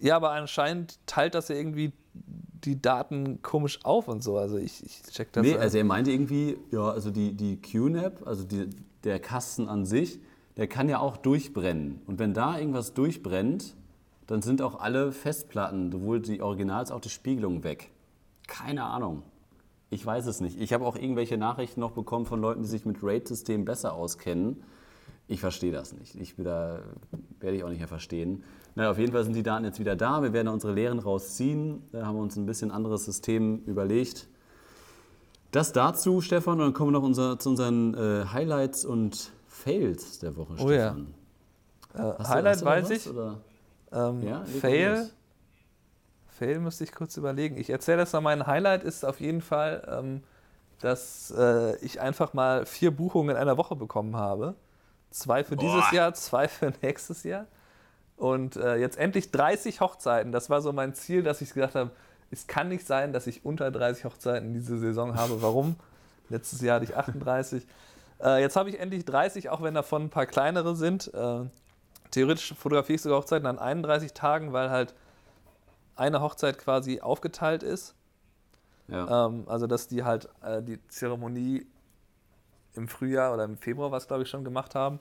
Ja, 0.00 0.16
aber 0.16 0.32
anscheinend 0.32 0.98
teilt 1.06 1.34
das 1.34 1.48
ja 1.48 1.56
irgendwie 1.56 1.94
die 2.12 2.80
Daten 2.80 3.42
komisch 3.42 3.84
auf 3.84 4.08
und 4.08 4.22
so. 4.22 4.36
Also 4.36 4.58
ich, 4.58 4.84
ich 4.84 5.02
check 5.02 5.32
das. 5.32 5.44
Nee, 5.44 5.56
also 5.56 5.78
er 5.78 5.84
meinte 5.84 6.10
irgendwie, 6.10 6.58
ja, 6.70 6.90
also 6.90 7.10
die, 7.10 7.32
die 7.32 7.60
QNAP, 7.60 8.26
also 8.26 8.44
die, 8.44 8.68
der 9.04 9.18
Kasten 9.18 9.68
an 9.68 9.86
sich, 9.86 10.20
der 10.56 10.66
kann 10.66 10.88
ja 10.88 10.98
auch 10.98 11.16
durchbrennen. 11.16 12.02
Und 12.06 12.18
wenn 12.18 12.34
da 12.34 12.58
irgendwas 12.58 12.92
durchbrennt, 12.94 13.74
dann 14.26 14.42
sind 14.42 14.62
auch 14.62 14.78
alle 14.78 15.12
Festplatten, 15.12 15.90
sowohl 15.90 16.20
die 16.20 16.40
Originals 16.42 16.90
als 16.90 16.96
auch 16.96 17.00
die 17.00 17.08
Spiegelung 17.08 17.64
weg. 17.64 17.90
Keine 18.46 18.84
Ahnung. 18.84 19.22
Ich 19.90 20.06
weiß 20.06 20.26
es 20.26 20.40
nicht. 20.40 20.60
Ich 20.60 20.72
habe 20.72 20.86
auch 20.86 20.96
irgendwelche 20.96 21.36
Nachrichten 21.36 21.80
noch 21.80 21.90
bekommen 21.92 22.26
von 22.26 22.40
Leuten, 22.40 22.62
die 22.62 22.68
sich 22.68 22.84
mit 22.84 23.02
RAID-Systemen 23.02 23.64
besser 23.64 23.92
auskennen. 23.92 24.62
Ich 25.26 25.40
verstehe 25.40 25.72
das 25.72 25.92
nicht. 25.92 26.14
Ich 26.14 26.34
da, 26.36 26.80
werde 27.40 27.56
ich 27.56 27.64
auch 27.64 27.68
nicht 27.68 27.78
mehr 27.78 27.88
verstehen. 27.88 28.44
Naja, 28.74 28.90
auf 28.90 28.98
jeden 28.98 29.12
Fall 29.12 29.24
sind 29.24 29.34
die 29.34 29.42
Daten 29.42 29.64
jetzt 29.64 29.78
wieder 29.80 29.96
da. 29.96 30.22
Wir 30.22 30.32
werden 30.32 30.48
unsere 30.48 30.72
Lehren 30.72 30.98
rausziehen. 30.98 31.82
Da 31.92 32.06
haben 32.06 32.16
wir 32.16 32.22
uns 32.22 32.36
ein 32.36 32.46
bisschen 32.46 32.70
anderes 32.70 33.04
System 33.04 33.62
überlegt. 33.66 34.28
Das 35.50 35.72
dazu, 35.72 36.20
Stefan, 36.20 36.54
und 36.54 36.58
dann 36.60 36.72
kommen 36.72 36.92
wir 36.92 36.98
noch 37.00 37.06
unser, 37.06 37.38
zu 37.38 37.50
unseren 37.50 37.94
äh, 37.94 38.24
Highlights 38.32 38.84
und 38.84 39.32
Fails 39.48 40.20
der 40.20 40.36
Woche, 40.36 40.54
Oh 40.60 40.70
ja. 40.70 40.90
Stefan. 40.94 41.14
Äh, 41.94 41.98
Hast 41.98 42.18
du- 42.20 42.28
Highlight 42.34 42.60
du 42.60 42.64
weiß 42.64 42.84
was, 42.84 42.90
ich. 42.90 43.06
Ähm, 43.92 44.22
Ja, 44.22 44.44
Fail. 44.44 45.10
Fail 46.28 46.60
müsste 46.60 46.84
ich 46.84 46.92
kurz 46.92 47.16
überlegen. 47.16 47.56
Ich 47.58 47.68
erzähle 47.70 47.98
das 47.98 48.12
mal. 48.12 48.20
Mein 48.20 48.46
Highlight 48.46 48.84
ist 48.84 49.04
auf 49.04 49.20
jeden 49.20 49.40
Fall, 49.42 49.86
ähm, 49.90 50.22
dass 50.80 51.32
äh, 51.36 51.76
ich 51.84 52.00
einfach 52.00 52.32
mal 52.32 52.64
vier 52.64 52.92
Buchungen 52.92 53.30
in 53.30 53.36
einer 53.36 53.56
Woche 53.58 53.74
bekommen 53.76 54.16
habe. 54.16 54.54
Zwei 55.10 55.42
für 55.42 55.56
dieses 55.56 55.82
Boah. 55.90 55.94
Jahr, 55.94 56.14
zwei 56.14 56.46
für 56.48 56.72
nächstes 56.82 57.24
Jahr. 57.24 57.46
Und 58.20 58.56
äh, 58.56 58.76
jetzt 58.76 58.98
endlich 58.98 59.30
30 59.30 59.80
Hochzeiten. 59.80 60.30
Das 60.30 60.50
war 60.50 60.60
so 60.60 60.74
mein 60.74 60.92
Ziel, 60.92 61.22
dass 61.22 61.40
ich 61.40 61.54
gesagt 61.54 61.74
habe, 61.74 61.90
es 62.30 62.46
kann 62.46 62.68
nicht 62.68 62.86
sein, 62.86 63.14
dass 63.14 63.26
ich 63.26 63.46
unter 63.46 63.70
30 63.70 64.04
Hochzeiten 64.04 64.52
diese 64.52 64.78
Saison 64.78 65.14
habe. 65.14 65.40
Warum? 65.40 65.76
Letztes 66.28 66.60
Jahr 66.60 66.76
hatte 66.76 66.84
ich 66.84 66.94
38. 66.94 67.66
Äh, 68.22 68.42
jetzt 68.42 68.56
habe 68.56 68.68
ich 68.68 68.78
endlich 68.78 69.06
30, 69.06 69.48
auch 69.48 69.62
wenn 69.62 69.72
davon 69.72 70.02
ein 70.02 70.10
paar 70.10 70.26
kleinere 70.26 70.76
sind. 70.76 71.12
Äh, 71.14 71.46
theoretisch 72.10 72.52
fotografiere 72.52 72.96
ich 72.96 73.00
sogar 73.00 73.20
Hochzeiten 73.20 73.46
an 73.46 73.58
31 73.58 74.12
Tagen, 74.12 74.52
weil 74.52 74.68
halt 74.68 74.94
eine 75.96 76.20
Hochzeit 76.20 76.58
quasi 76.58 77.00
aufgeteilt 77.00 77.62
ist. 77.62 77.94
Ja. 78.88 79.28
Ähm, 79.28 79.44
also, 79.46 79.66
dass 79.66 79.88
die 79.88 80.04
halt 80.04 80.28
äh, 80.42 80.62
die 80.62 80.78
Zeremonie 80.88 81.66
im 82.74 82.86
Frühjahr 82.86 83.32
oder 83.32 83.44
im 83.44 83.56
Februar, 83.56 83.90
was 83.92 84.08
glaube 84.08 84.24
ich 84.24 84.28
schon 84.28 84.44
gemacht 84.44 84.74
haben. 84.74 85.00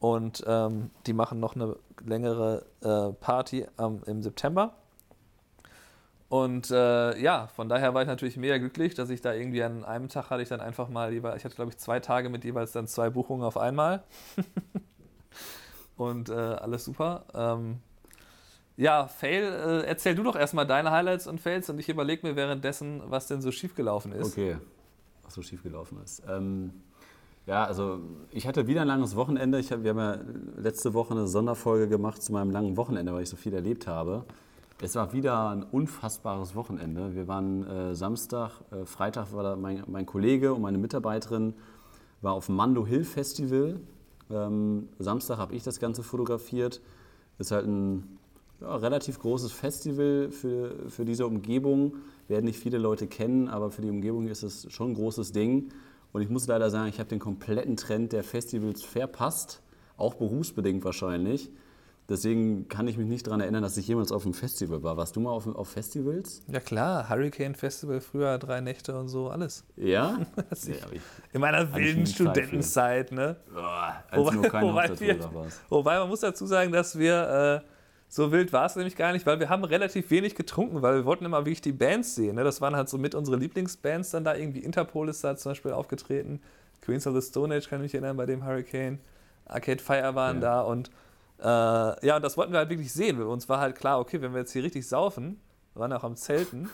Und 0.00 0.44
ähm, 0.46 0.90
die 1.06 1.12
machen 1.12 1.40
noch 1.40 1.56
eine 1.56 1.76
längere 2.04 2.64
äh, 2.82 3.12
Party 3.20 3.66
ähm, 3.78 4.02
im 4.06 4.22
September. 4.22 4.74
Und 6.28 6.70
äh, 6.70 7.18
ja, 7.18 7.46
von 7.46 7.68
daher 7.70 7.94
war 7.94 8.02
ich 8.02 8.08
natürlich 8.08 8.36
mega 8.36 8.58
glücklich, 8.58 8.94
dass 8.94 9.08
ich 9.10 9.22
da 9.22 9.32
irgendwie 9.32 9.62
an 9.62 9.84
einem 9.84 10.08
Tag 10.08 10.28
hatte 10.30 10.42
ich 10.42 10.48
dann 10.50 10.60
einfach 10.60 10.88
mal, 10.88 11.12
jeweils- 11.12 11.38
ich 11.38 11.44
hatte 11.44 11.54
glaube 11.56 11.70
ich 11.70 11.78
zwei 11.78 12.00
Tage 12.00 12.28
mit 12.28 12.44
jeweils 12.44 12.72
dann 12.72 12.86
zwei 12.86 13.08
Buchungen 13.10 13.42
auf 13.44 13.56
einmal. 13.56 14.02
Und 15.96 16.28
äh, 16.28 16.32
alles 16.34 16.84
super. 16.84 17.24
Ähm, 17.34 17.80
ja, 18.76 19.08
Fail, 19.08 19.42
äh, 19.42 19.86
erzähl 19.86 20.14
du 20.14 20.22
doch 20.22 20.36
erstmal 20.36 20.66
deine 20.66 20.92
Highlights 20.92 21.26
und 21.26 21.40
Fails 21.40 21.68
und 21.68 21.80
ich 21.80 21.88
überlege 21.88 22.24
mir 22.24 22.36
währenddessen, 22.36 23.02
was 23.06 23.26
denn 23.26 23.42
so 23.42 23.50
schiefgelaufen 23.50 24.12
ist. 24.12 24.32
Okay, 24.32 24.58
was 25.24 25.34
so 25.34 25.42
schief 25.42 25.64
gelaufen 25.64 25.98
ist. 26.04 26.22
Ähm, 26.28 26.72
ja, 27.48 27.64
also 27.64 28.00
ich 28.30 28.46
hatte 28.46 28.66
wieder 28.66 28.82
ein 28.82 28.88
langes 28.88 29.16
Wochenende. 29.16 29.58
Ich 29.58 29.72
hab, 29.72 29.82
wir 29.82 29.90
haben 29.90 29.98
ja 29.98 30.18
letzte 30.60 30.92
Woche 30.92 31.14
eine 31.14 31.26
Sonderfolge 31.26 31.88
gemacht 31.88 32.22
zu 32.22 32.30
meinem 32.32 32.50
langen 32.50 32.76
Wochenende, 32.76 33.14
weil 33.14 33.22
ich 33.22 33.30
so 33.30 33.36
viel 33.36 33.54
erlebt 33.54 33.86
habe. 33.86 34.26
Es 34.82 34.94
war 34.96 35.14
wieder 35.14 35.48
ein 35.48 35.62
unfassbares 35.62 36.54
Wochenende. 36.54 37.14
Wir 37.14 37.26
waren 37.26 37.66
äh, 37.66 37.94
Samstag, 37.94 38.50
äh, 38.70 38.84
Freitag 38.84 39.32
war 39.32 39.56
mein, 39.56 39.82
mein 39.86 40.04
Kollege 40.04 40.52
und 40.52 40.60
meine 40.60 40.76
Mitarbeiterin 40.76 41.54
war 42.20 42.34
auf 42.34 42.46
dem 42.46 42.56
Mando 42.56 42.86
Hill 42.86 43.04
Festival. 43.04 43.80
Ähm, 44.30 44.90
Samstag 44.98 45.38
habe 45.38 45.54
ich 45.54 45.62
das 45.62 45.80
Ganze 45.80 46.02
fotografiert. 46.02 46.82
Ist 47.38 47.50
halt 47.50 47.66
ein 47.66 48.18
ja, 48.60 48.76
relativ 48.76 49.20
großes 49.20 49.52
Festival 49.52 50.30
für, 50.30 50.90
für 50.90 51.06
diese 51.06 51.26
Umgebung. 51.26 51.94
Werden 52.28 52.44
nicht 52.44 52.58
viele 52.58 52.76
Leute 52.76 53.06
kennen, 53.06 53.48
aber 53.48 53.70
für 53.70 53.80
die 53.80 53.90
Umgebung 53.90 54.28
ist 54.28 54.42
es 54.42 54.70
schon 54.70 54.90
ein 54.90 54.94
großes 54.94 55.32
Ding. 55.32 55.70
Und 56.12 56.22
ich 56.22 56.28
muss 56.30 56.46
leider 56.46 56.70
sagen, 56.70 56.88
ich 56.88 56.98
habe 56.98 57.08
den 57.08 57.18
kompletten 57.18 57.76
Trend 57.76 58.12
der 58.12 58.24
Festivals 58.24 58.82
verpasst, 58.82 59.60
auch 59.96 60.14
berufsbedingt 60.14 60.84
wahrscheinlich. 60.84 61.50
Deswegen 62.08 62.68
kann 62.68 62.88
ich 62.88 62.96
mich 62.96 63.06
nicht 63.06 63.26
daran 63.26 63.42
erinnern, 63.42 63.62
dass 63.62 63.76
ich 63.76 63.86
jemals 63.86 64.12
auf 64.12 64.24
einem 64.24 64.32
Festival 64.32 64.82
war. 64.82 64.96
Warst 64.96 65.14
du 65.16 65.20
mal 65.20 65.30
auf, 65.30 65.46
auf 65.46 65.68
Festivals? 65.68 66.40
Ja 66.48 66.58
klar, 66.58 67.10
Hurricane 67.10 67.54
Festival 67.54 68.00
früher, 68.00 68.38
drei 68.38 68.62
Nächte 68.62 68.98
und 68.98 69.08
so, 69.08 69.28
alles. 69.28 69.64
Ja? 69.76 70.18
Ja 70.66 70.74
ich- 70.90 71.02
In 71.34 71.42
meiner 71.42 71.74
wilden. 71.74 72.06
Studentenzeit, 72.06 73.12
ne? 73.12 73.36
boah, 73.52 74.02
wobei, 74.14 74.36
Hochzeitsfotograf 74.88 75.00
wir, 75.00 75.18
wobei 75.68 75.98
man 75.98 76.08
muss 76.08 76.20
dazu 76.20 76.46
sagen, 76.46 76.72
dass 76.72 76.98
wir, 76.98 77.62
äh, 77.62 77.68
so 78.08 78.32
wild 78.32 78.52
war 78.52 78.64
es 78.66 78.74
nämlich 78.76 78.96
gar 78.96 79.12
nicht, 79.12 79.26
weil 79.26 79.38
wir 79.38 79.48
haben 79.50 79.64
relativ 79.64 80.10
wenig 80.10 80.34
getrunken, 80.34 80.80
weil 80.80 80.94
wir 80.96 81.04
wollten 81.04 81.24
immer 81.26 81.40
wirklich 81.40 81.60
die 81.60 81.72
Bands 81.72 82.14
sehen. 82.14 82.36
Ne? 82.36 82.44
Das 82.44 82.60
waren 82.60 82.74
halt 82.74 82.88
so 82.88 82.96
mit 82.96 83.14
unsere 83.14 83.36
Lieblingsbands 83.36 84.10
dann 84.10 84.24
da 84.24 84.34
irgendwie. 84.34 84.60
Interpol 84.60 85.08
ist 85.08 85.22
da 85.22 85.36
zum 85.36 85.50
Beispiel 85.52 85.72
aufgetreten. 85.72 86.40
Queens 86.80 87.06
of 87.06 87.14
the 87.14 87.20
Stone 87.22 87.54
Age 87.54 87.68
kann 87.68 87.80
ich 87.80 87.82
mich 87.84 87.94
erinnern 87.94 88.16
bei 88.16 88.24
dem 88.26 88.44
Hurricane. 88.46 88.98
Arcade 89.44 89.82
Fire 89.82 90.14
waren 90.14 90.36
Ja. 90.36 90.40
da 90.40 90.60
und 90.62 90.90
äh, 91.40 92.06
ja, 92.06 92.16
und 92.16 92.22
das 92.22 92.36
wollten 92.36 92.52
wir 92.52 92.58
halt 92.58 92.70
wirklich 92.70 92.92
sehen. 92.92 93.22
Uns 93.22 93.48
war 93.48 93.60
halt 93.60 93.76
klar, 93.76 94.00
okay, 94.00 94.20
wenn 94.22 94.32
wir 94.32 94.40
jetzt 94.40 94.52
hier 94.52 94.62
richtig 94.64 94.88
saufen, 94.88 95.40
wir 95.74 95.80
waren 95.80 95.92
auch 95.92 96.02
am 96.04 96.16
Zelten, 96.16 96.68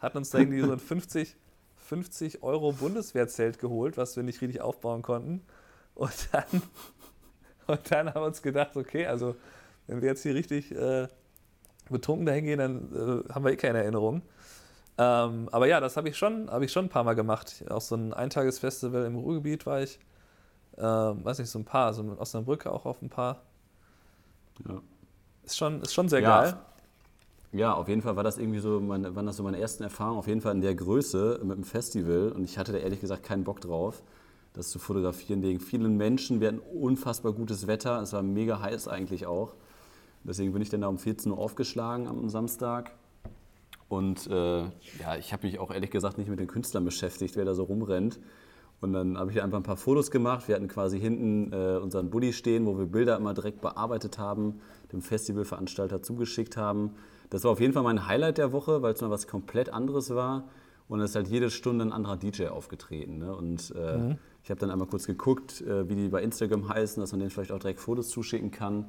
hatten 0.00 0.18
uns 0.18 0.30
da 0.30 0.38
irgendwie 0.38 0.60
so 0.60 0.72
ein 0.72 0.78
50, 0.78 1.36
50 1.76 2.42
Euro 2.42 2.72
Bundeswehrzelt 2.72 3.58
geholt, 3.58 3.96
was 3.96 4.16
wir 4.16 4.22
nicht 4.22 4.40
richtig 4.42 4.60
aufbauen 4.60 5.02
konnten. 5.02 5.42
Und 5.94 6.28
dann, 6.32 6.44
und 7.66 7.90
dann 7.90 8.08
haben 8.08 8.22
wir 8.22 8.26
uns 8.26 8.42
gedacht, 8.42 8.76
okay, 8.76 9.06
also 9.06 9.36
wenn 9.90 10.00
wir 10.02 10.08
jetzt 10.08 10.22
hier 10.22 10.34
richtig 10.34 10.72
äh, 10.74 11.08
betrunken 11.88 12.26
dahin 12.26 12.44
gehen, 12.44 12.58
dann 12.58 13.24
äh, 13.28 13.32
haben 13.32 13.44
wir 13.44 13.52
eh 13.52 13.56
keine 13.56 13.78
Erinnerung. 13.82 14.22
Ähm, 14.98 15.48
aber 15.50 15.66
ja, 15.66 15.80
das 15.80 15.96
habe 15.96 16.08
ich, 16.08 16.16
schon- 16.16 16.50
habe 16.50 16.64
ich 16.64 16.72
schon 16.72 16.86
ein 16.86 16.88
paar 16.90 17.04
Mal 17.04 17.14
gemacht. 17.14 17.64
Auch 17.68 17.80
so 17.80 17.96
ein 17.96 18.12
Eintagesfestival 18.12 19.04
im 19.06 19.16
Ruhrgebiet 19.16 19.66
war 19.66 19.82
ich. 19.82 19.98
Ähm, 20.78 21.24
weiß 21.24 21.38
nicht, 21.38 21.50
so 21.50 21.58
ein 21.58 21.64
paar. 21.64 21.92
So 21.94 22.02
in 22.02 22.10
Osnabrück 22.18 22.66
auch 22.66 22.86
auf 22.86 23.02
ein 23.02 23.08
paar. 23.10 23.42
Ja. 24.68 24.80
Ist 25.44 25.56
schon, 25.56 25.80
ist 25.82 25.94
schon 25.94 26.08
sehr 26.08 26.20
Ja. 26.20 26.42
geil. 26.42 26.56
Ja, 27.52 27.72
auf 27.74 27.88
jeden 27.88 28.02
Fall 28.02 28.14
war 28.14 28.22
das 28.22 28.38
irgendwie 28.38 28.60
so, 28.60 28.78
meine, 28.78 29.16
waren 29.16 29.26
das 29.26 29.36
so 29.36 29.42
meine 29.42 29.58
ersten 29.58 29.82
Erfahrungen, 29.82 30.18
auf 30.18 30.28
jeden 30.28 30.40
Fall 30.40 30.54
in 30.54 30.60
der 30.60 30.74
Größe 30.76 31.40
mit 31.42 31.56
dem 31.56 31.64
Festival. 31.64 32.30
Und 32.30 32.44
ich 32.44 32.58
hatte 32.58 32.70
da 32.72 32.78
ehrlich 32.78 33.00
gesagt 33.00 33.24
keinen 33.24 33.42
Bock 33.42 33.60
drauf, 33.60 34.02
das 34.52 34.68
zu 34.70 34.78
fotografieren 34.78 35.42
wegen 35.42 35.58
vielen 35.58 35.96
Menschen. 35.96 36.40
Wir 36.40 36.48
hatten 36.48 36.60
unfassbar 36.60 37.32
gutes 37.32 37.66
Wetter, 37.66 38.00
es 38.02 38.12
war 38.12 38.22
mega 38.22 38.60
heiß 38.60 38.86
eigentlich 38.86 39.26
auch. 39.26 39.54
Deswegen 40.24 40.52
bin 40.52 40.62
ich 40.62 40.68
dann 40.68 40.82
da 40.82 40.88
um 40.88 40.98
14 40.98 41.32
Uhr 41.32 41.38
aufgeschlagen 41.38 42.06
am 42.06 42.28
Samstag. 42.28 42.92
Und 43.88 44.28
äh, 44.28 44.60
ja, 44.60 45.16
ich 45.18 45.32
habe 45.32 45.46
mich 45.46 45.58
auch 45.58 45.70
ehrlich 45.70 45.90
gesagt 45.90 46.18
nicht 46.18 46.28
mit 46.28 46.38
den 46.38 46.46
Künstlern 46.46 46.84
beschäftigt, 46.84 47.36
wer 47.36 47.44
da 47.44 47.54
so 47.54 47.64
rumrennt. 47.64 48.20
Und 48.80 48.92
dann 48.92 49.18
habe 49.18 49.30
ich 49.30 49.42
einfach 49.42 49.58
ein 49.58 49.64
paar 49.64 49.76
Fotos 49.76 50.10
gemacht. 50.10 50.48
Wir 50.48 50.54
hatten 50.54 50.68
quasi 50.68 50.98
hinten 50.98 51.52
äh, 51.52 51.76
unseren 51.76 52.08
Bulli 52.08 52.32
stehen, 52.32 52.66
wo 52.66 52.78
wir 52.78 52.86
Bilder 52.86 53.16
immer 53.16 53.34
direkt 53.34 53.60
bearbeitet 53.60 54.18
haben, 54.18 54.60
dem 54.92 55.02
Festivalveranstalter 55.02 56.02
zugeschickt 56.02 56.56
haben. 56.56 56.94
Das 57.28 57.44
war 57.44 57.50
auf 57.50 57.60
jeden 57.60 57.72
Fall 57.72 57.82
mein 57.82 58.06
Highlight 58.06 58.38
der 58.38 58.52
Woche, 58.52 58.80
weil 58.80 58.94
es 58.94 59.00
mal 59.00 59.10
was 59.10 59.26
komplett 59.26 59.72
anderes 59.72 60.14
war. 60.14 60.44
Und 60.88 61.00
es 61.00 61.10
ist 61.10 61.16
halt 61.16 61.28
jede 61.28 61.50
Stunde 61.50 61.84
ein 61.84 61.92
anderer 61.92 62.16
DJ 62.16 62.46
aufgetreten. 62.46 63.18
Ne? 63.18 63.34
Und 63.34 63.70
äh, 63.76 64.16
ich 64.42 64.50
habe 64.50 64.58
dann 64.58 64.70
einmal 64.70 64.88
kurz 64.88 65.06
geguckt, 65.06 65.60
äh, 65.60 65.88
wie 65.88 65.94
die 65.94 66.08
bei 66.08 66.22
Instagram 66.22 66.68
heißen, 66.68 67.00
dass 67.00 67.12
man 67.12 67.20
denen 67.20 67.30
vielleicht 67.30 67.52
auch 67.52 67.58
direkt 67.58 67.80
Fotos 67.80 68.08
zuschicken 68.08 68.50
kann. 68.50 68.86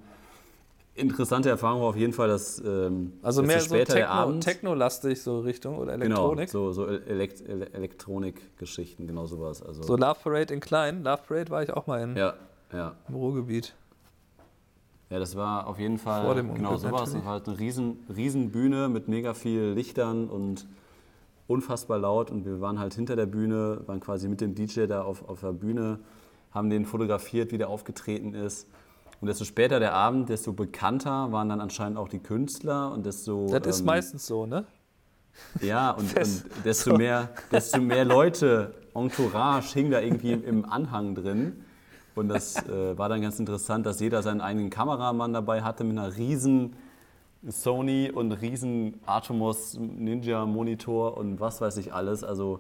Interessante 1.01 1.49
Erfahrung 1.49 1.81
war 1.81 1.89
auf 1.89 1.95
jeden 1.95 2.13
Fall, 2.13 2.27
dass 2.27 2.59
ähm, 2.65 3.13
Also 3.21 3.41
mehr 3.43 3.59
so 3.59 3.75
Techno, 3.75 4.39
Techno-lastig 4.39 5.21
so 5.21 5.39
Richtung 5.41 5.77
oder 5.77 5.97
Genau, 5.97 6.31
Elektronik. 6.33 6.49
so, 6.49 6.71
so 6.71 6.87
Elekt 6.87 7.41
Ele 7.41 7.71
Elektronikgeschichten, 7.73 9.07
genau 9.07 9.25
sowas. 9.25 9.61
Also, 9.63 9.83
So 9.83 9.95
Love 9.97 10.19
Parade 10.23 10.53
in 10.53 10.59
klein. 10.59 11.03
Love 11.03 11.21
Parade 11.27 11.49
war 11.49 11.63
ich 11.63 11.73
auch 11.73 11.87
mal 11.87 12.01
in, 12.01 12.15
ja, 12.15 12.33
ja. 12.71 12.95
im 13.09 13.15
Ruhrgebiet. 13.15 13.73
Ja, 15.09 15.19
das 15.19 15.35
war 15.35 15.67
auf 15.67 15.77
jeden 15.77 15.97
Fall 15.97 16.23
Vor 16.23 16.35
dem 16.35 16.53
genau 16.53 16.77
sowas. 16.77 16.91
natürlich. 17.13 17.15
Und 17.15 17.25
halt 17.25 17.47
eine 17.49 17.59
riesen, 17.59 17.99
riesen 18.15 18.51
Bühne 18.51 18.87
mit 18.87 19.09
mega 19.09 19.33
viel 19.33 19.71
Lichtern 19.73 20.29
und 20.29 20.65
unfassbar 21.47 21.99
laut. 21.99 22.31
Und 22.31 22.45
wir 22.45 22.61
waren 22.61 22.79
halt 22.79 22.93
hinter 22.93 23.17
der 23.17 23.25
Bühne, 23.25 23.81
waren 23.87 23.99
quasi 23.99 24.29
mit 24.29 24.39
dem 24.39 24.55
DJ 24.55 24.85
da 24.85 25.01
auf, 25.03 25.27
auf 25.27 25.41
der 25.41 25.51
Bühne, 25.51 25.99
haben 26.51 26.69
den 26.69 26.85
fotografiert, 26.85 27.51
wie 27.51 27.57
der 27.57 27.67
aufgetreten 27.69 28.33
ist. 28.33 28.67
Und 29.22 29.28
desto 29.28 29.45
später 29.45 29.80
der 29.80 29.93
Abend, 29.93 30.30
desto 30.30 30.51
bekannter 30.51 31.32
waren 31.32 31.47
dann 31.49 31.61
anscheinend 31.61 31.99
auch 31.99 32.09
die 32.09 32.19
Künstler 32.19 32.91
und 32.91 33.05
desto 33.05 33.47
Das 33.47 33.67
ist 33.67 33.80
ähm, 33.82 33.86
meistens 33.86 34.26
so, 34.26 34.47
ne? 34.47 34.65
Ja, 35.61 35.91
und, 35.91 36.17
und 36.17 36.43
desto, 36.65 36.97
mehr, 36.97 37.30
desto 37.51 37.80
mehr 37.80 38.03
Leute, 38.03 38.74
Entourage 38.95 39.74
hing 39.74 39.91
da 39.91 40.01
irgendwie 40.01 40.32
im, 40.34 40.43
im 40.43 40.65
Anhang 40.65 41.15
drin. 41.15 41.63
Und 42.15 42.30
das 42.30 42.57
äh, 42.67 42.97
war 42.97 43.09
dann 43.09 43.22
ganz 43.22 43.39
interessant, 43.39 43.86
dass 43.86 43.99
jeder 43.99 44.22
seinen 44.24 44.41
eigenen 44.41 44.69
Kameramann 44.69 45.34
dabei 45.34 45.61
hatte 45.61 45.84
mit 45.84 45.97
einer 45.97 46.17
riesen 46.17 46.76
Sony 47.47 48.11
und 48.11 48.32
riesen 48.32 48.99
Atomos 49.05 49.78
Ninja 49.80 50.45
Monitor 50.45 51.15
und 51.15 51.39
was 51.39 51.61
weiß 51.61 51.78
ich 51.78 51.93
alles. 51.93 52.24
Also 52.24 52.59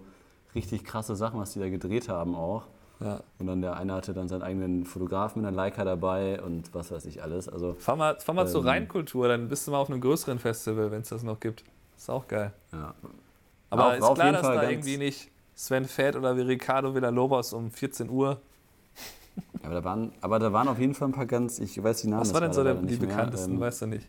richtig 0.55 0.83
krasse 0.83 1.15
Sachen, 1.15 1.39
was 1.39 1.53
die 1.53 1.59
da 1.59 1.69
gedreht 1.69 2.07
haben 2.07 2.35
auch. 2.35 2.67
Ja. 3.03 3.21
Und 3.39 3.47
dann 3.47 3.61
der 3.61 3.75
eine 3.77 3.93
hatte 3.93 4.13
dann 4.13 4.27
seinen 4.27 4.43
eigenen 4.43 4.85
Fotografen 4.85 5.41
mit 5.41 5.47
einer 5.47 5.55
Leica 5.55 5.83
dabei 5.83 6.41
und 6.41 6.73
was 6.73 6.91
weiß 6.91 7.05
ich 7.05 7.23
alles. 7.23 7.49
Also 7.49 7.73
Fahr 7.73 7.95
mal, 7.95 8.19
fahr 8.19 8.35
mal 8.35 8.47
zur 8.47 8.61
Ähm. 8.61 8.67
Rheinkultur, 8.67 9.27
dann 9.27 9.47
bist 9.47 9.65
du 9.67 9.71
mal 9.71 9.79
auf 9.79 9.89
einem 9.89 10.01
größeren 10.01 10.37
Festival, 10.39 10.91
wenn 10.91 11.01
es 11.01 11.09
das 11.09 11.23
noch 11.23 11.39
gibt. 11.39 11.63
Ist 11.97 12.09
auch 12.09 12.27
geil. 12.27 12.51
ja. 12.71 12.93
Aber 13.69 13.87
auf- 13.87 13.97
ist 13.97 14.03
auf 14.03 14.15
klar, 14.15 14.31
dass 14.33 14.41
Fall 14.41 14.55
da 14.57 14.69
irgendwie 14.69 14.97
nicht 14.97 15.31
Sven 15.55 15.85
Fett 15.85 16.15
oder 16.15 16.35
wie 16.35 16.41
Ricardo 16.41 16.93
Villalobos 16.93 17.53
um 17.53 17.71
14 17.71 18.09
Uhr. 18.09 18.39
Aber 19.63 19.75
da, 19.75 19.83
waren, 19.83 20.11
aber 20.21 20.39
da 20.39 20.51
waren 20.51 20.67
auf 20.67 20.77
jeden 20.77 20.93
Fall 20.93 21.07
ein 21.07 21.13
paar 21.13 21.25
ganz, 21.25 21.57
ich 21.59 21.81
weiß 21.81 22.01
die 22.01 22.07
Namen 22.09 22.21
Was 22.21 22.33
war 22.33 22.41
denn 22.41 22.51
so 22.53 22.63
der, 22.63 22.73
die 22.75 22.97
bekanntesten, 22.97 23.53
Ähm, 23.53 23.59
weißt 23.61 23.83
du 23.83 23.87
nicht. 23.87 24.07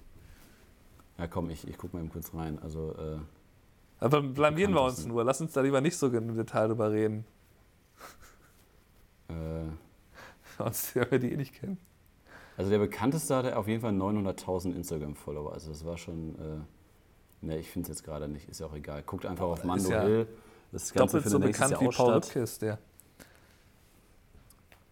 Ja, 1.18 1.26
komm, 1.28 1.51
ich, 1.51 1.66
ich 1.68 1.78
guck 1.78 1.95
mal 1.95 2.01
eben 2.01 2.11
kurz 2.11 2.34
rein. 2.34 2.59
Also, 2.62 2.95
äh, 2.99 3.18
Aber 4.05 4.20
blamieren 4.22 4.72
wir 4.74 4.82
uns 4.82 5.07
nur. 5.07 5.22
Lass 5.24 5.40
uns 5.40 5.53
da 5.53 5.61
lieber 5.61 5.80
nicht 5.80 5.97
so 5.97 6.09
im 6.09 6.34
Detail 6.34 6.68
drüber 6.68 6.90
reden. 6.90 7.24
Äh, 9.32 10.58
sonst, 10.58 10.94
wenn 10.94 11.10
wir 11.10 11.18
die 11.18 11.32
eh 11.32 11.36
nicht 11.36 11.54
kennen. 11.54 11.78
Also 12.56 12.70
der 12.70 12.78
bekannteste 12.78 13.34
hatte 13.34 13.56
auf 13.56 13.66
jeden 13.66 13.80
Fall 13.80 13.92
900.000 13.92 14.74
Instagram-Follower. 14.74 15.52
Also 15.52 15.70
das 15.70 15.84
war 15.84 15.96
schon, 15.96 16.34
äh, 16.36 17.46
ne, 17.46 17.58
ich 17.58 17.70
finde 17.70 17.90
es 17.90 17.96
jetzt 17.96 18.04
gerade 18.04 18.28
nicht, 18.28 18.48
ist 18.48 18.60
ja 18.60 18.66
auch 18.66 18.74
egal. 18.74 19.02
Guckt 19.02 19.26
einfach 19.26 19.46
auf 19.46 19.64
Mando 19.64 19.90
ja 19.90 20.02
Hill. 20.02 20.26
Das 20.70 20.92
Ganze 20.92 21.16
doppelt 21.16 21.30
so 21.30 21.38
bekannt 21.38 21.80
wie 21.80 21.88
Paul 21.88 22.14
Rübkes, 22.14 22.58
der. 22.58 22.78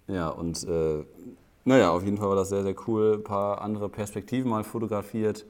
Ja, 0.09 0.29
und 0.29 0.65
äh, 0.65 1.05
naja, 1.65 1.91
auf 1.91 2.03
jeden 2.03 2.17
Fall 2.17 2.29
war 2.29 2.37
das 2.37 2.49
sehr, 2.49 2.63
sehr 2.63 2.75
cool. 2.87 3.15
Ein 3.19 3.25
paar 3.25 3.61
andere 3.61 3.89
Perspektiven 3.89 4.51
mal 4.51 4.65
fotografiert. 4.65 5.45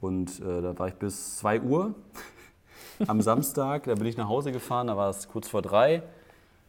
Und 0.00 0.40
äh, 0.40 0.62
da 0.62 0.78
war 0.78 0.88
ich 0.88 0.94
bis 0.94 1.36
2 1.38 1.62
Uhr 1.62 1.94
am 3.06 3.20
Samstag. 3.22 3.84
Da 3.84 3.94
bin 3.94 4.06
ich 4.06 4.16
nach 4.16 4.28
Hause 4.28 4.52
gefahren, 4.52 4.88
da 4.88 4.96
war 4.96 5.10
es 5.10 5.28
kurz 5.28 5.48
vor 5.48 5.62
drei. 5.62 6.02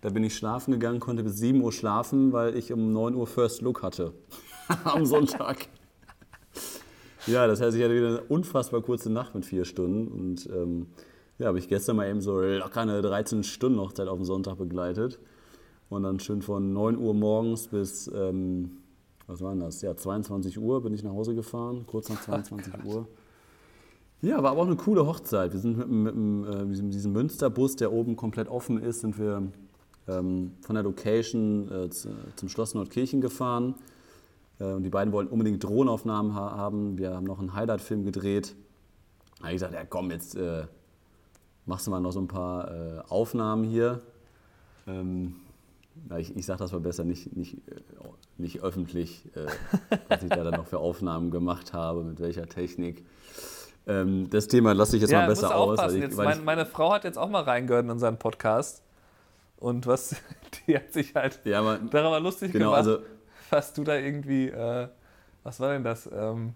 Da 0.01 0.09
bin 0.09 0.23
ich 0.23 0.35
schlafen 0.35 0.71
gegangen, 0.71 0.99
konnte 0.99 1.23
bis 1.23 1.37
7 1.37 1.61
Uhr 1.61 1.71
schlafen, 1.71 2.33
weil 2.33 2.57
ich 2.57 2.73
um 2.73 2.91
9 2.91 3.13
Uhr 3.13 3.27
First 3.27 3.61
Look 3.61 3.83
hatte. 3.83 4.13
am 4.83 5.05
Sonntag. 5.05 5.67
ja, 7.27 7.45
das 7.45 7.61
heißt, 7.61 7.77
ich 7.77 7.83
hatte 7.83 7.95
wieder 7.95 8.07
eine 8.07 8.21
unfassbar 8.21 8.81
kurze 8.81 9.11
Nacht 9.11 9.35
mit 9.35 9.45
vier 9.45 9.63
Stunden. 9.63 10.07
Und 10.07 10.47
ähm, 10.47 10.87
ja, 11.37 11.47
habe 11.47 11.59
ich 11.59 11.67
gestern 11.67 11.97
mal 11.97 12.09
eben 12.09 12.21
so 12.21 12.41
locker 12.41 12.81
eine 12.81 13.01
13 13.01 13.43
Stunden 13.43 13.79
Hochzeit 13.79 14.07
auf 14.07 14.17
dem 14.17 14.25
Sonntag 14.25 14.57
begleitet. 14.57 15.19
Und 15.89 16.03
dann 16.03 16.19
schön 16.19 16.41
von 16.41 16.73
9 16.73 16.97
Uhr 16.97 17.13
morgens 17.13 17.67
bis, 17.67 18.09
ähm, 18.13 18.77
was 19.27 19.41
war 19.41 19.51
denn 19.51 19.59
das? 19.59 19.83
Ja, 19.83 19.95
22 19.95 20.57
Uhr 20.57 20.81
bin 20.81 20.93
ich 20.93 21.03
nach 21.03 21.11
Hause 21.11 21.35
gefahren, 21.35 21.85
kurz 21.85 22.09
nach 22.09 22.21
22 22.21 22.73
oh 22.85 22.87
Uhr. 22.87 23.07
Ja, 24.21 24.41
war 24.41 24.51
aber 24.51 24.61
auch 24.61 24.67
eine 24.67 24.77
coole 24.77 25.05
Hochzeit. 25.05 25.51
Wir 25.53 25.59
sind 25.59 25.77
mit, 25.77 25.89
mit, 25.89 26.15
mit, 26.15 26.55
äh, 26.55 26.65
mit 26.65 26.93
diesem 26.93 27.11
Münsterbus, 27.11 27.75
der 27.75 27.91
oben 27.91 28.15
komplett 28.15 28.47
offen 28.47 28.81
ist, 28.81 29.01
sind 29.01 29.19
wir 29.19 29.51
ähm, 30.07 30.53
von 30.61 30.75
der 30.75 30.83
Location 30.83 31.71
äh, 31.71 31.89
zum 31.89 32.49
Schloss 32.49 32.73
Nordkirchen 32.73 33.21
gefahren. 33.21 33.75
Äh, 34.59 34.73
und 34.73 34.83
die 34.83 34.89
beiden 34.89 35.13
wollten 35.13 35.31
unbedingt 35.31 35.63
Drohnenaufnahmen 35.63 36.35
ha 36.35 36.55
haben. 36.55 36.97
Wir 36.97 37.13
haben 37.13 37.25
noch 37.25 37.39
einen 37.39 37.53
Highlight-Film 37.53 38.03
gedreht. 38.03 38.55
Da 39.37 39.45
habe 39.45 39.51
ich 39.51 39.55
gesagt, 39.55 39.73
ja 39.73 39.83
komm, 39.85 40.11
jetzt 40.11 40.35
äh, 40.35 40.65
machst 41.65 41.87
du 41.87 41.91
mal 41.91 41.99
noch 41.99 42.11
so 42.11 42.19
ein 42.19 42.27
paar 42.27 42.71
äh, 42.71 43.01
Aufnahmen 43.09 43.63
hier. 43.63 44.01
Ähm, 44.87 45.35
ich, 46.17 46.35
ich 46.35 46.45
sage 46.45 46.59
das 46.59 46.71
mal 46.71 46.79
besser 46.79 47.03
nicht, 47.03 47.35
nicht, 47.35 47.55
äh, 47.69 47.81
nicht 48.37 48.61
öffentlich, 48.61 49.25
äh, 49.35 49.47
was 50.09 50.23
ich 50.23 50.29
da 50.29 50.43
dann 50.43 50.55
noch 50.55 50.67
für 50.67 50.79
Aufnahmen 50.79 51.31
gemacht 51.31 51.73
habe, 51.73 52.03
mit 52.03 52.19
welcher 52.19 52.47
Technik. 52.47 53.05
Ähm, 53.87 54.29
das 54.29 54.47
Thema 54.47 54.73
lasse 54.73 54.95
ich 54.95 55.01
jetzt 55.01 55.11
ja, 55.11 55.21
mal 55.21 55.27
besser 55.27 55.55
aus. 55.55 55.77
Weil 55.77 55.95
ich, 55.95 56.15
meine, 56.15 56.41
meine, 56.41 56.65
Frau 56.65 56.93
hat 56.93 57.03
jetzt 57.03 57.17
auch 57.17 57.29
mal 57.29 57.43
reingehört 57.43 57.85
in 57.85 57.91
unseren 57.91 58.17
Podcast. 58.17 58.83
Und 59.61 59.87
was, 59.87 60.15
die 60.67 60.75
hat 60.75 60.91
sich 60.91 61.15
halt 61.15 61.39
ja, 61.45 61.61
man, 61.61 61.89
darüber 61.89 62.19
lustig 62.19 62.51
genau, 62.51 62.71
gemacht, 62.71 62.79
also, 62.79 62.99
was 63.49 63.73
du 63.73 63.83
da 63.83 63.95
irgendwie, 63.95 64.49
äh, 64.49 64.87
was 65.43 65.59
war 65.59 65.71
denn 65.71 65.83
das? 65.83 66.09
Ähm, 66.11 66.55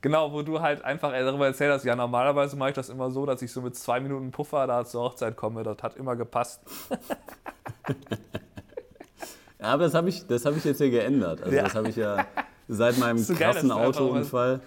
genau, 0.00 0.32
wo 0.32 0.42
du 0.42 0.60
halt 0.60 0.84
einfach 0.84 1.12
darüber 1.12 1.46
erzählt 1.46 1.72
hast, 1.72 1.84
ja, 1.84 1.96
normalerweise 1.96 2.56
mache 2.56 2.70
ich 2.70 2.74
das 2.74 2.88
immer 2.88 3.10
so, 3.10 3.24
dass 3.24 3.40
ich 3.42 3.52
so 3.52 3.62
mit 3.62 3.76
zwei 3.76 4.00
Minuten 4.00 4.32
Puffer 4.32 4.66
da 4.66 4.84
zur 4.84 5.02
Hochzeit 5.02 5.36
komme. 5.36 5.62
Das 5.62 5.82
hat 5.82 5.96
immer 5.96 6.16
gepasst. 6.16 6.60
Ja, 9.62 9.68
aber 9.68 9.84
das 9.84 9.94
habe 9.94 10.08
ich, 10.08 10.24
hab 10.28 10.56
ich 10.56 10.64
jetzt 10.64 10.78
hier 10.78 10.90
geändert. 10.90 11.40
Also 11.40 11.54
ja. 11.54 11.62
das 11.62 11.74
habe 11.76 11.88
ich 11.88 11.94
ja 11.94 12.26
seit 12.66 12.98
meinem 12.98 13.18
so 13.18 13.32
krassen 13.32 13.70
Autounfall. 13.70 14.60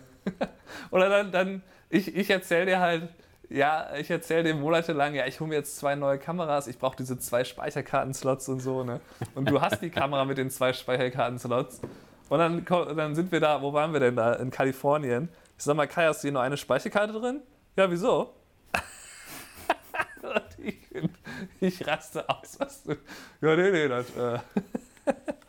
Oder 0.90 1.10
dann, 1.10 1.32
dann 1.34 1.64
ich, 1.90 2.16
ich 2.16 2.30
erzähle 2.30 2.66
dir 2.66 2.80
halt, 2.80 3.10
ja, 3.50 3.96
ich 3.96 4.10
erzähle 4.10 4.44
dir 4.44 4.56
monatelang, 4.56 5.14
ja, 5.14 5.26
ich 5.26 5.40
hole 5.40 5.50
mir 5.50 5.56
jetzt 5.56 5.78
zwei 5.78 5.96
neue 5.96 6.18
Kameras, 6.18 6.68
ich 6.68 6.78
brauche 6.78 6.96
diese 6.96 7.18
zwei 7.20 7.44
Speicherkartenslots 7.44 8.50
und 8.50 8.60
so, 8.60 8.84
ne? 8.84 9.00
Und 9.36 9.50
du 9.50 9.62
hast 9.62 9.82
die 9.82 9.90
Kamera 9.90 10.26
mit 10.26 10.38
den 10.38 10.50
zwei 10.50 10.74
Speicherkartenslots. 10.74 11.82
Und 12.30 12.40
dann, 12.40 12.66
dann 12.96 13.16
sind 13.16 13.32
wir 13.32 13.40
da, 13.40 13.62
wo 13.62 13.74
waren 13.74 13.94
wir 13.94 14.00
denn 14.00 14.16
da? 14.16 14.34
In 14.34 14.50
Kalifornien. 14.50 15.30
Ich 15.58 15.64
sag 15.64 15.76
mal, 15.76 15.88
Kai, 15.88 16.08
hast 16.08 16.24
du 16.24 16.28
hier 16.28 16.34
nur 16.34 16.42
eine 16.42 16.58
Speicherkarte 16.58 17.14
drin? 17.14 17.42
Ja, 17.76 17.90
wieso? 17.90 18.34
ich, 20.58 20.78
ich 21.60 21.88
raste 21.88 22.28
aus. 22.28 22.60
Was 22.60 22.84
du, 22.84 22.96
ja, 23.42 23.56
nee, 23.56 23.72
nee, 23.72 23.88
das. 23.88 24.08
Äh. 24.16 24.40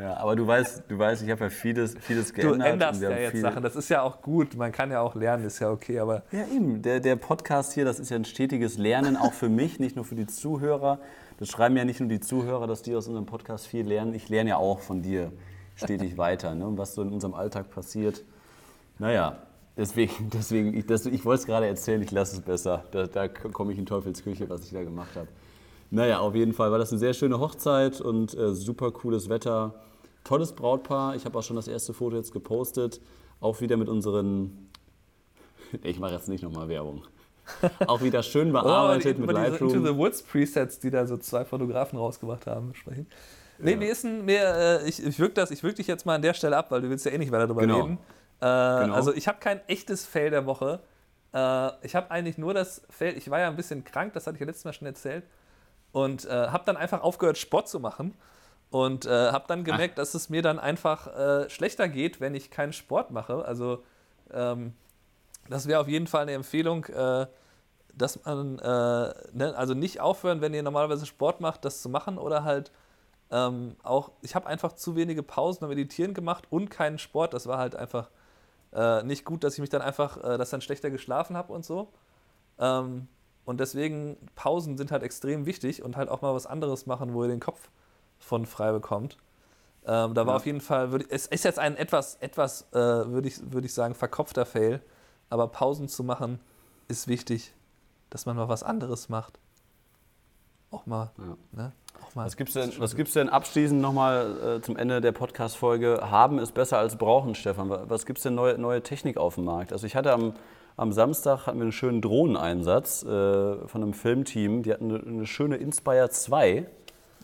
Ja, 0.00 0.16
aber 0.18 0.36
du 0.36 0.46
weißt, 0.46 0.84
du 0.88 0.98
weißt, 0.98 1.22
ich 1.22 1.30
habe 1.30 1.44
ja 1.44 1.50
vieles, 1.50 1.96
vieles 2.00 2.32
geändert. 2.32 2.60
Du 2.60 2.64
änderst 2.64 3.02
ja 3.02 3.10
jetzt 3.10 3.40
Sachen, 3.40 3.62
das 3.62 3.74
ist 3.74 3.88
ja 3.88 4.02
auch 4.02 4.22
gut, 4.22 4.54
man 4.56 4.70
kann 4.70 4.90
ja 4.90 5.00
auch 5.00 5.14
lernen, 5.14 5.44
ist 5.44 5.58
ja 5.58 5.70
okay, 5.70 5.98
aber... 5.98 6.22
Ja 6.30 6.44
eben, 6.54 6.82
der, 6.82 7.00
der 7.00 7.16
Podcast 7.16 7.72
hier, 7.72 7.84
das 7.84 7.98
ist 7.98 8.10
ja 8.10 8.16
ein 8.16 8.24
stetiges 8.24 8.78
Lernen, 8.78 9.16
auch 9.16 9.32
für 9.32 9.48
mich, 9.48 9.80
nicht 9.80 9.96
nur 9.96 10.04
für 10.04 10.14
die 10.14 10.26
Zuhörer. 10.26 10.98
Das 11.38 11.48
schreiben 11.48 11.76
ja 11.76 11.84
nicht 11.84 12.00
nur 12.00 12.08
die 12.08 12.20
Zuhörer, 12.20 12.66
dass 12.66 12.82
die 12.82 12.94
aus 12.94 13.06
unserem 13.08 13.26
Podcast 13.26 13.66
viel 13.66 13.86
lernen, 13.86 14.14
ich 14.14 14.28
lerne 14.28 14.50
ja 14.50 14.56
auch 14.56 14.80
von 14.80 15.02
dir 15.02 15.32
stetig 15.74 16.16
weiter, 16.18 16.54
ne? 16.54 16.66
und 16.66 16.78
was 16.78 16.94
so 16.94 17.02
in 17.02 17.12
unserem 17.12 17.34
Alltag 17.34 17.70
passiert. 17.70 18.24
Naja, 18.98 19.38
deswegen, 19.76 20.30
deswegen 20.30 20.74
ich, 20.74 20.86
das, 20.86 21.06
ich 21.06 21.24
wollte 21.24 21.40
es 21.40 21.46
gerade 21.46 21.66
erzählen, 21.66 22.02
ich 22.02 22.10
lasse 22.10 22.36
es 22.36 22.42
besser, 22.42 22.84
da, 22.90 23.06
da 23.06 23.28
komme 23.28 23.72
ich 23.72 23.78
in 23.78 23.86
Teufelsküche, 23.86 24.48
was 24.48 24.64
ich 24.64 24.72
da 24.72 24.82
gemacht 24.82 25.16
habe. 25.16 25.28
Naja, 25.90 26.18
auf 26.18 26.34
jeden 26.34 26.52
Fall 26.52 26.70
war 26.70 26.78
das 26.78 26.90
eine 26.90 26.98
sehr 26.98 27.14
schöne 27.14 27.40
Hochzeit 27.40 28.00
und 28.00 28.36
äh, 28.36 28.54
super 28.54 28.90
cooles 28.90 29.28
Wetter. 29.30 29.74
Tolles 30.28 30.52
Brautpaar. 30.52 31.16
Ich 31.16 31.24
habe 31.24 31.38
auch 31.38 31.42
schon 31.42 31.56
das 31.56 31.68
erste 31.68 31.94
Foto 31.94 32.14
jetzt 32.16 32.32
gepostet. 32.32 33.00
Auch 33.40 33.62
wieder 33.62 33.76
mit 33.78 33.88
unseren. 33.88 34.68
Ich 35.82 35.98
mache 35.98 36.14
jetzt 36.14 36.28
nicht 36.28 36.42
nochmal 36.42 36.70
Werbung. 36.70 37.04
Auch 37.86 38.00
wieder 38.00 38.22
schön 38.22 38.52
bearbeitet 38.52 39.18
oh, 39.18 39.26
mit 39.26 39.32
Lightroom. 39.32 39.74
Into 39.74 39.92
the 39.92 39.98
Woods 39.98 40.22
Presets, 40.22 40.78
die 40.78 40.90
da 40.90 41.06
so 41.06 41.18
zwei 41.18 41.44
Fotografen 41.44 41.98
rausgebracht 41.98 42.46
haben, 42.46 42.74
sprechen. 42.74 43.06
Nee, 43.58 43.72
ja. 43.72 43.76
mir 43.76 43.92
ist 43.92 44.02
ein, 44.02 44.24
mir, 44.24 44.40
äh, 44.40 44.88
ich, 44.88 45.04
ich 45.04 45.18
wirke 45.18 45.36
wirke 45.36 45.74
dich 45.74 45.86
jetzt 45.86 46.06
mal 46.06 46.14
an 46.14 46.22
der 46.22 46.32
Stelle 46.32 46.56
ab, 46.56 46.70
weil 46.70 46.80
du 46.80 46.88
willst 46.88 47.04
ja 47.04 47.12
eh 47.12 47.18
nicht 47.18 47.32
weiter 47.32 47.48
darüber 47.48 47.60
genau. 47.60 47.80
reden. 47.82 47.98
Äh, 48.40 48.40
genau. 48.40 48.94
Also 48.94 49.12
ich 49.12 49.28
habe 49.28 49.40
kein 49.40 49.60
echtes 49.68 50.06
Fail 50.06 50.30
der 50.30 50.46
Woche. 50.46 50.80
Äh, 51.34 51.70
ich 51.82 51.94
habe 51.94 52.10
eigentlich 52.10 52.38
nur 52.38 52.54
das 52.54 52.80
Fail, 52.88 53.14
ich 53.14 53.28
war 53.28 53.40
ja 53.40 53.48
ein 53.48 53.56
bisschen 53.56 53.84
krank, 53.84 54.14
das 54.14 54.26
hatte 54.26 54.36
ich 54.36 54.40
ja 54.40 54.46
letztes 54.46 54.64
Mal 54.64 54.72
schon 54.72 54.86
erzählt 54.86 55.24
und 55.92 56.24
äh, 56.24 56.30
habe 56.30 56.64
dann 56.64 56.78
einfach 56.78 57.02
aufgehört, 57.02 57.36
Sport 57.36 57.68
zu 57.68 57.78
machen 57.78 58.14
und 58.70 59.06
äh, 59.06 59.32
habe 59.32 59.44
dann 59.48 59.64
gemerkt, 59.64 59.94
Ach. 59.94 60.02
dass 60.02 60.14
es 60.14 60.28
mir 60.28 60.42
dann 60.42 60.58
einfach 60.58 61.06
äh, 61.06 61.50
schlechter 61.50 61.88
geht, 61.88 62.20
wenn 62.20 62.34
ich 62.34 62.50
keinen 62.50 62.72
Sport 62.72 63.10
mache. 63.10 63.44
Also 63.44 63.82
ähm, 64.32 64.74
das 65.48 65.66
wäre 65.66 65.80
auf 65.80 65.88
jeden 65.88 66.06
Fall 66.06 66.22
eine 66.22 66.32
Empfehlung, 66.32 66.84
äh, 66.86 67.26
dass 67.94 68.24
man 68.24 68.58
äh, 68.58 69.14
ne, 69.32 69.54
also 69.56 69.74
nicht 69.74 70.00
aufhören, 70.00 70.40
wenn 70.40 70.54
ihr 70.54 70.62
normalerweise 70.62 71.06
Sport 71.06 71.40
macht, 71.40 71.64
das 71.64 71.82
zu 71.82 71.88
machen 71.88 72.18
oder 72.18 72.44
halt 72.44 72.70
ähm, 73.30 73.76
auch, 73.82 74.12
ich 74.22 74.34
habe 74.34 74.46
einfach 74.46 74.74
zu 74.74 74.96
wenige 74.96 75.22
Pausen 75.22 75.60
beim 75.60 75.70
Meditieren 75.70 76.14
gemacht 76.14 76.44
und 76.50 76.70
keinen 76.70 76.98
Sport. 76.98 77.34
Das 77.34 77.46
war 77.46 77.58
halt 77.58 77.74
einfach 77.74 78.10
äh, 78.72 79.02
nicht 79.02 79.24
gut, 79.24 79.44
dass 79.44 79.54
ich 79.54 79.60
mich 79.60 79.70
dann 79.70 79.82
einfach, 79.82 80.18
dass 80.22 80.50
dann 80.50 80.60
schlechter 80.60 80.90
geschlafen 80.90 81.36
habe 81.36 81.52
und 81.52 81.64
so. 81.64 81.92
Ähm, 82.58 83.08
und 83.44 83.60
deswegen, 83.60 84.16
Pausen 84.34 84.76
sind 84.76 84.92
halt 84.92 85.02
extrem 85.02 85.46
wichtig 85.46 85.82
und 85.82 85.96
halt 85.96 86.10
auch 86.10 86.20
mal 86.20 86.34
was 86.34 86.46
anderes 86.46 86.86
machen, 86.86 87.14
wo 87.14 87.22
ihr 87.22 87.28
den 87.28 87.40
Kopf 87.40 87.70
von 88.18 88.46
frei 88.46 88.72
bekommt. 88.72 89.16
Ähm, 89.86 90.14
da 90.14 90.26
war 90.26 90.34
ja. 90.34 90.36
auf 90.36 90.46
jeden 90.46 90.60
Fall, 90.60 90.92
würd, 90.92 91.06
es 91.10 91.26
ist 91.26 91.44
jetzt 91.44 91.58
ein 91.58 91.76
etwas, 91.76 92.16
etwas 92.16 92.66
äh, 92.72 92.76
würde 92.76 93.28
ich, 93.28 93.40
würd 93.52 93.64
ich 93.64 93.72
sagen, 93.72 93.94
verkopfter 93.94 94.44
Fail. 94.44 94.80
Aber 95.30 95.48
Pausen 95.48 95.88
zu 95.88 96.04
machen 96.04 96.40
ist 96.88 97.08
wichtig, 97.08 97.54
dass 98.10 98.26
man 98.26 98.36
mal 98.36 98.48
was 98.48 98.62
anderes 98.62 99.08
macht. 99.08 99.38
Auch 100.70 100.84
mal. 100.86 101.10
Ja. 101.18 101.36
Ne? 101.52 101.72
Auch 102.02 102.14
mal 102.14 102.26
was 102.26 102.36
gibt 102.36 102.50
es 102.50 102.54
denn, 102.54 102.80
was 102.80 102.96
gibt's 102.96 103.14
denn 103.14 103.28
abschließend 103.28 103.80
nochmal 103.80 104.58
äh, 104.58 104.60
zum 104.60 104.76
Ende 104.76 105.00
der 105.00 105.12
Podcast-Folge? 105.12 106.10
Haben 106.10 106.38
ist 106.38 106.52
besser 106.52 106.78
als 106.78 106.96
brauchen, 106.96 107.34
Stefan. 107.34 107.70
Was 107.70 108.04
gibt 108.04 108.18
es 108.18 108.22
denn 108.24 108.34
neue, 108.34 108.58
neue 108.58 108.82
Technik 108.82 109.16
auf 109.16 109.36
dem 109.36 109.44
Markt? 109.44 109.72
Also 109.72 109.86
ich 109.86 109.96
hatte 109.96 110.12
am 110.12 110.34
am 110.78 110.92
Samstag 110.92 111.46
hatten 111.46 111.58
wir 111.58 111.64
einen 111.64 111.72
schönen 111.72 112.00
Drohneneinsatz 112.00 113.02
äh, 113.02 113.66
von 113.66 113.82
einem 113.82 113.94
Filmteam. 113.94 114.62
Die 114.62 114.72
hatten 114.72 114.94
eine, 114.94 115.04
eine 115.04 115.26
schöne 115.26 115.56
Inspire 115.56 116.08
2. 116.08 116.66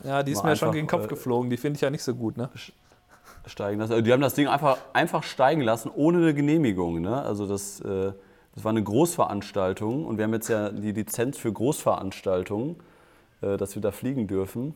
Ja, 0.03 0.23
die 0.23 0.33
ist 0.33 0.43
mir 0.43 0.51
einfach, 0.51 0.67
schon 0.67 0.75
gegen 0.75 0.87
den 0.87 0.91
Kopf 0.91 1.05
äh, 1.05 1.09
geflogen. 1.09 1.51
Die 1.51 1.57
finde 1.57 1.77
ich 1.77 1.81
ja 1.81 1.91
nicht 1.91 2.03
so 2.03 2.15
gut, 2.15 2.37
ne? 2.37 2.51
Steigen 3.47 3.79
lassen. 3.79 3.93
Also 3.93 4.05
die 4.05 4.13
haben 4.13 4.23
das 4.23 4.35
Ding 4.35 4.49
einfach, 4.49 4.79
einfach 4.93 5.23
steigen 5.23 5.61
lassen, 5.61 5.91
ohne 5.95 6.19
eine 6.19 6.35
Genehmigung. 6.35 7.01
Ne? 7.01 7.23
Also 7.23 7.47
das, 7.47 7.81
äh, 7.81 8.13
das 8.55 8.65
war 8.65 8.71
eine 8.71 8.83
Großveranstaltung 8.83 10.07
und 10.07 10.17
wir 10.17 10.25
haben 10.25 10.33
jetzt 10.33 10.49
ja 10.49 10.71
die 10.71 10.93
Lizenz 10.93 11.37
für 11.37 11.53
Großveranstaltungen, 11.53 12.77
äh, 13.43 13.57
dass 13.57 13.75
wir 13.75 13.83
da 13.83 13.91
fliegen 13.91 14.27
dürfen. 14.27 14.75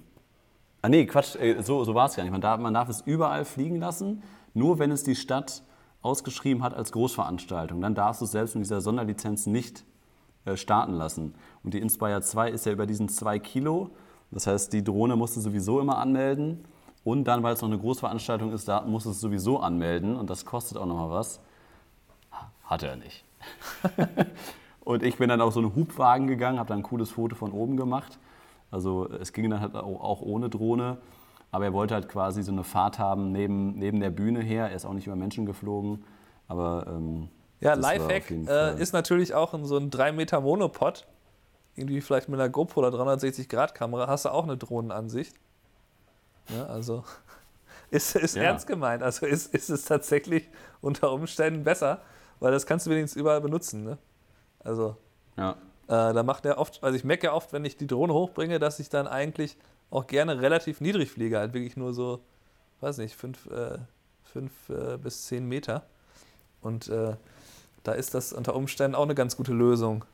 Ah 0.82 0.88
nee, 0.88 1.06
Quatsch, 1.06 1.36
äh, 1.36 1.62
so, 1.62 1.84
so 1.84 1.94
war 1.94 2.06
es 2.06 2.16
gar 2.16 2.22
nicht. 2.24 2.32
Man 2.32 2.40
darf, 2.40 2.60
man 2.60 2.74
darf 2.74 2.88
es 2.88 3.00
überall 3.00 3.44
fliegen 3.44 3.76
lassen, 3.76 4.22
nur 4.54 4.78
wenn 4.78 4.90
es 4.90 5.02
die 5.02 5.16
Stadt 5.16 5.62
ausgeschrieben 6.02 6.62
hat 6.62 6.74
als 6.74 6.92
Großveranstaltung. 6.92 7.80
Dann 7.80 7.94
darfst 7.94 8.20
du 8.20 8.26
es 8.26 8.32
selbst 8.32 8.54
mit 8.54 8.64
dieser 8.64 8.80
Sonderlizenz 8.80 9.46
nicht 9.46 9.84
äh, 10.44 10.56
starten 10.56 10.92
lassen. 10.92 11.34
Und 11.62 11.74
die 11.74 11.80
Inspire 11.80 12.20
2 12.20 12.50
ist 12.50 12.66
ja 12.66 12.72
über 12.72 12.86
diesen 12.86 13.08
2 13.08 13.38
Kilo. 13.38 13.90
Das 14.30 14.46
heißt, 14.46 14.72
die 14.72 14.84
Drohne 14.84 15.16
musst 15.16 15.36
du 15.36 15.40
sowieso 15.40 15.80
immer 15.80 15.98
anmelden. 15.98 16.64
Und 17.04 17.24
dann, 17.24 17.42
weil 17.42 17.54
es 17.54 17.62
noch 17.62 17.68
eine 17.68 17.78
Großveranstaltung 17.78 18.52
ist, 18.52 18.68
da 18.68 18.82
musst 18.82 19.06
du 19.06 19.10
es 19.10 19.20
sowieso 19.20 19.60
anmelden. 19.60 20.16
Und 20.16 20.28
das 20.30 20.44
kostet 20.44 20.76
auch 20.76 20.86
nochmal 20.86 21.10
was. 21.10 21.40
Hat 22.64 22.82
er 22.82 22.96
nicht. 22.96 23.24
und 24.84 25.02
ich 25.02 25.16
bin 25.16 25.30
dann 25.30 25.40
auf 25.40 25.54
so 25.54 25.60
einen 25.60 25.74
Hubwagen 25.74 26.26
gegangen, 26.26 26.58
habe 26.58 26.68
dann 26.68 26.80
ein 26.80 26.82
cooles 26.82 27.10
Foto 27.10 27.34
von 27.34 27.52
oben 27.52 27.76
gemacht. 27.76 28.18
Also 28.70 29.08
es 29.08 29.32
ging 29.32 29.48
dann 29.48 29.60
halt 29.60 29.74
auch 29.74 30.20
ohne 30.20 30.50
Drohne. 30.50 30.98
Aber 31.50 31.64
er 31.64 31.72
wollte 31.72 31.94
halt 31.94 32.08
quasi 32.10 32.42
so 32.42 32.52
eine 32.52 32.62
Fahrt 32.64 32.98
haben 32.98 33.32
neben, 33.32 33.78
neben 33.78 34.00
der 34.00 34.10
Bühne 34.10 34.40
her. 34.42 34.68
Er 34.68 34.76
ist 34.76 34.84
auch 34.84 34.92
nicht 34.92 35.06
über 35.06 35.16
Menschen 35.16 35.46
geflogen. 35.46 36.04
Aber 36.46 36.86
ähm, 36.88 37.28
Ja, 37.60 37.72
Lifehack 37.74 38.30
äh, 38.30 38.78
ist 38.78 38.92
natürlich 38.92 39.34
auch 39.34 39.54
in 39.54 39.64
so 39.64 39.78
ein 39.78 39.88
3 39.90 40.12
Meter 40.12 40.42
Monopod. 40.42 41.06
Irgendwie 41.78 42.00
vielleicht 42.00 42.28
mit 42.28 42.38
einer 42.40 42.48
GoPro 42.48 42.80
oder 42.80 42.88
360-Grad-Kamera 42.98 44.06
hast 44.06 44.24
du 44.24 44.30
auch 44.30 44.44
eine 44.44 44.56
Drohnenansicht. 44.56 45.34
Ja, 46.48 46.66
also 46.66 47.04
ist, 47.90 48.16
ist 48.16 48.36
Ja. 48.36 48.44
ernst 48.44 48.66
gemeint. 48.66 49.02
Also 49.02 49.26
ist, 49.26 49.54
ist 49.54 49.68
es 49.70 49.84
tatsächlich 49.84 50.48
unter 50.80 51.12
Umständen 51.12 51.64
besser, 51.64 52.00
weil 52.40 52.52
das 52.52 52.66
kannst 52.66 52.86
du 52.86 52.90
wenigstens 52.90 53.20
überall 53.20 53.40
benutzen. 53.40 53.84
Ne? 53.84 53.98
Also 54.64 54.96
ja. 55.36 55.52
äh, 55.86 56.12
da 56.12 56.22
macht 56.22 56.44
er 56.46 56.58
oft, 56.58 56.82
also 56.82 56.96
ich 56.96 57.04
merke 57.04 57.26
ja 57.26 57.32
oft, 57.32 57.52
wenn 57.52 57.64
ich 57.64 57.76
die 57.76 57.86
Drohne 57.86 58.12
hochbringe, 58.12 58.58
dass 58.58 58.78
ich 58.80 58.88
dann 58.88 59.06
eigentlich 59.06 59.56
auch 59.90 60.06
gerne 60.06 60.40
relativ 60.40 60.80
niedrig 60.80 61.10
fliege, 61.10 61.38
halt 61.38 61.54
wirklich 61.54 61.76
nur 61.76 61.94
so, 61.94 62.20
weiß 62.80 62.98
nicht, 62.98 63.16
fünf, 63.16 63.46
äh, 63.46 63.78
fünf 64.24 64.52
äh, 64.68 64.98
bis 64.98 65.26
zehn 65.26 65.46
Meter. 65.46 65.84
Und 66.60 66.88
äh, 66.88 67.16
da 67.84 67.92
ist 67.92 68.14
das 68.14 68.32
unter 68.32 68.54
Umständen 68.54 68.94
auch 68.94 69.04
eine 69.04 69.14
ganz 69.14 69.36
gute 69.36 69.52
Lösung. 69.52 70.04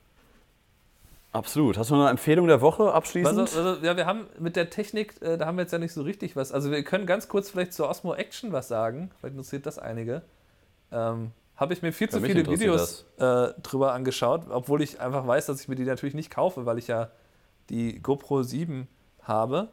Absolut. 1.34 1.76
Hast 1.76 1.90
du 1.90 1.94
noch 1.96 2.02
eine 2.02 2.10
Empfehlung 2.10 2.46
der 2.46 2.60
Woche 2.60 2.92
abschließend? 2.92 3.38
Also, 3.40 3.58
also, 3.60 3.84
ja, 3.84 3.96
wir 3.96 4.06
haben 4.06 4.26
mit 4.38 4.54
der 4.54 4.70
Technik, 4.70 5.20
äh, 5.20 5.36
da 5.36 5.46
haben 5.46 5.56
wir 5.56 5.62
jetzt 5.62 5.72
ja 5.72 5.78
nicht 5.78 5.92
so 5.92 6.02
richtig 6.02 6.36
was. 6.36 6.52
Also 6.52 6.70
wir 6.70 6.82
können 6.84 7.06
ganz 7.06 7.28
kurz 7.28 7.50
vielleicht 7.50 7.72
zur 7.72 7.88
Osmo 7.90 8.14
Action 8.14 8.52
was 8.52 8.68
sagen. 8.68 9.10
Vielleicht 9.18 9.34
interessiert 9.34 9.66
das 9.66 9.78
einige. 9.80 10.22
Ähm, 10.92 11.32
Habe 11.56 11.72
ich 11.74 11.82
mir 11.82 11.92
viel 11.92 12.08
zu 12.08 12.18
Ja, 12.18 12.22
mich 12.22 12.30
viele 12.32 12.46
Videos 12.48 13.04
äh, 13.18 13.48
drüber 13.62 13.92
angeschaut, 13.94 14.42
obwohl 14.48 14.80
ich 14.80 15.00
einfach 15.00 15.26
weiß, 15.26 15.46
dass 15.46 15.60
ich 15.60 15.66
mir 15.68 15.74
die 15.74 15.84
natürlich 15.84 16.14
nicht 16.14 16.30
kaufe, 16.30 16.66
weil 16.66 16.78
ich 16.78 16.86
ja 16.86 17.10
die 17.68 18.00
GoPro 18.00 18.42
7 18.44 18.86
habe. 19.22 19.68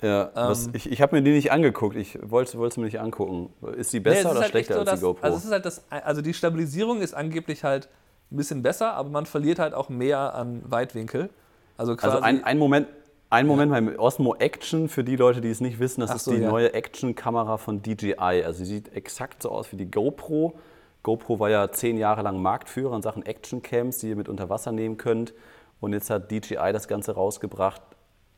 ja, 0.00 0.30
was, 0.34 0.66
ähm, 0.68 0.72
ich 0.74 0.90
ich 0.90 1.02
habe 1.02 1.14
mir 1.16 1.22
die 1.22 1.32
nicht 1.32 1.52
angeguckt. 1.52 1.94
Ich 1.96 2.18
wollte 2.22 2.56
wollte 2.56 2.76
sie 2.76 2.80
mir 2.80 2.86
nicht 2.86 3.00
angucken. 3.00 3.52
Ist 3.76 3.92
die 3.92 4.00
besser 4.00 4.14
Nee, 4.14 4.20
es 4.20 4.30
oder 4.32 4.40
halt 4.40 4.50
schlechter 4.50 4.74
echt 4.76 4.86
so, 4.86 4.90
als 4.90 4.90
die 4.90 4.94
dass- 4.94 5.00
GoPro? 5.02 5.24
Also, 5.26 5.36
es 5.36 5.44
ist 5.44 5.50
halt 5.52 5.66
das, 5.66 5.84
also 5.90 6.22
die 6.22 6.32
Stabilisierung 6.32 7.02
ist 7.02 7.12
angeblich 7.12 7.64
halt 7.64 7.88
ein 8.32 8.36
bisschen 8.36 8.62
besser, 8.62 8.94
aber 8.94 9.10
man 9.10 9.26
verliert 9.26 9.58
halt 9.58 9.74
auch 9.74 9.88
mehr 9.88 10.34
an 10.34 10.62
Weitwinkel. 10.64 11.30
Also 11.76 11.96
quasi. 11.96 12.14
Also 12.14 12.24
ein, 12.24 12.44
ein 12.44 12.58
Moment, 12.58 12.88
ein 13.30 13.46
Moment 13.46 13.72
beim 13.72 13.98
Osmo 13.98 14.34
Action, 14.36 14.88
für 14.88 15.04
die 15.04 15.16
Leute, 15.16 15.40
die 15.40 15.50
es 15.50 15.60
nicht 15.60 15.78
wissen, 15.78 16.00
das 16.00 16.10
Ach 16.10 16.16
ist 16.16 16.24
so, 16.24 16.32
die 16.32 16.40
ja. 16.40 16.50
neue 16.50 16.74
Action-Kamera 16.74 17.56
von 17.56 17.82
DJI. 17.82 18.14
Also 18.44 18.58
sie 18.58 18.66
sieht 18.66 18.94
exakt 18.94 19.42
so 19.42 19.50
aus 19.50 19.72
wie 19.72 19.76
die 19.76 19.90
GoPro. 19.90 20.54
GoPro 21.02 21.40
war 21.40 21.50
ja 21.50 21.70
zehn 21.72 21.96
Jahre 21.96 22.22
lang 22.22 22.40
Marktführer 22.40 22.94
in 22.94 23.02
Sachen 23.02 23.24
Action-Cams, 23.24 23.98
die 23.98 24.10
ihr 24.10 24.16
mit 24.16 24.28
unter 24.28 24.48
Wasser 24.48 24.72
nehmen 24.72 24.96
könnt. 24.96 25.34
Und 25.80 25.92
jetzt 25.92 26.10
hat 26.10 26.30
DJI 26.30 26.72
das 26.72 26.88
Ganze 26.88 27.12
rausgebracht, 27.12 27.82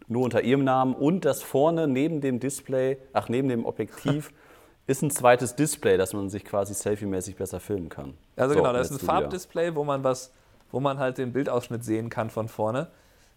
nur 0.06 0.24
unter 0.24 0.42
ihrem 0.42 0.64
Namen. 0.64 0.94
Und 0.94 1.24
das 1.24 1.42
vorne 1.42 1.86
neben 1.86 2.20
dem 2.20 2.40
Display, 2.40 2.98
ach 3.12 3.28
neben 3.28 3.48
dem 3.48 3.66
Objektiv, 3.66 4.32
ist 4.86 5.02
ein 5.02 5.10
zweites 5.10 5.56
Display, 5.56 5.96
dass 5.96 6.12
man 6.12 6.28
sich 6.28 6.44
quasi 6.44 6.74
selfie-mäßig 6.74 7.36
besser 7.36 7.60
filmen 7.60 7.88
kann. 7.88 8.14
Also 8.36 8.54
So, 8.54 8.60
genau, 8.60 8.72
da 8.72 8.80
ist 8.80 8.90
ein. 8.90 8.98
Farbdisplay, 8.98 9.74
wo 9.74 9.84
man 9.84 10.04
was, 10.04 10.32
wo 10.70 10.80
man 10.80 10.98
halt 10.98 11.18
den 11.18 11.32
Bildausschnitt 11.32 11.84
sehen 11.84 12.10
kann 12.10 12.30
von 12.30 12.48
vorne. 12.48 12.88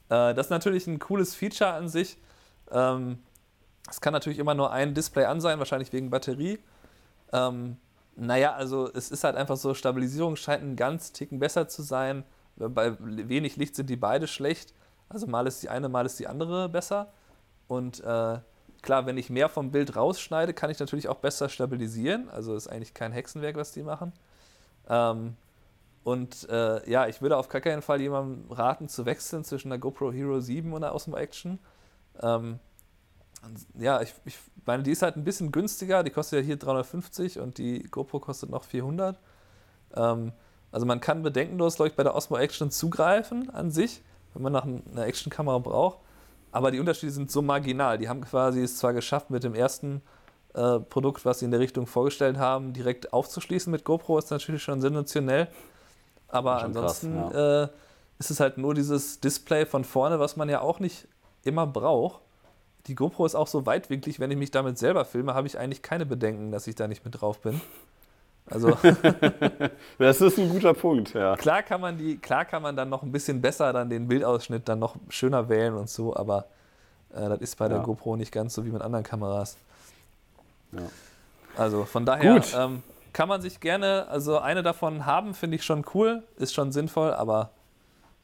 Äh, 0.09 0.33
das 0.33 0.47
ist 0.47 0.49
natürlich 0.49 0.87
ein 0.87 0.99
cooles 0.99 1.35
Feature 1.35 1.71
an 1.71 1.87
sich. 1.87 2.17
Ähm, 2.71 3.19
es 3.89 4.01
kann 4.01 4.11
natürlich 4.13 4.39
immer 4.39 4.53
nur 4.53 4.71
ein 4.71 4.93
Display 4.93 5.25
an 5.25 5.39
sein, 5.39 5.59
wahrscheinlich 5.59 5.93
wegen 5.93 6.09
Batterie. 6.09 6.59
Ähm, 7.31 7.77
naja, 8.17 8.53
also 8.53 8.91
es 8.93 9.11
ist 9.11 9.23
halt 9.23 9.35
einfach 9.35 9.57
so, 9.57 9.73
Stabilisierung 9.73 10.35
scheint 10.35 10.63
einen 10.63 10.75
ganz 10.75 11.13
Ticken 11.13 11.39
besser 11.39 11.67
zu 11.67 11.81
sein. 11.81 12.23
Bei 12.57 12.97
wenig 12.99 13.55
Licht 13.55 13.75
sind 13.75 13.89
die 13.89 13.95
beide 13.95 14.27
schlecht. 14.27 14.73
Also 15.07 15.27
mal 15.27 15.47
ist 15.47 15.63
die 15.63 15.69
eine, 15.69 15.87
mal 15.87 16.05
ist 16.05 16.19
die 16.19 16.27
andere 16.27 16.67
besser. 16.67 17.13
Und 17.67 18.03
äh, 18.03 18.39
klar, 18.81 19.05
wenn 19.05 19.17
ich 19.17 19.29
mehr 19.29 19.49
vom 19.49 19.71
Bild 19.71 19.95
rausschneide, 19.95 20.53
kann 20.53 20.69
ich 20.69 20.79
natürlich 20.79 21.07
auch 21.07 21.17
besser 21.17 21.49
stabilisieren. 21.49 22.29
Also 22.29 22.55
ist 22.55 22.67
eigentlich 22.67 22.93
kein 22.93 23.11
Hexenwerk, 23.11 23.55
was 23.55 23.71
die 23.71 23.83
machen. 23.83 24.13
Ähm, 24.89 25.35
und 26.03 26.47
äh, 26.49 26.89
ja, 26.89 27.07
ich 27.07 27.21
würde 27.21 27.37
auf 27.37 27.49
gar 27.49 27.61
keinen 27.61 27.81
Fall 27.81 27.99
jemandem 27.99 28.49
raten, 28.51 28.87
zu 28.87 29.05
wechseln 29.05 29.43
zwischen 29.43 29.69
der 29.69 29.79
GoPro 29.79 30.11
Hero 30.11 30.39
7 30.39 30.71
und 30.71 30.81
der 30.81 30.95
Osmo 30.95 31.17
Action. 31.17 31.59
Ähm, 32.21 32.59
ja, 33.77 34.01
ich, 34.01 34.13
ich 34.25 34.37
meine, 34.65 34.83
die 34.83 34.91
ist 34.91 35.01
halt 35.01 35.17
ein 35.17 35.23
bisschen 35.23 35.51
günstiger. 35.51 36.03
Die 36.03 36.11
kostet 36.11 36.39
ja 36.39 36.45
hier 36.45 36.57
350 36.57 37.39
und 37.39 37.57
die 37.57 37.83
GoPro 37.83 38.19
kostet 38.19 38.49
noch 38.49 38.63
400. 38.63 39.19
Ähm, 39.95 40.31
also 40.71 40.85
man 40.85 40.99
kann 40.99 41.23
bedenkenlos, 41.23 41.75
glaube 41.75 41.89
ich, 41.89 41.95
bei 41.95 42.03
der 42.03 42.15
Osmo 42.15 42.37
Action 42.37 42.71
zugreifen 42.71 43.49
an 43.49 43.71
sich, 43.71 44.01
wenn 44.33 44.43
man 44.43 44.53
nach 44.53 44.63
einer 44.63 45.05
Actionkamera 45.05 45.59
braucht. 45.59 45.99
Aber 46.51 46.71
die 46.71 46.79
Unterschiede 46.79 47.11
sind 47.11 47.31
so 47.31 47.41
marginal. 47.41 47.97
Die 47.97 48.09
haben 48.09 48.21
quasi 48.21 48.61
es 48.61 48.77
zwar 48.77 48.93
geschafft, 48.93 49.29
mit 49.29 49.43
dem 49.43 49.53
ersten 49.53 50.01
äh, 50.53 50.79
Produkt, 50.79 51.25
was 51.25 51.39
sie 51.39 51.45
in 51.45 51.51
der 51.51 51.59
Richtung 51.59 51.87
vorgestellt 51.87 52.37
haben, 52.37 52.73
direkt 52.73 53.13
aufzuschließen 53.13 53.71
mit 53.71 53.83
GoPro, 53.83 54.17
ist 54.17 54.31
natürlich 54.31 54.63
schon 54.63 54.81
sensationell. 54.81 55.47
Aber 56.27 56.59
Schon 56.59 56.73
krass, 56.73 57.03
ansonsten 57.03 57.35
äh, 57.35 57.67
ist 58.19 58.31
es 58.31 58.39
halt 58.39 58.57
nur 58.57 58.73
dieses 58.73 59.19
Display 59.19 59.65
von 59.65 59.83
vorne, 59.83 60.19
was 60.19 60.35
man 60.35 60.49
ja 60.49 60.61
auch 60.61 60.79
nicht 60.79 61.07
immer 61.43 61.67
braucht. 61.67 62.21
Die 62.87 62.95
GoPro 62.95 63.25
ist 63.25 63.35
auch 63.35 63.47
so 63.47 63.65
weitwinklig, 63.65 64.19
wenn 64.19 64.31
ich 64.31 64.37
mich 64.37 64.51
damit 64.51 64.77
selber 64.77 65.05
filme, 65.05 65.33
habe 65.33 65.47
ich 65.47 65.59
eigentlich 65.59 65.81
keine 65.81 66.05
Bedenken, 66.05 66.51
dass 66.51 66.67
ich 66.67 66.75
da 66.75 66.87
nicht 66.87 67.03
mit 67.05 67.21
drauf 67.21 67.39
bin. 67.41 67.61
Also 68.49 68.69
Das 69.97 70.21
ist 70.21 70.37
ein 70.39 70.49
guter 70.49 70.73
Punkt, 70.73 71.13
ja. 71.13 71.35
klar 71.35 71.63
kann 71.63 71.81
man 71.81 71.97
die, 71.97 72.17
klar 72.17 72.45
kann 72.45 72.61
man 72.61 72.75
dann 72.75 72.89
noch 72.89 73.03
ein 73.03 73.11
bisschen 73.11 73.41
besser 73.41 73.73
dann 73.73 73.89
den 73.89 74.07
Bildausschnitt 74.07 74.67
dann 74.69 74.79
noch 74.79 74.95
schöner 75.09 75.49
wählen 75.49 75.75
und 75.75 75.89
so, 75.89 76.15
aber 76.15 76.45
äh, 77.13 77.27
das 77.29 77.39
ist 77.41 77.57
bei 77.57 77.67
der 77.67 77.77
Ja. 77.77 77.83
GoPro 77.83 78.15
nicht 78.15 78.31
ganz 78.31 78.53
so 78.53 78.65
wie 78.65 78.69
mit 78.69 78.81
anderen 78.81 79.03
Kameras. 79.03 79.57
Ja. 80.71 80.79
Also 81.57 81.85
von 81.85 82.05
daher 82.05 82.41
ähm, 82.55 82.83
kann 83.13 83.27
man 83.27 83.41
sich 83.41 83.59
gerne, 83.59 84.07
also 84.09 84.39
eine 84.39 84.63
davon 84.63 85.05
haben, 85.05 85.33
finde 85.33 85.55
ich 85.57 85.63
schon 85.65 85.83
cool, 85.93 86.23
ist 86.37 86.53
schon 86.53 86.71
sinnvoll, 86.71 87.13
aber 87.13 87.49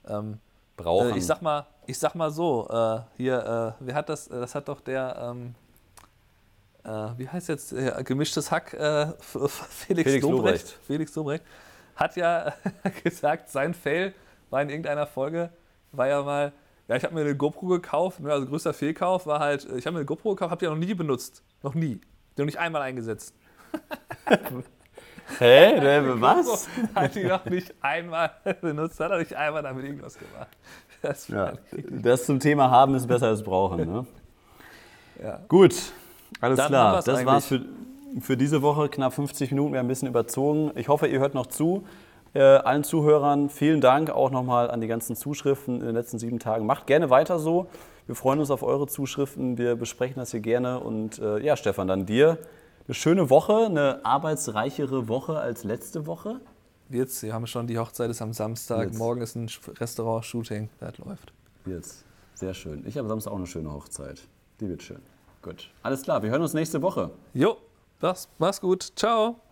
ähm, 0.08 0.40
Brauchen. 0.78 1.12
äh, 1.14 1.18
ich 1.18 1.26
sag 1.26 1.42
mal, 1.42 1.66
ich 1.88 1.98
sag 1.98 2.16
mal 2.16 2.32
so, 2.32 2.68
äh, 2.70 3.00
hier, 3.18 3.76
äh, 3.80 3.84
wer 3.86 3.96
hat 3.96 4.10
das, 4.10 4.28
äh, 4.28 4.40
das 4.40 4.56
hat 4.56 4.68
doch 4.68 4.82
der, 4.82 5.18
ähm, 5.32 5.56
äh, 6.84 6.90
wie 7.18 7.30
heißt 7.30 7.50
jetzt, 7.50 7.74
äh, 7.74 8.04
gemischtes 8.04 8.52
Hack, 8.52 8.74
äh, 8.74 9.08
Felix, 9.20 10.10
Felix 10.10 10.22
Lobrecht. 10.22 10.80
Felix 10.86 11.16
Lobrecht, 11.16 11.44
hat 11.96 12.16
ja 12.16 12.54
gesagt, 13.04 13.50
sein 13.50 13.74
Fail 13.74 14.14
war 14.50 14.62
in 14.62 14.70
irgendeiner 14.70 15.08
Folge, 15.08 15.50
war 15.92 16.08
ja 16.08 16.22
mal, 16.22 16.54
ja, 16.88 16.96
ich 16.96 17.04
habe 17.04 17.14
mir 17.16 17.22
eine 17.22 17.36
GoPro 17.36 17.68
gekauft, 17.68 18.20
ne, 18.20 18.32
also 18.32 18.46
größter 18.48 18.74
Fehlkauf 18.74 19.26
war 19.26 19.40
halt, 19.40 19.66
ich 19.76 19.86
habe 19.86 19.94
mir 19.94 20.00
eine 20.00 20.06
GoPro 20.06 20.32
gekauft, 20.32 20.52
habe 20.52 20.66
die 20.66 20.70
noch 20.70 20.78
nie 20.78 20.94
benutzt, 20.94 21.44
noch 21.62 21.74
nie, 21.74 22.02
die 22.36 22.42
noch 22.42 22.46
nicht 22.46 22.60
einmal 22.60 22.82
eingesetzt. 22.82 23.34
Hä? 25.40 25.80
Der, 25.80 26.22
was? 26.22 26.68
Hat 26.94 27.16
die 27.16 27.24
noch 27.24 27.46
nicht 27.46 27.74
einmal 27.82 28.32
benutzt, 28.62 29.00
hat 29.00 29.12
er 29.12 29.20
nicht 29.20 29.34
einmal 29.36 29.64
damit 29.64 29.86
irgendwas 29.86 30.18
gemacht. 30.18 30.50
Das 31.02 31.28
Ja, 31.28 31.54
das 31.90 32.26
zum 32.26 32.40
Thema 32.40 32.70
haben 32.70 32.96
ist 32.96 33.08
besser 33.08 33.28
als 33.28 33.44
brauchen. 33.44 33.86
Ne? 33.86 34.06
ja. 35.22 35.40
Gut, 35.48 35.76
alles 36.42 36.58
Dann 36.58 36.68
klar. 36.68 37.02
Das 37.04 37.26
war's 37.26 37.46
für, 37.46 37.62
für 38.20 38.38
diese 38.38 38.62
Woche. 38.62 38.90
Knapp 38.90 39.14
50 39.14 39.52
Minuten, 39.52 39.74
wir 39.74 39.80
haben 39.80 39.86
ein 39.86 39.90
bisschen 39.90 40.08
überzogen. 40.08 40.72
Ich 40.76 40.88
hoffe, 40.88 41.08
ihr 41.08 41.20
hört 41.20 41.34
noch 41.34 41.48
zu. 41.48 41.84
Äh, 42.34 42.42
allen 42.42 42.84
Zuhörern 42.84 43.50
vielen 43.50 43.80
Dank 43.80 44.10
auch 44.10 44.32
nochmal 44.32 44.72
an 44.72 44.82
die 44.82 44.88
ganzen 44.88 45.16
Zuschriften 45.16 45.82
in 45.82 45.86
den 45.86 45.96
letzten 45.96 46.18
sieben 46.18 46.40
Tagen. 46.40 46.66
Macht 46.66 46.88
gerne 46.88 47.10
weiter 47.10 47.38
so. 47.38 47.68
Wir 48.08 48.16
freuen 48.16 48.40
uns 48.40 48.50
auf 48.50 48.64
eure 48.64 48.88
Zuschriften. 48.88 49.58
Wir 49.58 49.76
besprechen 49.76 50.16
das 50.18 50.32
hier 50.32 50.40
gerne. 50.40 50.80
Und 50.80 51.20
äh, 51.20 51.40
ja, 51.44 51.56
Stefan, 51.56 51.88
dann 51.88 52.06
dir 52.06 52.40
eine 52.88 52.96
schöne 52.96 53.30
Woche, 53.30 53.66
eine 53.66 54.04
arbeitsreichere 54.04 55.08
Woche 55.08 55.40
als 55.40 55.64
letzte 55.64 56.06
Woche. 56.06 56.42
Jetzt, 56.90 57.24
wir 57.24 57.34
haben 57.34 57.48
schon 57.48 57.68
die 57.68 57.78
Hochzeit 57.78 58.10
ist 58.10 58.22
am 58.22 58.34
Samstag, 58.34 58.88
Jetzt. 58.88 58.98
morgen 58.98 59.22
ist 59.22 59.36
ein 59.36 59.50
Restaurant-Shooting, 59.80 60.70
das 60.80 60.98
läuft. 60.98 61.34
Jetzt. 61.66 62.04
Sehr 62.34 62.54
schön. 62.54 62.84
Ich 62.86 62.98
habe 62.98 63.08
Samstag 63.08 63.32
auch 63.32 63.38
eine 63.38 63.48
schöne 63.48 63.72
Hochzeit. 63.72 64.22
Die 64.60 64.68
wird 64.68 64.84
schön. 64.84 65.02
Gut. 65.44 65.70
Alles 65.84 66.02
klar, 66.04 66.24
wir 66.24 66.30
hören 66.30 66.42
uns 66.42 66.54
nächste 66.54 66.82
Woche. 66.82 67.12
Jo, 67.34 67.58
mach's, 68.00 68.30
mach's 68.40 68.62
gut, 68.62 68.94
ciao. 68.96 69.43